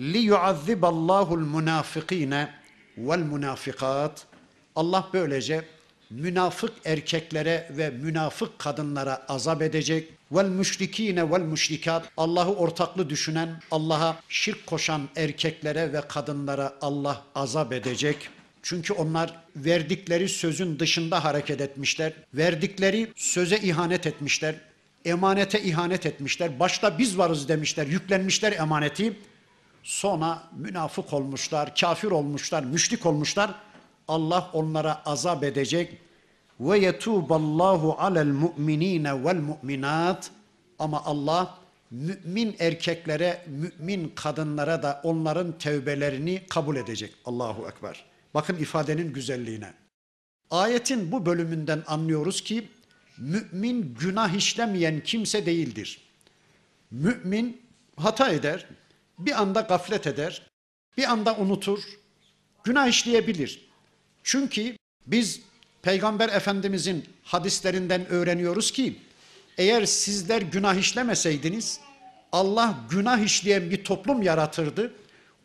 Li 0.00 0.18
yuazziballahu 0.18 1.36
munafikine 1.36 2.54
vel 2.98 3.18
munafikat. 3.18 4.26
Allah 4.76 5.08
böylece 5.12 5.64
münafık 6.10 6.72
erkeklere 6.84 7.68
ve 7.70 7.90
münafık 7.90 8.58
kadınlara 8.58 9.26
azap 9.28 9.62
edecek. 9.62 10.12
Vel 10.32 10.48
müşrikine 10.48 11.30
vel 11.30 11.40
müşrikat. 11.40 12.08
Allah'ı 12.16 12.54
ortaklı 12.54 13.10
düşünen, 13.10 13.62
Allah'a 13.70 14.16
şirk 14.28 14.66
koşan 14.66 15.08
erkeklere 15.16 15.92
ve 15.92 16.00
kadınlara 16.08 16.72
Allah 16.80 17.22
azap 17.34 17.72
edecek. 17.72 18.28
Çünkü 18.62 18.92
onlar 18.92 19.40
verdikleri 19.56 20.28
sözün 20.28 20.78
dışında 20.78 21.24
hareket 21.24 21.60
etmişler. 21.60 22.12
Verdikleri 22.34 23.12
söze 23.16 23.58
ihanet 23.58 24.06
etmişler. 24.06 24.54
Emanete 25.04 25.62
ihanet 25.62 26.06
etmişler. 26.06 26.60
Başta 26.60 26.98
biz 26.98 27.18
varız 27.18 27.48
demişler. 27.48 27.86
Yüklenmişler 27.86 28.52
emaneti. 28.52 29.16
Sonra 29.82 30.42
münafık 30.56 31.12
olmuşlar, 31.12 31.76
kafir 31.76 32.10
olmuşlar, 32.10 32.62
müşrik 32.62 33.06
olmuşlar. 33.06 33.54
Allah 34.08 34.50
onlara 34.52 35.02
azap 35.04 35.44
edecek. 35.44 35.98
Ve 36.62 36.78
yetuballahu 36.78 37.92
alel 37.98 38.26
mu'minine 38.26 39.24
vel 39.24 39.36
mu'minat. 39.36 40.30
Ama 40.78 41.04
Allah 41.04 41.58
mümin 41.90 42.56
erkeklere, 42.58 43.46
mümin 43.46 44.12
kadınlara 44.14 44.82
da 44.82 45.00
onların 45.04 45.58
tevbelerini 45.58 46.42
kabul 46.48 46.76
edecek. 46.76 47.14
Allahu 47.24 47.68
Ekber. 47.68 48.04
Bakın 48.34 48.56
ifadenin 48.56 49.12
güzelliğine. 49.12 49.72
Ayetin 50.50 51.12
bu 51.12 51.26
bölümünden 51.26 51.82
anlıyoruz 51.86 52.40
ki 52.40 52.68
mümin 53.18 53.94
günah 54.00 54.34
işlemeyen 54.34 55.00
kimse 55.00 55.46
değildir. 55.46 56.00
Mümin 56.90 57.60
hata 57.96 58.30
eder, 58.30 58.66
bir 59.18 59.40
anda 59.42 59.60
gaflet 59.60 60.06
eder, 60.06 60.42
bir 60.96 61.12
anda 61.12 61.36
unutur, 61.36 61.80
günah 62.64 62.88
işleyebilir. 62.88 63.70
Çünkü 64.22 64.76
biz 65.06 65.40
Peygamber 65.82 66.28
Efendimizin 66.28 67.04
hadislerinden 67.22 68.06
öğreniyoruz 68.06 68.70
ki 68.70 68.98
eğer 69.58 69.86
sizler 69.86 70.42
günah 70.42 70.74
işlemeseydiniz 70.74 71.80
Allah 72.32 72.74
günah 72.90 73.18
işleyen 73.18 73.70
bir 73.70 73.84
toplum 73.84 74.22
yaratırdı. 74.22 74.92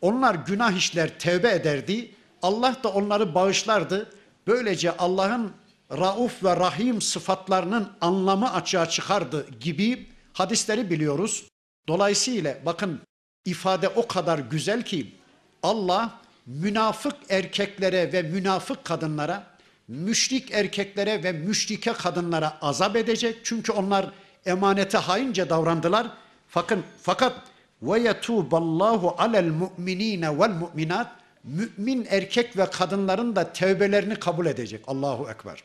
Onlar 0.00 0.34
günah 0.34 0.72
işler, 0.72 1.18
tevbe 1.18 1.50
ederdi. 1.50 2.10
Allah 2.42 2.76
da 2.84 2.88
onları 2.88 3.34
bağışlardı. 3.34 4.10
Böylece 4.46 4.96
Allah'ın 4.96 5.52
Rauf 5.92 6.44
ve 6.44 6.56
Rahim 6.56 7.02
sıfatlarının 7.02 7.92
anlamı 8.00 8.52
açığa 8.52 8.88
çıkardı 8.88 9.46
gibi 9.60 10.06
hadisleri 10.32 10.90
biliyoruz. 10.90 11.44
Dolayısıyla 11.88 12.58
bakın 12.66 13.00
ifade 13.44 13.88
o 13.88 14.06
kadar 14.06 14.38
güzel 14.38 14.82
ki 14.82 15.14
Allah 15.62 16.20
münafık 16.46 17.14
erkeklere 17.28 18.12
ve 18.12 18.22
münafık 18.22 18.84
kadınlara, 18.84 19.46
müşrik 19.88 20.50
erkeklere 20.50 21.24
ve 21.24 21.32
müşrike 21.32 21.92
kadınlara 21.92 22.58
azap 22.60 22.96
edecek. 22.96 23.36
Çünkü 23.44 23.72
onlar 23.72 24.10
emanete 24.46 24.98
haince 24.98 25.50
davrandılar. 25.50 26.12
Fakat 26.48 26.78
fakat 27.02 27.42
ve 27.82 28.00
yetuballahu 28.00 29.14
alel 29.18 29.48
mu'minine 29.48 30.38
vel 30.38 30.50
mu'minat 30.50 31.16
mümin 31.44 32.06
erkek 32.10 32.56
ve 32.56 32.70
kadınların 32.70 33.36
da 33.36 33.52
tevbelerini 33.52 34.14
kabul 34.14 34.46
edecek. 34.46 34.80
Allahu 34.86 35.30
ekber. 35.30 35.62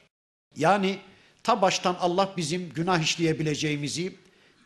Yani 0.56 0.98
ta 1.44 1.62
baştan 1.62 1.98
Allah 2.00 2.34
bizim 2.38 2.70
günah 2.70 3.00
işleyebileceğimizi, 3.00 4.14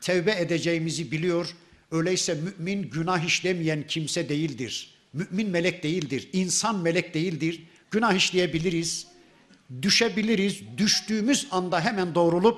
tevbe 0.02 0.32
edeceğimizi 0.32 1.12
biliyor. 1.12 1.56
Öyleyse 1.92 2.34
mümin 2.34 2.90
günah 2.90 3.26
işlemeyen 3.26 3.88
kimse 3.88 4.30
değildir. 4.30 4.94
Mümin 5.14 5.50
melek 5.50 5.84
değildir. 5.84 6.30
İnsan 6.34 6.76
melek 6.76 7.14
değildir. 7.14 7.64
Günah 7.92 8.14
işleyebiliriz. 8.14 9.08
Düşebiliriz. 9.82 10.62
Düştüğümüz 10.78 11.48
anda 11.52 11.82
hemen 11.82 12.16
doğrulup 12.16 12.58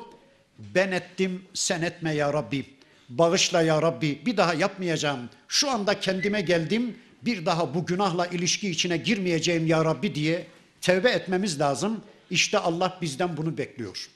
ben 0.59 0.91
ettim 0.91 1.41
sen 1.53 1.81
etme 1.81 2.13
ya 2.13 2.33
Rabbi. 2.33 2.65
Bağışla 3.09 3.61
ya 3.61 3.81
Rabbi. 3.81 4.21
Bir 4.25 4.37
daha 4.37 4.53
yapmayacağım. 4.53 5.29
Şu 5.47 5.69
anda 5.69 5.99
kendime 5.99 6.41
geldim. 6.41 6.95
Bir 7.21 7.45
daha 7.45 7.73
bu 7.73 7.85
günahla 7.85 8.27
ilişki 8.27 8.69
içine 8.69 8.97
girmeyeceğim 8.97 9.67
ya 9.67 9.85
Rabbi 9.85 10.15
diye 10.15 10.47
tevbe 10.81 11.09
etmemiz 11.09 11.59
lazım. 11.59 12.01
İşte 12.29 12.59
Allah 12.59 12.97
bizden 13.01 13.37
bunu 13.37 13.57
bekliyor. 13.57 14.09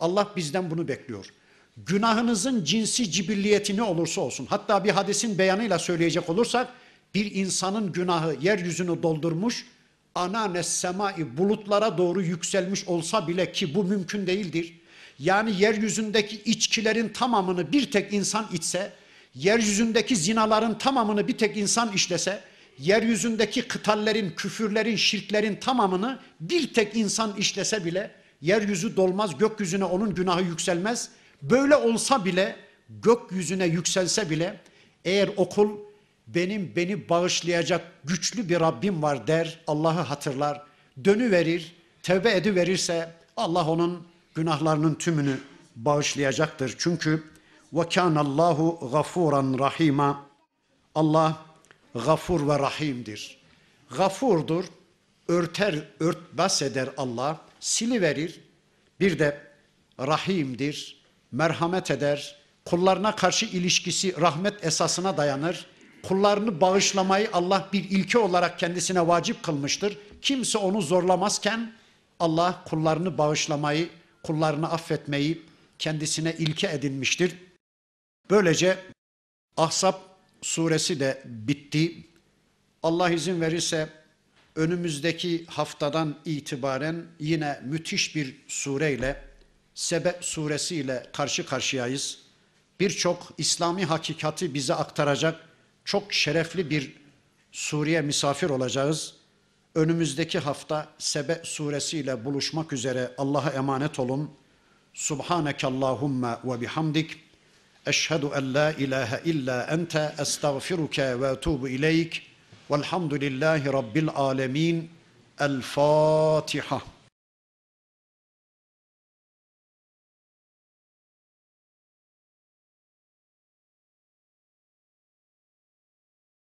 Allah 0.00 0.32
bizden 0.36 0.70
bunu 0.70 0.88
bekliyor. 0.88 1.26
Günahınızın 1.76 2.64
cinsi 2.64 3.10
cibilliyeti 3.10 3.76
ne 3.76 3.82
olursa 3.82 4.20
olsun. 4.20 4.46
Hatta 4.50 4.84
bir 4.84 4.90
hadisin 4.90 5.38
beyanıyla 5.38 5.78
söyleyecek 5.78 6.30
olursak 6.30 6.68
bir 7.14 7.34
insanın 7.34 7.92
günahı 7.92 8.36
yeryüzünü 8.40 9.02
doldurmuş, 9.02 9.66
ananes 10.16 10.68
semai 10.68 11.36
bulutlara 11.36 11.98
doğru 11.98 12.22
yükselmiş 12.22 12.88
olsa 12.88 13.28
bile 13.28 13.52
ki 13.52 13.74
bu 13.74 13.84
mümkün 13.84 14.26
değildir. 14.26 14.80
Yani 15.18 15.60
yeryüzündeki 15.60 16.36
içkilerin 16.44 17.08
tamamını 17.08 17.72
bir 17.72 17.90
tek 17.90 18.12
insan 18.12 18.46
içse, 18.52 18.92
yeryüzündeki 19.34 20.16
zinaların 20.16 20.78
tamamını 20.78 21.28
bir 21.28 21.38
tek 21.38 21.56
insan 21.56 21.92
işlese, 21.92 22.40
yeryüzündeki 22.78 23.62
kıtallerin, 23.62 24.30
küfürlerin, 24.30 24.96
şirklerin 24.96 25.56
tamamını 25.56 26.18
bir 26.40 26.74
tek 26.74 26.96
insan 26.96 27.36
işlese 27.38 27.84
bile 27.84 28.10
yeryüzü 28.40 28.96
dolmaz, 28.96 29.38
gökyüzüne 29.38 29.84
onun 29.84 30.14
günahı 30.14 30.42
yükselmez. 30.42 31.08
Böyle 31.42 31.76
olsa 31.76 32.24
bile, 32.24 32.56
gökyüzüne 32.88 33.66
yükselse 33.66 34.30
bile 34.30 34.60
eğer 35.04 35.30
okul 35.36 35.85
benim 36.26 36.72
beni 36.76 37.08
bağışlayacak 37.08 37.92
güçlü 38.04 38.48
bir 38.48 38.60
Rabbim 38.60 39.02
var 39.02 39.26
der, 39.26 39.60
Allah'ı 39.66 40.00
hatırlar, 40.00 40.62
dönüverir, 41.04 41.74
tevbe 42.02 42.36
ediverirse 42.36 43.12
Allah 43.36 43.70
onun 43.70 44.06
günahlarının 44.34 44.94
tümünü 44.94 45.38
bağışlayacaktır. 45.76 46.74
Çünkü 46.78 47.24
ve 47.72 48.00
Allahu 48.00 48.90
gafuran 48.92 49.58
rahima. 49.58 50.26
Allah 50.94 51.44
gafur 51.94 52.48
ve 52.48 52.58
rahimdir. 52.58 53.38
Gafurdur, 53.96 54.64
örter, 55.28 55.74
örtbas 56.00 56.62
eder 56.62 56.88
Allah, 56.96 57.40
siliverir. 57.60 58.40
Bir 59.00 59.18
de 59.18 59.40
rahimdir, 60.00 61.02
merhamet 61.32 61.90
eder. 61.90 62.36
Kullarına 62.64 63.16
karşı 63.16 63.46
ilişkisi 63.46 64.20
rahmet 64.20 64.64
esasına 64.64 65.16
dayanır. 65.16 65.66
Kullarını 66.08 66.60
bağışlamayı 66.60 67.28
Allah 67.32 67.68
bir 67.72 67.84
ilke 67.90 68.18
olarak 68.18 68.58
kendisine 68.58 69.06
vacip 69.06 69.42
kılmıştır. 69.42 69.98
Kimse 70.22 70.58
onu 70.58 70.82
zorlamazken 70.82 71.72
Allah 72.20 72.64
kullarını 72.68 73.18
bağışlamayı, 73.18 73.88
kullarını 74.22 74.70
affetmeyi 74.70 75.42
kendisine 75.78 76.34
ilke 76.38 76.68
edinmiştir. 76.68 77.36
Böylece 78.30 78.78
Ahzab 79.56 79.94
suresi 80.42 81.00
de 81.00 81.22
bitti. 81.24 82.06
Allah 82.82 83.10
izin 83.10 83.40
verirse 83.40 83.88
önümüzdeki 84.56 85.46
haftadan 85.46 86.16
itibaren 86.24 87.04
yine 87.20 87.60
müthiş 87.64 88.16
bir 88.16 88.36
sureyle 88.48 89.24
Sebe 89.74 90.18
suresiyle 90.20 91.06
karşı 91.12 91.46
karşıyayız. 91.46 92.18
Birçok 92.80 93.32
İslami 93.38 93.84
hakikati 93.84 94.54
bize 94.54 94.74
aktaracak 94.74 95.45
çok 95.86 96.12
şerefli 96.12 96.70
bir 96.70 96.92
Suriye 97.52 98.00
misafir 98.00 98.50
olacağız. 98.50 99.14
Önümüzdeki 99.74 100.38
hafta 100.38 100.88
Sebe 100.98 101.40
suresiyle 101.44 102.24
buluşmak 102.24 102.72
üzere 102.72 103.10
Allah'a 103.18 103.50
emanet 103.50 103.98
olun. 103.98 104.30
Subhaneke 104.94 105.66
Allahumma 105.66 106.40
ve 106.44 106.60
bihamdik. 106.60 107.16
Eşhedü 107.86 108.26
en 108.36 108.54
la 108.54 108.72
ilahe 108.72 109.20
illa 109.24 109.62
ente 109.62 110.14
estağfiruke 110.18 111.20
ve 111.20 111.28
etubu 111.28 111.68
ileyk. 111.68 112.22
Velhamdülillahi 112.70 113.72
Rabbil 113.72 114.08
alemin. 114.08 114.90
El 115.40 115.60
Fatiha. 115.60 116.95